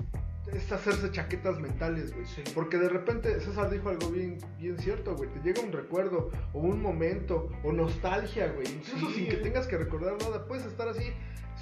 es 0.53 0.72
hacerse 0.72 1.11
chaquetas 1.11 1.61
mentales, 1.61 2.12
güey. 2.12 2.27
Sí. 2.27 2.42
Porque 2.55 2.79
de 2.79 2.88
repente 2.88 3.40
César 3.40 3.70
dijo 3.70 3.88
algo 3.90 4.09
bien, 4.09 4.38
bien 4.59 4.79
cierto, 4.79 5.14
güey. 5.14 5.31
Te 5.31 5.40
llega 5.40 5.62
un 5.62 5.72
recuerdo, 5.72 6.31
o 6.53 6.61
un 6.61 6.81
momento, 6.81 7.50
o 7.62 7.72
nostalgia, 7.72 8.48
güey. 8.48 8.66
Incluso 8.66 9.09
Sí, 9.09 9.14
sin 9.14 9.29
que 9.29 9.37
tengas 9.37 9.66
que 9.66 9.77
recordar 9.77 10.16
nada, 10.20 10.46
puedes 10.46 10.64
estar 10.64 10.88
así 10.88 11.12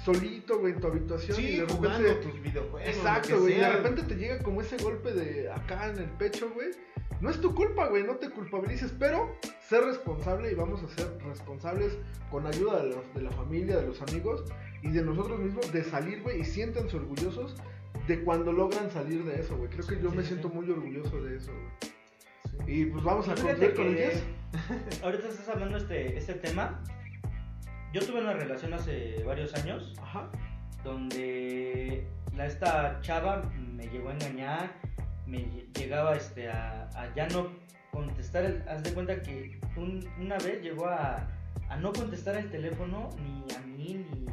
solito, 0.03 0.59
güey, 0.59 0.73
en 0.73 0.79
tu 0.79 0.87
habitación 0.87 1.39
y 1.39 1.57
de 1.57 1.65
repente... 1.65 2.15
tus 2.15 2.41
videojuegos. 2.41 2.89
Exacto, 2.89 3.39
güey. 3.39 3.53
y 3.53 3.57
De 3.57 3.69
repente 3.69 4.03
te 4.03 4.15
llega 4.15 4.39
como 4.39 4.61
ese 4.61 4.77
golpe 4.77 5.13
de 5.13 5.51
acá 5.51 5.89
en 5.89 5.99
el 5.99 6.09
pecho, 6.11 6.49
güey. 6.53 6.71
No 7.23 7.29
es 7.29 7.39
tu 7.39 7.55
culpa, 7.55 7.87
güey. 7.87 8.03
No 8.03 8.15
te 8.17 8.29
culpabilices, 8.29 8.93
pero 8.99 9.35
ser 9.69 9.83
responsable 9.85 10.51
y 10.51 10.55
vamos 10.55 10.83
a 10.83 10.87
ser 10.89 11.07
responsables 11.25 11.97
con 12.29 12.45
ayuda 12.45 12.83
de, 12.83 12.89
los- 12.89 13.13
de 13.13 13.21
la 13.21 13.31
familia, 13.31 13.77
de 13.77 13.87
los 13.87 14.01
amigos 14.01 14.43
y 14.81 14.89
de 14.91 15.01
nosotros 15.03 15.39
mismos 15.39 15.71
de 15.71 15.83
salir, 15.83 16.21
güey. 16.21 16.41
Y 16.41 16.43
siéntanse 16.45 16.97
orgullosos 16.97 17.55
de 18.07 18.23
cuando 18.23 18.51
logran 18.51 18.91
salir 18.91 19.23
de 19.23 19.39
eso, 19.39 19.55
güey. 19.57 19.69
Creo 19.69 19.87
que 19.87 20.01
yo 20.01 20.09
Sí, 20.11 20.17
me 20.17 20.21
sí, 20.23 20.27
siento 20.29 20.49
muy 20.49 20.69
orgulloso 20.69 21.21
de 21.23 21.37
eso, 21.37 21.51
güey. 21.53 21.93
Sí. 22.67 22.81
Y 22.81 22.85
pues 22.87 23.03
vamos 23.03 23.27
a 23.29 23.35
concluir 23.35 23.73
con 23.73 23.85
el 23.87 23.95
que 23.95 24.01
10. 24.09 24.23
ahorita 25.03 25.27
estás 25.29 25.47
hablando 25.49 25.77
este, 25.77 26.17
este 26.17 26.33
tema. 26.33 26.83
Yo 27.93 28.01
tuve 28.05 28.19
una 28.21 28.33
relación 28.33 28.73
hace 28.73 29.23
varios 29.23 29.53
años 29.53 29.93
Ajá. 30.01 30.29
donde 30.83 32.05
la, 32.35 32.45
esta 32.47 32.99
chava 33.01 33.41
me 33.57 33.87
llegó 33.87 34.09
a 34.09 34.13
engañar, 34.13 34.73
me 35.25 35.39
lle- 35.39 35.71
llegaba 35.77 36.15
este, 36.15 36.49
a, 36.49 36.89
a 36.95 37.13
ya 37.15 37.27
no 37.29 37.47
contestar, 37.91 38.45
el, 38.45 38.63
haz 38.67 38.83
de 38.83 38.93
cuenta 38.93 39.21
que 39.21 39.59
un- 39.75 40.07
una 40.19 40.37
vez 40.37 40.61
llegó 40.61 40.87
a, 40.87 41.27
a 41.69 41.77
no 41.77 41.93
contestar 41.93 42.35
el 42.37 42.49
teléfono 42.49 43.09
ni 43.21 43.53
a 43.55 43.59
mí 43.59 44.05
ni, 44.09 44.25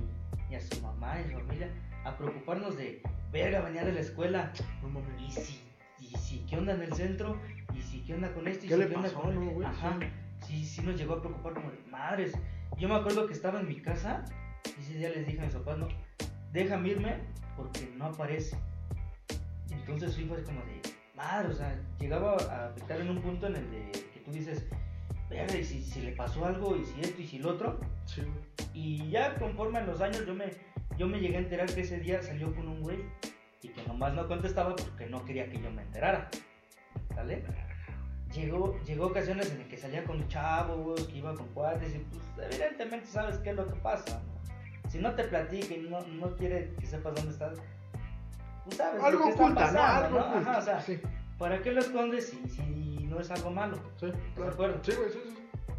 ni 0.48 0.57
a 0.57 0.61
su 0.61 0.81
mamá 0.81 1.16
ni 1.16 1.24
a 1.35 1.38
su 1.38 1.44
familia, 1.46 1.68
a 2.05 2.16
preocuparnos 2.16 2.76
de, 2.76 3.03
verga, 3.33 3.61
venía 3.61 3.85
de 3.85 3.92
la 3.92 4.00
escuela, 4.00 4.53
No 4.83 5.00
y 5.24 5.31
si, 5.31 5.61
y 6.00 6.07
si, 6.18 6.38
¿qué 6.48 6.57
onda 6.57 6.74
en 6.74 6.83
el 6.83 6.92
centro? 6.94 7.38
Y 7.74 7.83
si, 7.83 8.00
¿qué 8.03 8.14
onda 8.14 8.33
con 8.33 8.48
esto? 8.48 8.64
Y 8.66 8.68
¿Qué 8.68 8.74
si, 8.74 8.81
le 8.81 8.88
¿qué 8.88 8.96
onda 8.96 9.12
con- 9.12 9.35
no, 9.35 9.50
güey? 9.53 9.66
Ajá, 9.66 9.98
sí, 10.46 10.64
sí 10.66 10.83
nos 10.83 10.96
llegó 10.96 11.14
a 11.14 11.20
preocupar 11.20 11.55
como, 11.55 11.70
de, 11.70 11.79
madres, 11.90 12.33
yo 12.79 12.88
me 12.88 12.94
acuerdo 12.96 13.26
que 13.26 13.35
estaba 13.35 13.61
en 13.61 13.68
mi 13.68 13.81
casa 13.81 14.24
y 14.64 14.83
ese 14.83 14.94
día 14.94 15.11
les 15.11 15.26
dije 15.26 15.40
a 15.40 15.44
mis 15.44 15.55
papás, 15.55 15.79
no, 15.79 15.88
déjame 16.53 16.88
irme 16.88 17.16
porque 17.57 17.92
no 17.96 18.07
aparece. 18.07 18.57
Entonces 19.72 20.14
sí 20.14 20.24
fue 20.24 20.42
como 20.42 20.61
de, 20.64 20.80
madre, 21.14 21.48
o 21.48 21.52
sea, 21.52 21.78
llegaba 21.98 22.37
a 22.37 22.66
afectar 22.68 23.00
en 23.00 23.11
un 23.11 23.20
punto 23.20 23.46
en 23.46 23.56
el 23.56 23.70
de 23.70 23.92
que 23.92 24.20
tú 24.24 24.33
dices, 24.33 24.66
verga, 25.28 25.56
y 25.56 25.64
si, 25.64 25.83
si 25.83 26.00
le 26.02 26.12
pasó 26.12 26.44
algo, 26.44 26.76
y 26.76 26.85
si 26.85 27.00
esto, 27.00 27.20
y 27.20 27.26
si 27.26 27.38
lo 27.38 27.50
otro. 27.50 27.80
Sí. 28.06 28.22
Y 28.74 29.11
ya 29.11 29.37
conforme 29.37 29.78
a 29.78 29.83
los 29.83 30.00
años 30.00 30.24
yo 30.26 30.35
me, 30.35 30.46
yo 30.96 31.06
me 31.06 31.20
llegué 31.20 31.37
a 31.37 31.40
enterar 31.40 31.72
que 31.72 31.83
ese 31.83 31.98
día 31.98 32.22
salió 32.22 32.54
con 32.54 32.68
un 32.68 32.83
güey 32.83 32.98
y 33.62 33.68
que 33.68 33.83
nomás 33.87 34.14
no 34.14 34.26
contestaba 34.26 34.74
porque 34.76 35.06
no 35.06 35.24
quería 35.24 35.48
que 35.48 35.61
yo 35.61 35.70
me 35.70 35.83
enterara. 35.83 36.28
¿Sale? 37.14 37.44
Llegó, 38.35 38.78
llegó 38.85 39.06
ocasiones 39.06 39.50
en 39.50 39.59
las 39.59 39.68
que 39.68 39.76
salía 39.76 40.04
con 40.04 40.26
chavos, 40.28 41.06
que 41.09 41.18
iba 41.18 41.35
con 41.35 41.48
cuates 41.48 41.94
y 41.94 41.98
pues 41.98 42.52
evidentemente 42.52 43.06
sabes 43.06 43.38
qué 43.38 43.50
es 43.50 43.56
lo 43.56 43.66
que 43.66 43.78
pasa. 43.80 44.22
¿no? 44.22 44.90
Si 44.90 44.98
no 44.98 45.14
te 45.14 45.24
platica 45.24 45.74
y 45.74 45.83
no, 45.88 46.00
no 46.06 46.37
quiere 46.37 46.74
que 46.78 46.87
sepas 46.87 47.14
dónde 47.14 47.33
estás, 47.33 47.59
pues 48.70 48.76
sabes 48.76 49.02
Algo 49.02 49.18
lo 49.18 49.24
que 49.26 49.30
está 49.33 49.42
oculta, 49.44 49.61
¿no? 49.61 49.72
pasando, 49.78 50.06
Algo 50.06 50.18
¿no? 50.18 50.24
Ajá, 50.24 50.33
oculta. 50.40 50.59
o 50.59 50.62
sea, 50.62 50.80
sí, 50.80 51.00
¿para 51.38 51.62
qué 51.62 51.72
lo 51.72 51.80
escondes 51.80 52.28
si, 52.30 52.48
si 52.48 52.62
no 53.06 53.20
es 53.20 53.30
algo 53.30 53.50
malo? 53.50 53.78
sí, 53.98 54.06
de 54.06 54.12
claro. 54.37 54.52
acuerdo. 54.52 54.78
Sí, 54.83 54.92
güey, 54.96 55.11
sí, 55.11 55.18
sí. 55.24 55.37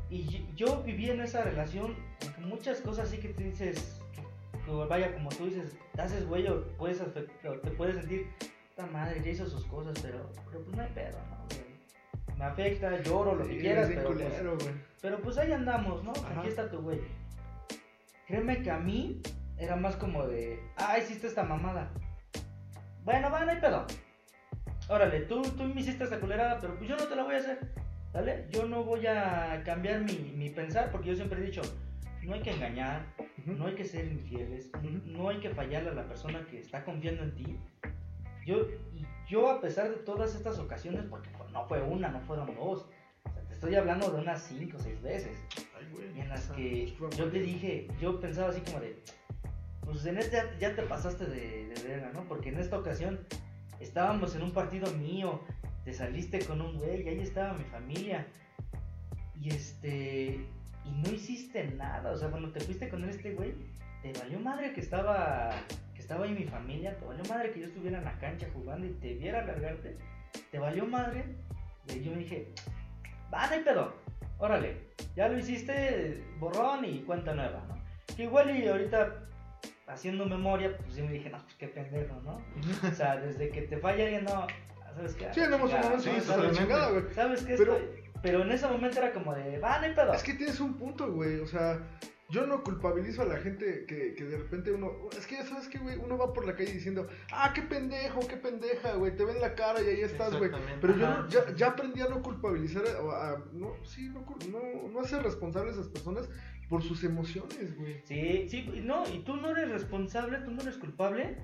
Y 0.10 0.54
yo- 0.56 0.84
viví 0.84 1.10
en 1.10 1.21
esa 1.21 1.43
relación 1.43 1.95
muchas 2.39 2.82
cosas 2.82 3.08
así 3.08 3.17
que 3.17 3.30
te 3.30 3.43
dices, 3.43 3.99
que, 4.13 4.21
que 4.65 4.71
vaya, 4.71 5.13
como 5.13 5.30
tú 5.30 5.45
dices, 5.45 5.75
te 5.95 6.01
haces 6.01 6.27
güey 6.27 6.47
o, 6.47 6.67
puedes 6.77 7.01
afect- 7.01 7.30
o 7.49 7.54
te 7.60 7.71
puedes 7.71 7.95
sentir, 7.95 8.27
esta 8.69 8.86
madre 8.88 9.21
ya 9.23 9.32
hizo 9.32 9.45
sus 9.47 9.65
cosas, 9.65 9.93
pero, 10.01 10.30
pero 10.51 10.63
pues 10.65 10.75
no 10.75 10.84
hay 10.84 10.89
pedo, 10.91 11.17
¿no? 11.30 11.45
güey? 11.45 12.38
Me 12.38 12.45
afecta, 12.45 13.01
lloro, 13.04 13.36
lo 13.36 13.45
que 13.47 13.54
Sí, 13.54 13.60
quieras, 13.60 13.88
bien 13.88 13.99
pero 14.01 14.13
pues, 14.15 14.25
culero, 14.27 14.58
güey. 14.58 14.73
pero 15.01 15.21
pues 15.21 15.38
ahí 15.38 15.51
andamos, 15.54 16.04
¿no? 16.04 16.12
Ajá. 16.12 16.39
Aquí 16.39 16.49
está 16.49 16.69
tu 16.69 16.82
güey. 16.82 16.99
Créeme 18.27 18.62
que 18.63 18.71
a 18.71 18.77
mí 18.80 19.21
era 19.58 19.75
más 19.75 19.95
como 19.95 20.25
de, 20.27 20.60
ah, 20.77 20.97
hiciste 20.97 21.27
esta 21.27 21.43
mamada. 21.43 21.91
Bueno, 23.04 23.31
va, 23.31 23.45
no 23.45 23.52
hay 23.52 23.60
pedo. 23.60 23.85
Órale, 24.87 25.21
tú, 25.21 25.41
tú 25.41 25.63
me 25.63 25.81
hiciste 25.81 26.04
esta 26.04 26.19
culerada, 26.19 26.60
pero 26.60 26.77
pues 26.77 26.89
yo 26.89 26.97
no 26.97 27.06
te 27.06 27.15
la 27.15 27.23
voy 27.23 27.35
a 27.35 27.39
hacer. 27.39 27.60
¿Vale? 28.13 28.47
Yo 28.52 28.65
no 28.65 28.83
voy 28.83 29.08
a 29.08 29.62
cambiar 29.63 30.02
mi, 30.02 30.33
mi 30.35 30.49
pensar 30.49 30.91
porque 30.91 31.10
yo 31.10 31.15
siempre 31.15 31.39
he 31.39 31.45
dicho, 31.45 31.62
no 32.23 32.33
hay 32.33 32.41
que 32.41 32.52
engañar, 32.52 33.06
no 33.45 33.67
hay 33.67 33.75
que 33.75 33.85
ser 33.85 34.06
infieles, 34.06 34.69
no 35.06 35.29
hay 35.29 35.39
que 35.39 35.49
fallarle 35.49 35.89
a 35.89 35.93
la 35.93 36.08
persona 36.08 36.45
que 36.45 36.60
está 36.60 36.83
confiando 36.83 37.23
en 37.23 37.35
ti. 37.35 37.58
Yo, 38.45 38.67
y 38.93 39.06
yo 39.29 39.49
a 39.49 39.62
pesar 39.62 39.89
de 39.89 39.97
todas 39.97 40.35
estas 40.35 40.60
ocasiones, 40.60 41.06
porque 41.10 41.29
pues, 41.37 41.52
no 41.52 41.65
fue 41.67 41.81
una, 41.81 42.10
no 42.10 42.19
fueron 42.21 42.54
dos, 42.56 42.87
o 43.23 43.31
sea, 43.31 43.41
te 43.43 43.54
estoy 43.54 43.75
hablando 43.75 44.10
de 44.12 44.19
unas 44.19 44.43
5 44.43 44.77
o 44.77 44.79
6 44.79 45.02
veces. 45.02 45.37
Ay, 45.77 45.87
güey. 45.91 46.19
En 46.19 46.29
las 46.29 46.47
que 46.47 46.93
yo 47.15 47.29
te 47.29 47.39
dije, 47.39 47.87
yo 47.99 48.19
pensaba 48.19 48.49
así 48.49 48.62
como 48.62 48.79
de, 48.79 49.02
pues 49.92 50.06
en 50.06 50.17
este 50.17 50.42
ya- 50.60 50.75
te 50.75 50.81
pasaste 50.83 51.25
de, 51.25 51.67
de 51.69 51.83
verga, 51.87 52.12
¿no? 52.13 52.23
Porque 52.27 52.50
en 52.50 52.60
esta 52.60 52.77
ocasión 52.77 53.19
estábamos 53.79 54.35
en 54.35 54.44
un 54.44 54.52
partido 54.52 54.92
mío, 54.94 55.42
te 55.83 55.94
saliste 55.94 56.39
con 56.46 56.62
un 56.62 56.77
güey, 56.77 57.04
y 57.04 57.08
ahí 57.10 57.19
estaba 57.19 57.54
mi 57.54 57.65
familia. 57.65 58.25
Y 59.39 59.50
este, 59.50 60.46
y 60.85 60.92
no 60.92 61.12
hiciste 61.12 61.63
nada, 61.75 62.12
o 62.12 62.17
sea, 62.17 62.29
cuando 62.29 62.52
te 62.52 62.60
fuiste 62.60 62.89
con 62.89 63.04
este 63.10 63.33
güey, 63.33 63.54
te 64.02 64.13
valió 64.13 64.39
madre 64.39 64.73
que 64.73 64.81
estaba, 64.81 65.52
que 65.94 66.02
estaba 66.02 66.25
ahí 66.25 66.33
mi 66.33 66.46
familia, 66.46 66.98
te 66.98 67.06
valió 67.06 67.23
madre 67.25 67.52
que 67.52 67.60
yo 67.62 67.65
estuviera 67.65 67.98
en 67.98 68.06
la 68.06 68.17
cancha 68.19 68.48
jugando 68.54 68.87
y 68.87 68.92
te 68.92 69.13
viera 69.13 69.46
largarte, 69.46 69.98
te 70.52 70.60
valió 70.60 70.85
madre. 70.85 71.25
Y 71.94 72.04
yo 72.04 72.12
me 72.12 72.19
dije, 72.19 72.54
va, 73.33 73.50
pedo, 73.65 73.96
órale, 74.37 74.77
ya 75.15 75.27
lo 75.27 75.37
hiciste, 75.37 76.23
borrón 76.39 76.85
y 76.85 77.00
cuenta 77.02 77.33
nueva, 77.33 77.65
¿no? 77.67 77.75
Que 78.15 78.23
igual 78.23 78.56
y 78.56 78.67
ahorita 78.67 79.27
haciendo 79.92 80.25
memoria, 80.25 80.75
pues 80.77 80.96
yo 80.96 81.06
me 81.06 81.12
dije, 81.12 81.29
no, 81.29 81.37
pues 81.44 81.56
qué 81.56 81.67
pendejo, 81.67 82.15
¿no? 82.23 82.42
O 82.89 82.94
sea, 82.94 83.17
desde 83.17 83.50
que 83.50 83.62
te 83.63 83.77
falla 83.77 84.04
alguien, 84.04 84.23
no, 84.25 84.48
¿sabes 84.96 85.15
qué? 85.15 85.27
Sí, 85.33 85.39
en 85.42 85.54
un 85.54 85.62
momento 85.62 86.00
sí, 86.00 86.10
totalmente. 86.21 86.58
chingada, 86.58 86.89
güey. 86.92 87.04
¿Sabes 87.13 87.44
qué? 87.44 87.56
Pero- 87.58 87.77
Estoy- 87.77 88.02
Pero 88.21 88.44
en 88.44 88.52
ese 88.52 88.67
momento 88.67 89.00
era 89.00 89.13
como 89.13 89.33
de, 89.33 89.58
va, 89.58 89.79
no 89.79 89.85
hay 89.85 89.94
pedo. 89.96 90.13
Es 90.13 90.21
que 90.23 90.33
tienes 90.35 90.60
un 90.60 90.75
punto, 90.75 91.12
güey. 91.12 91.39
O 91.39 91.48
sea, 91.48 91.79
yo 92.32 92.48
no 92.48 92.63
culpabilizo 92.63 93.21
a 93.21 93.25
la 93.25 93.38
gente 93.38 93.86
que, 93.88 94.15
que 94.15 94.23
de 94.23 94.38
repente 94.38 94.71
uno. 94.71 94.92
Es 95.15 95.27
que, 95.27 95.44
¿sabes 95.44 95.67
qué, 95.67 95.77
güey? 95.77 95.98
Uno 95.98 96.17
va 96.17 96.34
por 96.34 96.46
la 96.48 96.56
calle 96.56 96.71
diciendo, 96.73 97.08
ah, 97.32 97.52
qué 97.54 97.62
pendejo, 97.62 98.21
qué 98.27 98.38
pendeja, 98.38 98.94
güey. 98.96 99.15
Te 99.15 99.25
ven 99.25 99.40
la 99.42 99.54
cara 99.54 99.82
y 99.82 99.88
ahí 99.88 100.02
estás, 100.02 100.36
güey. 100.38 100.50
Pero 100.82 100.96
yo 100.98 101.08
no- 101.10 101.27
ya, 101.29 101.54
ya 101.56 101.67
aprendí 101.67 102.02
a 102.02 102.08
no 102.08 102.21
culpabilizar, 102.23 102.84
a, 102.88 103.32
a- 103.34 103.44
no, 103.54 103.75
sí, 103.84 104.10
no, 104.10 104.25
no, 104.50 104.90
no 104.90 105.00
hacer 105.02 105.21
responsables 105.21 105.77
a 105.77 105.82
esas 105.82 105.92
personas 105.92 106.29
por 106.69 106.82
sus 106.82 107.04
emociones, 107.04 107.77
güey. 107.77 108.02
Sí, 108.06 108.48
sí, 108.50 108.82
no, 108.84 109.04
y 109.08 109.19
tú 109.19 109.36
no 109.36 109.52
eres 109.52 109.69
responsable, 109.69 110.40
tú 110.40 110.52
no 110.52 110.62
eres 110.62 110.77
culpable 110.77 111.38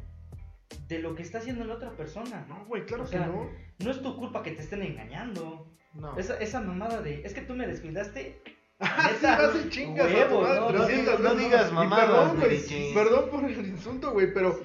de 0.87 0.99
lo 0.99 1.15
que 1.15 1.21
está 1.21 1.39
haciendo 1.39 1.65
la 1.65 1.75
otra 1.75 1.91
persona. 1.97 2.45
No, 2.47 2.65
güey, 2.65 2.85
claro 2.85 3.03
O 3.03 3.07
sea, 3.07 3.25
que 3.25 3.31
no. 3.31 3.49
No 3.79 3.91
es 3.91 4.01
tu 4.01 4.15
culpa 4.17 4.41
que 4.41 4.51
te 4.51 4.61
estén 4.61 4.81
engañando. 4.81 5.67
No. 5.93 6.17
Esa, 6.17 6.37
esa 6.39 6.61
mamada 6.61 7.01
de, 7.01 7.21
es 7.23 7.33
que 7.33 7.41
tú 7.41 7.55
me 7.55 7.67
descuidaste. 7.67 8.41
Ah, 8.79 9.07
sí, 9.09 9.15
neta, 9.15 9.37
vas 9.47 9.55
y 9.65 9.69
chingas 9.69 10.05
a 10.05 10.09
tu 10.09 10.13
huevos, 10.13 10.43
madre 10.43 10.59
no, 10.59 10.69
no 10.71 10.85
300 10.85 10.97
digas- 10.97 11.19
no 11.19 11.29
veces. 11.35 11.43
digas 11.49 11.71
mamadas, 11.71 12.05
Perdón, 12.07 12.39
güey, 12.39 12.93
perdón 12.93 13.29
por 13.31 13.43
el 13.45 13.67
insulto, 13.67 14.11
güey, 14.11 14.33
pero 14.33 14.61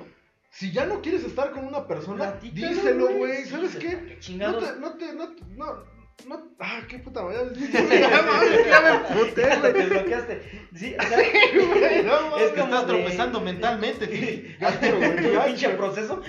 si 0.51 0.71
ya 0.71 0.85
no 0.85 1.01
quieres 1.01 1.25
estar 1.25 1.51
con 1.53 1.65
una 1.67 1.87
persona, 1.87 2.33
platícalo, 2.33 2.69
díselo, 2.75 3.07
güey. 3.17 3.45
Sí, 3.45 3.51
¿Sabes 3.51 3.77
qué? 3.77 4.19
¿Qué 4.25 4.33
No 4.37 4.59
te, 4.59 4.77
no 4.79 4.97
te, 4.97 5.13
no, 5.15 5.29
te- 5.35 5.45
no, 5.57 5.93
no, 6.29 6.51
ah, 6.61 6.81
qué 6.89 6.99
puta 6.99 7.23
madre. 7.23 7.53
Ya, 7.59 8.83
me 8.83 9.19
emputé, 9.19 9.43
Te 9.45 9.73
güey. 9.73 9.89
bloqueaste. 9.89 10.43
Sí, 10.75 10.95
o 10.99 11.03
sea, 11.03 11.17
Güey, 11.19 12.03
no 12.05 12.37
Es 12.37 12.51
como 12.51 12.65
Estás 12.65 12.87
de- 12.87 12.93
tropezando 12.93 13.41
mentalmente, 13.41 14.07
Philip. 14.07 14.61
Gacho, 14.61 14.97
güey, 14.99 15.47
pinche 15.47 15.69
proceso. 15.71 16.21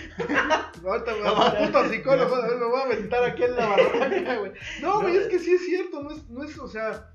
Ahorita 0.85 1.13
me 1.15 1.21
va 1.29 1.57
puto 1.57 1.89
psicólogo, 1.89 2.35
me 2.37 2.65
voy 2.65 2.79
a 2.81 2.85
aventar 2.85 3.23
aquí 3.25 3.43
en 3.43 3.55
la 3.57 3.67
barranca, 3.67 4.35
güey. 4.37 4.51
No, 4.81 5.01
güey, 5.01 5.13
No. 5.15 5.19
es 5.19 5.27
que 5.27 5.39
sí 5.39 5.53
es 5.53 5.65
cierto, 5.65 6.01
no 6.01 6.11
es, 6.11 6.29
no 6.29 6.43
es, 6.45 6.57
o 6.57 6.67
sea, 6.69 7.09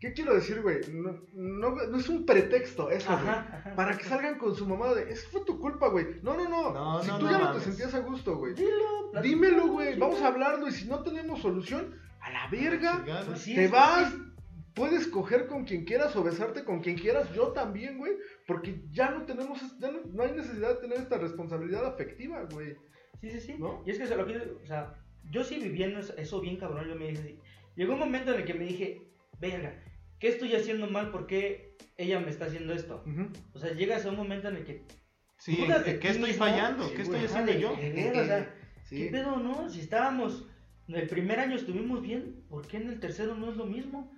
¿qué 0.00 0.12
quiero 0.12 0.34
decir, 0.34 0.62
güey? 0.62 0.78
No, 0.92 1.20
no, 1.34 1.70
no 1.74 1.96
es 1.98 2.08
un 2.08 2.24
pretexto 2.26 2.90
eso, 2.90 3.10
güey. 3.12 3.28
Ajá. 3.28 3.72
Para 3.76 3.96
que 3.96 4.04
salgan 4.04 4.38
con 4.38 4.54
su 4.54 4.66
mamá 4.66 4.94
de, 4.94 5.10
es 5.10 5.26
fue 5.28 5.44
tu 5.44 5.58
culpa, 5.58 5.88
güey. 5.88 6.06
No, 6.22 6.36
no, 6.36 6.48
no. 6.48 6.72
No, 6.72 7.02
si 7.02 7.08
no, 7.08 7.18
tú 7.18 7.24
no 7.26 7.30
ya 7.32 7.38
no 7.38 7.52
te 7.52 7.60
sentías 7.60 7.94
a 7.94 8.00
gusto, 8.00 8.36
güey. 8.36 8.54
Dilo, 8.54 9.12
Dímelo, 9.22 9.68
güey. 9.68 9.98
Vamos 9.98 10.20
a 10.22 10.28
hablarlo 10.28 10.68
y 10.68 10.72
si 10.72 10.86
no 10.88 11.02
tenemos 11.02 11.40
solución, 11.40 11.94
a 12.20 12.30
la 12.30 12.48
verga. 12.50 13.04
Pues 13.26 13.40
sí, 13.40 13.54
te 13.54 13.64
es- 13.66 13.70
vas, 13.70 14.10
sí. 14.12 14.18
puedes 14.74 15.06
coger 15.08 15.46
con 15.46 15.64
quien 15.64 15.84
quieras 15.84 16.14
o 16.16 16.22
besarte 16.22 16.64
con 16.64 16.80
quien 16.80 16.96
quieras, 16.98 17.32
yo 17.34 17.48
también, 17.48 17.98
güey, 17.98 18.12
porque 18.46 18.82
ya 18.90 19.10
no 19.10 19.24
tenemos, 19.24 19.60
ya 19.80 19.90
no, 19.90 20.00
no 20.12 20.22
hay 20.22 20.32
necesidad 20.32 20.68
de 20.76 20.80
tener 20.82 20.98
esta 20.98 21.18
responsabilidad 21.18 21.84
afectiva, 21.86 22.44
güey. 22.52 22.76
Sí, 23.20 23.30
sí, 23.30 23.40
sí. 23.40 23.54
¿No? 23.58 23.82
Y 23.84 23.90
es 23.90 23.98
que 23.98 24.06
se 24.06 24.14
lo 24.16 24.24
quiero, 24.26 24.44
o 24.62 24.66
sea, 24.66 24.94
yo 25.30 25.42
sí 25.42 25.58
viviendo 25.58 25.98
eso, 25.98 26.14
eso 26.16 26.40
bien 26.40 26.56
cabrón, 26.58 26.86
yo 26.88 26.94
me 26.94 27.08
dije 27.08 27.18
así. 27.22 27.38
Llegó 27.74 27.94
un 27.94 27.98
momento 28.00 28.32
en 28.32 28.40
el 28.40 28.44
que 28.46 28.54
me 28.54 28.64
dije, 28.66 29.02
verga, 29.40 29.74
¿qué 30.18 30.28
estoy 30.28 30.54
haciendo 30.54 30.86
mal? 30.88 31.10
¿Por 31.10 31.26
qué 31.26 31.76
ella 31.96 32.20
me 32.20 32.30
está 32.30 32.46
haciendo 32.46 32.72
esto? 32.72 33.04
O 33.52 33.58
sea, 33.58 33.72
llegas 33.72 34.04
a 34.06 34.10
un 34.10 34.16
momento 34.16 34.48
en 34.48 34.56
el 34.56 34.64
que, 34.64 34.84
Sí, 35.38 35.56
¿en 35.62 36.00
¿qué 36.00 36.08
estoy 36.08 36.28
mismo? 36.30 36.44
fallando? 36.44 36.84
Sí, 36.88 36.94
¿Qué 36.96 37.04
güey. 37.04 37.20
estoy 37.24 37.40
haciendo 37.40 37.60
yo? 37.60 37.76
ver, 37.76 38.16
o 38.16 38.24
sea, 38.26 38.54
Sí. 38.84 38.96
¿qué 39.04 39.10
pedo, 39.10 39.36
no? 39.36 39.68
Si 39.70 39.80
estábamos, 39.80 40.46
el 40.88 41.06
primer 41.08 41.38
año 41.38 41.54
estuvimos 41.56 42.02
bien, 42.02 42.44
¿por 42.48 42.66
qué 42.66 42.78
en 42.78 42.88
el 42.88 42.98
tercero 43.00 43.34
no 43.34 43.50
es 43.50 43.56
lo 43.56 43.66
mismo? 43.66 44.12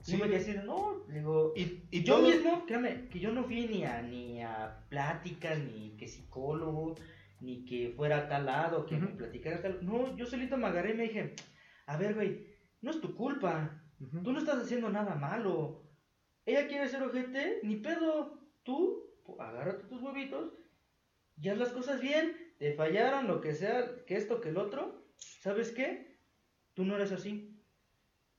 Sí. 0.00 0.14
Y 0.16 0.18
me 0.18 0.26
quedé 0.26 0.36
así 0.38 0.52
de, 0.52 0.64
no, 0.64 1.04
digo, 1.08 1.52
Y, 1.56 1.84
y 1.92 2.02
yo 2.02 2.16
todo- 2.16 2.28
mismo, 2.28 2.64
créame, 2.66 3.08
que 3.08 3.20
yo 3.20 3.30
no 3.30 3.44
fui 3.44 3.66
ni 3.68 3.84
a, 3.84 4.02
ni 4.02 4.42
a 4.42 4.84
pláticas, 4.88 5.58
ni 5.60 5.96
que 5.96 6.08
psicólogo, 6.08 6.96
ni 7.40 7.64
que 7.64 7.92
fuera 7.96 8.18
a 8.18 8.28
tal 8.28 8.46
lado, 8.46 8.84
que 8.86 8.96
me 8.96 9.08
platicara 9.08 9.62
tal. 9.62 9.78
No, 9.84 10.16
yo 10.16 10.26
solito 10.26 10.56
me 10.56 10.66
agarré 10.66 10.92
y 10.92 10.96
me 10.96 11.02
dije, 11.04 11.34
a 11.86 11.96
ver, 11.96 12.14
güey, 12.14 12.46
no 12.80 12.90
es 12.90 13.00
tu 13.00 13.14
culpa. 13.14 13.81
Tú 14.22 14.32
no 14.32 14.38
estás 14.38 14.62
haciendo 14.62 14.90
nada 14.90 15.14
malo. 15.14 15.82
Ella 16.44 16.66
quiere 16.66 16.88
ser 16.88 17.02
ojete, 17.02 17.60
ni 17.62 17.76
pedo. 17.76 18.40
Tú, 18.62 19.10
agárrate 19.38 19.84
tus 19.84 20.02
huevitos 20.02 20.52
y 21.40 21.48
haz 21.48 21.58
las 21.58 21.70
cosas 21.70 22.00
bien. 22.00 22.36
Te 22.58 22.74
fallaron, 22.74 23.26
lo 23.26 23.40
que 23.40 23.54
sea, 23.54 24.04
que 24.06 24.16
esto, 24.16 24.40
que 24.40 24.50
el 24.50 24.56
otro. 24.56 25.04
¿Sabes 25.16 25.72
qué? 25.72 26.18
Tú 26.74 26.84
no 26.84 26.96
eres 26.96 27.12
así. 27.12 27.60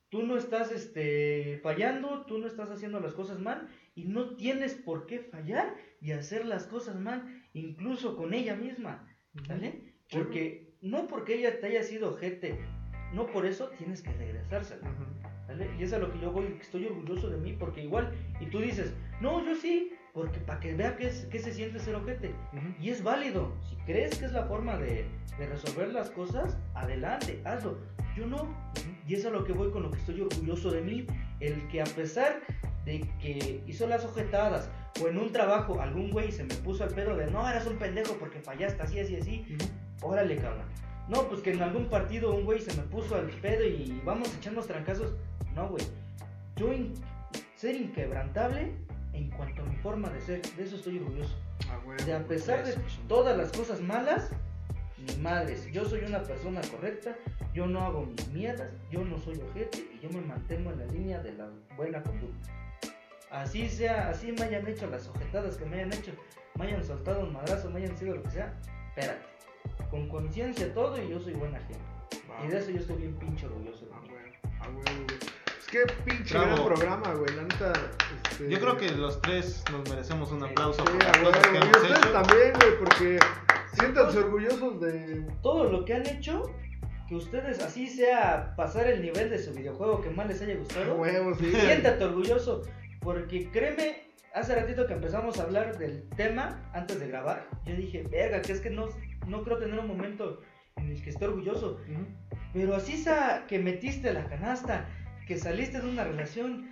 Tú 0.10 0.24
no 0.24 0.38
estás 0.38 0.72
este, 0.72 1.60
fallando, 1.64 2.26
tú 2.26 2.38
no 2.38 2.48
estás 2.48 2.70
haciendo 2.70 3.00
las 3.00 3.14
cosas 3.14 3.40
mal 3.40 3.68
y 3.96 4.06
no 4.06 4.36
tienes 4.36 4.76
por 4.76 5.08
qué 5.08 5.20
fallar 5.20 5.76
y 6.02 6.12
hacer 6.12 6.46
las 6.46 6.68
cosas 6.68 7.00
mal, 7.00 7.44
incluso 7.54 8.16
con 8.16 8.34
ella 8.34 8.56
misma. 8.56 9.08
¿Sale? 9.48 9.96
Sí. 10.08 10.18
Porque 10.18 10.76
no 10.82 11.08
porque 11.08 11.36
ella 11.36 11.60
te 11.60 11.68
haya 11.68 11.82
sido 11.82 12.12
ojete, 12.12 12.60
no 13.14 13.26
por 13.28 13.46
eso 13.46 13.70
tienes 13.78 14.04
que 14.04 14.12
regresársela. 14.12 14.94
¿Vale? 15.48 15.70
Y 15.78 15.84
es 15.84 15.94
a 15.94 16.00
lo 16.00 16.12
que 16.12 16.20
yo 16.20 16.32
voy, 16.32 16.46
que 16.46 16.62
estoy 16.62 16.86
orgulloso 16.86 17.30
de 17.30 17.38
mí, 17.38 17.54
porque 17.54 17.84
igual, 17.84 18.12
y 18.40 18.46
tú 18.46 18.60
dices, 18.60 18.94
no, 19.20 19.46
yo 19.46 19.56
sí, 19.56 19.94
porque 20.14 20.40
para 20.40 20.60
que 20.60 20.74
vea 20.74 20.96
qué, 20.96 21.08
es, 21.08 21.26
qué 21.32 21.40
se 21.40 21.54
siente 21.54 21.80
ser 21.80 21.96
ojete. 21.96 22.34
Y 22.80 22.90
es 22.90 23.04
válido, 23.04 23.54
si 23.70 23.76
crees 23.86 24.18
que 24.18 24.26
es 24.26 24.32
la 24.32 24.46
forma 24.46 24.78
de, 24.78 25.06
de 25.38 25.48
resolver 25.48 25.92
las 25.92 26.12
cosas, 26.12 26.58
adelante, 26.76 27.42
hazlo. 27.46 27.78
Yo 28.16 28.28
no, 28.28 28.48
y 29.08 29.16
es 29.16 29.26
a 29.26 29.32
lo 29.32 29.44
que 29.44 29.54
voy 29.54 29.72
con 29.72 29.84
lo 29.84 29.92
que 29.92 29.98
estoy 29.98 30.22
orgulloso 30.22 30.72
de 30.72 30.82
mí, 30.82 31.08
el 31.40 31.68
que 31.68 31.82
a 31.82 31.86
pesar 31.86 32.42
de 32.86 33.02
que 33.20 33.64
hizo 33.68 33.88
las 33.88 34.06
ojetadas, 34.06 34.70
o 35.02 35.08
en 35.08 35.18
un 35.18 35.32
trabajo 35.32 35.82
algún 35.82 36.12
güey 36.12 36.32
se 36.32 36.44
me 36.44 36.54
puso 36.56 36.84
al 36.84 36.94
pedo 36.94 37.16
de, 37.16 37.28
no, 37.28 37.48
eras 37.50 37.66
un 37.66 37.78
pendejo 37.78 38.14
porque 38.20 38.40
fallaste 38.40 38.82
así, 38.84 39.00
así, 39.00 39.16
así. 39.16 39.46
Órale, 40.02 40.38
cabrón. 40.38 40.66
No, 41.10 41.28
pues 41.28 41.42
que 41.42 41.52
en 41.52 41.62
algún 41.62 41.90
partido 41.90 42.34
un 42.34 42.46
güey 42.46 42.62
se 42.62 42.74
me 42.78 42.84
puso 42.84 43.16
al 43.16 43.30
pedo 43.30 43.66
y 43.66 44.02
vamos 44.06 44.34
a 44.34 44.38
echarnos 44.38 44.68
trancazos. 44.68 45.14
No, 45.56 45.70
güey. 45.70 45.84
Yo 46.56 46.72
in- 46.74 46.94
ser 47.56 47.76
inquebrantable 47.76 48.74
en 49.14 49.30
cuanto 49.32 49.62
a 49.62 49.66
mi 49.66 49.76
forma 49.78 50.10
de 50.10 50.22
ser, 50.22 50.42
de 50.42 50.64
eso 50.64 50.76
estoy 50.76 50.98
orgulloso. 51.00 51.36
Ah, 51.70 51.80
güey. 51.86 51.98
De 52.06 52.14
a 52.14 52.24
pesar 52.28 52.66
de 52.66 52.76
todas 53.08 53.38
las 53.38 53.52
cosas 53.52 53.80
malas, 53.82 54.30
ni 54.98 55.16
madres. 55.18 55.66
Yo 55.72 55.86
soy 55.86 56.02
una 56.06 56.24
persona 56.24 56.62
correcta, 56.72 57.16
yo 57.54 57.66
no 57.68 57.82
hago 57.82 58.06
mis 58.06 58.28
mierdas, 58.30 58.72
yo 58.92 59.04
no 59.04 59.18
soy 59.20 59.40
ojete 59.50 59.80
y 59.96 60.00
yo 60.00 60.10
me 60.10 60.22
mantengo 60.22 60.72
en 60.72 60.80
la 60.80 60.86
línea 60.88 61.22
de 61.22 61.34
la 61.34 61.50
buena 61.76 62.02
conducta. 62.02 62.50
Así 63.32 63.68
sea, 63.70 64.10
así 64.10 64.32
me 64.32 64.44
hayan 64.44 64.68
hecho 64.68 64.88
las 64.88 65.08
ojetadas 65.08 65.58
que 65.58 65.66
me 65.66 65.78
hayan 65.78 65.94
hecho, 65.94 66.12
me 66.58 66.68
hayan 66.68 66.84
soltado 66.84 67.22
un 67.22 67.34
madrazo, 67.34 67.70
me 67.70 67.82
hayan 67.82 67.98
sido 67.98 68.16
lo 68.16 68.24
que 68.24 68.30
sea, 68.30 68.54
espérate. 68.90 69.26
Con 69.90 70.08
conciencia 70.10 70.72
todo 70.74 71.02
y 71.02 71.10
yo 71.10 71.20
soy 71.20 71.34
buena 71.34 71.60
gente. 71.60 71.82
Y 72.44 72.48
de 72.48 72.58
eso 72.60 72.70
yo 72.72 72.78
estoy 72.80 72.98
bien 72.98 73.16
pinche 73.16 73.46
orgulloso 73.46 73.88
Ah, 73.94 74.00
mí. 74.02 74.10
güey. 74.10 74.24
Ah, 74.60 74.68
güey, 74.70 75.08
que 75.74 75.94
pinche 76.06 76.38
Bravo. 76.38 76.54
gran 76.56 76.66
programa, 76.76 77.14
güey. 77.16 77.36
La 77.36 77.42
neta. 77.44 77.74
Este... 78.30 78.50
Yo 78.50 78.60
creo 78.60 78.78
que 78.78 78.90
los 78.92 79.22
tres 79.22 79.64
nos 79.72 79.90
merecemos 79.90 80.32
un 80.32 80.44
aplauso 80.44 80.84
Sí, 80.86 80.92
por 80.92 81.04
las 81.04 81.18
a 81.18 81.22
cosas 81.24 81.48
que 81.48 81.54
huevo. 81.54 81.66
Y 81.66 81.68
hemos 81.68 81.78
ustedes 81.82 81.98
hecho. 82.00 82.12
también, 82.12 82.54
güey, 82.54 82.78
porque 82.80 83.20
siéntanse 83.74 84.18
orgullosos 84.20 84.80
de. 84.82 85.28
Todo 85.42 85.64
lo 85.72 85.86
que 85.86 85.94
han 85.96 86.06
hecho, 86.08 86.44
que 87.10 87.16
ustedes 87.16 87.60
así 87.64 87.88
sea 87.88 88.54
pasar 88.56 88.88
el 88.88 89.02
nivel 89.02 89.30
de 89.30 89.40
su 89.40 89.52
videojuego 89.54 90.02
que 90.02 90.10
más 90.12 90.28
les 90.28 90.42
haya 90.42 90.56
gustado. 90.56 90.96
huevos, 90.96 91.38
sí. 91.40 91.52
Siéntate 91.52 92.04
orgulloso, 92.04 92.62
porque 93.02 93.50
créeme, 93.52 94.04
hace 94.36 94.56
ratito 94.56 94.86
que 94.88 94.94
empezamos 94.94 95.40
a 95.40 95.44
hablar 95.44 95.78
del 95.80 96.08
tema 96.16 96.62
antes 96.74 97.00
de 97.00 97.08
grabar, 97.08 97.48
yo 97.66 97.76
dije, 97.76 98.04
verga, 98.04 98.42
que 98.42 98.52
es 98.52 98.62
que 98.62 98.70
no, 98.70 98.88
no 99.28 99.44
creo 99.44 99.58
tener 99.58 99.80
un 99.80 99.88
momento 99.88 100.40
en 100.76 100.90
el 100.92 101.04
que 101.04 101.10
esté 101.10 101.26
orgulloso, 101.26 101.80
Ujú. 101.88 102.06
pero 102.54 102.76
así 102.76 102.98
sea 102.98 103.46
que 103.48 103.60
metiste 103.60 104.12
la 104.14 104.26
canasta, 104.26 104.88
que 105.28 105.38
saliste 105.38 105.80
de 105.82 105.90
una 105.90 106.04
relación, 106.04 106.70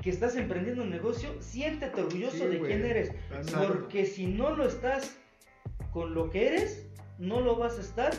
que 0.00 0.10
estás 0.10 0.36
emprendiendo 0.36 0.82
un 0.82 0.90
negocio, 0.90 1.30
siéntete 1.40 2.00
orgulloso 2.02 2.36
Sí, 2.36 2.44
de 2.46 2.58
güey. 2.58 2.70
quién 2.72 2.84
eres, 2.86 3.12
porque 3.68 4.06
si 4.06 4.26
no 4.26 4.54
lo 4.54 4.66
estás 4.66 5.16
con 5.92 6.14
lo 6.14 6.30
que 6.30 6.48
eres, 6.48 6.86
no 7.18 7.40
lo 7.40 7.56
vas 7.56 7.78
a 7.78 7.80
estar 7.80 8.12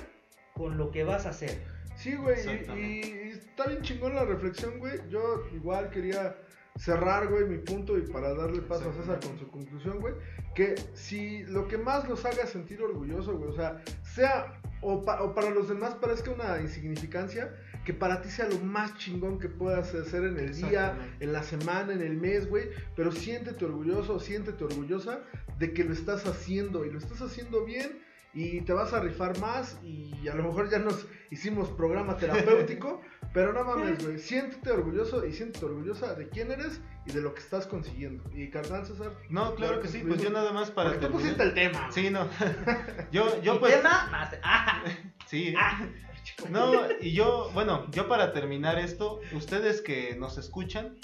con 0.56 0.78
lo 0.78 0.92
que 0.92 1.04
vas 1.04 1.26
a 1.26 1.30
hacer. 1.30 1.62
Sí, 1.96 2.16
güey, 2.16 2.38
y, 2.78 3.30
está 3.30 3.68
bien 3.68 3.82
chingón 3.82 4.16
la 4.16 4.26
reflexión, 4.26 4.80
güey. 4.80 5.00
Yo 5.10 5.46
igual 5.54 5.90
quería 5.90 6.36
cerrar, 6.78 7.28
güey, 7.28 7.46
mi 7.46 7.58
punto 7.58 7.98
y 7.98 8.02
para 8.02 8.34
darle 8.34 8.62
paso 8.62 8.90
a 8.90 8.94
César 8.94 9.20
con 9.20 9.38
su 9.38 9.48
conclusión, 9.50 10.00
güey. 10.00 10.14
Que 10.56 10.76
si 10.94 11.44
lo 11.44 11.68
que 11.68 11.78
más 11.78 12.08
los 12.08 12.24
haga 12.26 12.46
sentir 12.46 12.82
orgulloso, 12.82 13.38
güey, 13.38 13.50
o 13.52 13.54
sea, 13.56 13.82
sea 14.04 14.60
o, 14.82 15.04
pa- 15.04 15.22
o 15.22 15.34
para 15.34 15.50
los 15.50 15.68
demás 15.68 15.96
parezca 15.96 16.32
una 16.32 16.60
insignificancia, 16.62 17.54
que 17.90 17.94
para 17.96 18.22
ti 18.22 18.30
sea 18.30 18.48
lo 18.48 18.60
más 18.60 18.96
chingón 19.00 19.40
que 19.40 19.50
puedas 19.50 19.96
hacer 19.96 20.24
en 20.24 20.38
el 20.38 20.54
día, 20.54 20.96
en 21.20 21.34
la 21.34 21.42
semana, 21.42 21.92
en 21.92 22.04
el 22.04 22.18
mes, 22.18 22.48
güey. 22.48 22.66
Pero 22.96 23.12
siéntete 23.12 23.66
orgulloso, 23.66 24.20
siéntete 24.20 24.64
orgullosa 24.64 25.22
de 25.58 25.74
que 25.74 25.84
lo 25.84 25.94
estás 25.94 26.28
haciendo 26.28 26.86
y 26.86 26.92
lo 26.92 27.00
estás 27.00 27.20
haciendo 27.24 27.66
bien 27.66 28.00
y 28.32 28.62
te 28.62 28.74
vas 28.74 28.94
a 28.94 29.00
rifar 29.00 29.40
más 29.40 29.80
y 29.84 30.28
a 30.28 30.36
lo 30.36 30.44
mejor 30.44 30.70
ya 30.70 30.78
nos 30.78 31.08
hicimos 31.32 31.70
programa 31.70 32.16
terapéutico, 32.16 33.02
pero 33.34 33.54
no 33.54 33.64
mames, 33.64 34.06
güey, 34.06 34.20
siéntete 34.20 34.70
orgulloso 34.70 35.26
y 35.26 35.34
siéntete 35.34 35.66
orgullosa 35.66 36.14
de 36.14 36.30
quién 36.30 36.52
eres 36.52 36.80
y 37.08 37.12
de 37.12 37.22
lo 37.22 37.34
que 37.34 37.40
estás 37.40 37.66
consiguiendo. 37.66 38.24
Y 38.36 38.52
carnal 38.52 38.86
César, 38.86 39.14
No, 39.32 39.56
claro 39.56 39.82
que 39.82 39.88
sí, 39.88 40.04
pues 40.08 40.22
yo 40.22 40.30
nada 40.30 40.54
más 40.54 40.70
para 40.70 40.92
porque 40.92 41.08
tú 41.08 41.12
pusiste 41.14 41.42
el 41.42 41.56
tema. 41.56 41.92
Sí, 41.92 42.12
no. 42.12 42.28
yo, 43.12 43.42
yo 43.42 43.56
¿Y 43.56 43.58
pues. 43.58 43.78
tema? 43.78 44.08
Más- 44.12 44.36
ah, 44.44 44.84
Sí. 45.26 45.56
ah. 45.58 45.88
No, 46.50 46.74
y 47.02 47.14
yo, 47.14 47.50
bueno, 47.54 47.88
yo 47.92 48.08
para 48.08 48.34
terminar 48.34 48.80
esto, 48.80 49.20
ustedes 49.34 49.82
que 49.82 50.16
nos 50.16 50.38
escuchan, 50.38 50.98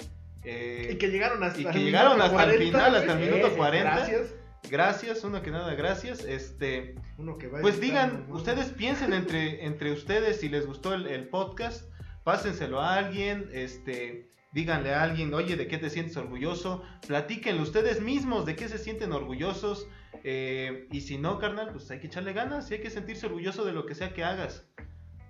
eh, 0.44 0.90
Y 0.92 0.96
que 0.96 1.08
llegaron 1.08 1.42
hasta 1.42 1.60
y 1.60 1.64
que 1.64 1.78
el 1.78 1.84
llegaron 1.86 2.20
hasta 2.20 2.44
el 2.44 2.56
40, 2.56 2.64
final, 2.64 2.94
hasta 2.94 3.12
el 3.14 3.18
minuto 3.18 3.46
Sí, 3.46 3.52
sí, 3.52 3.56
40. 3.58 3.90
Gracias. 3.90 4.34
Gracias, 4.70 5.24
uno 5.24 5.42
que 5.42 5.50
nada, 5.50 5.74
gracias. 5.74 6.24
Este, 6.24 6.94
Uno 7.18 7.36
que 7.36 7.48
va 7.48 7.60
pues 7.60 7.80
digan, 7.80 8.26
ustedes 8.30 8.66
piensen 8.66 9.12
entre, 9.12 9.64
entre 9.64 9.92
ustedes 9.92 10.40
si 10.40 10.48
les 10.48 10.66
gustó 10.66 10.94
el, 10.94 11.06
el 11.06 11.28
podcast, 11.28 11.84
pásenselo 12.24 12.80
a 12.80 12.94
alguien, 12.94 13.48
este, 13.52 14.30
díganle 14.52 14.94
a 14.94 15.02
alguien, 15.02 15.34
oye, 15.34 15.56
¿de 15.56 15.68
qué 15.68 15.78
te 15.78 15.90
sientes 15.90 16.16
orgulloso? 16.16 16.82
Platíquenlo 17.06 17.62
ustedes 17.62 18.00
mismos, 18.00 18.46
¿de 18.46 18.56
qué 18.56 18.68
se 18.68 18.78
sienten 18.78 19.12
orgullosos? 19.12 19.86
Eh, 20.24 20.88
y 20.90 21.02
si 21.02 21.18
no, 21.18 21.38
carnal, 21.38 21.70
pues 21.72 21.90
hay 21.90 22.00
que 22.00 22.06
echarle 22.06 22.32
ganas 22.32 22.70
y 22.70 22.74
hay 22.74 22.80
que 22.80 22.90
sentirse 22.90 23.26
orgulloso 23.26 23.64
de 23.64 23.72
lo 23.72 23.86
que 23.86 23.94
sea 23.94 24.14
que 24.14 24.24
hagas. 24.24 24.64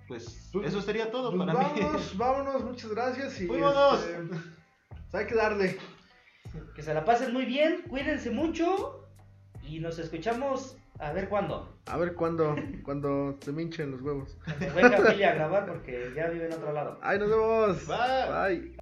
Pues 0.07 0.49
Pues- 0.53 0.67
eso 0.67 0.81
sería 0.81 1.11
todo 1.11 1.31
Pues 1.35 1.45
para 1.47 1.59
mí. 1.59 1.79
vámonos, 1.81 2.17
vámonos, 2.17 2.63
muchas 2.63 2.91
gracias. 2.91 3.41
Y 3.41 3.47
Vámonos. 3.47 4.03
este, 4.05 4.17
pues 4.89 5.15
hay 5.15 5.25
que 5.27 5.35
darle. 5.35 5.77
Que 6.75 6.81
se 6.81 6.93
la 6.93 7.03
pasen 7.05 7.33
muy 7.33 7.45
bien, 7.45 7.83
cuídense 7.89 8.31
mucho 8.31 9.03
y 9.63 9.79
nos 9.79 9.99
escuchamos 9.99 10.77
a 10.99 11.11
ver 11.11 11.27
cuándo. 11.29 11.77
A 11.87 11.97
ver 11.97 12.15
cuándo, 12.15 12.55
cuando 12.83 13.37
se 13.41 13.51
minchen 13.51 13.91
los 13.91 14.01
huevos. 14.01 14.37
Venga 14.75 14.99
Billy 15.11 15.23
a 15.23 15.35
grabar 15.35 15.65
porque 15.67 16.11
ya 16.15 16.27
vive 16.29 16.45
en 16.47 16.53
otro 16.53 16.71
lado. 16.71 16.97
Ay, 17.01 17.19
nos 17.19 17.29
vemos. 17.29 17.85
Bye. 17.87 18.57
Bye. 18.71 18.77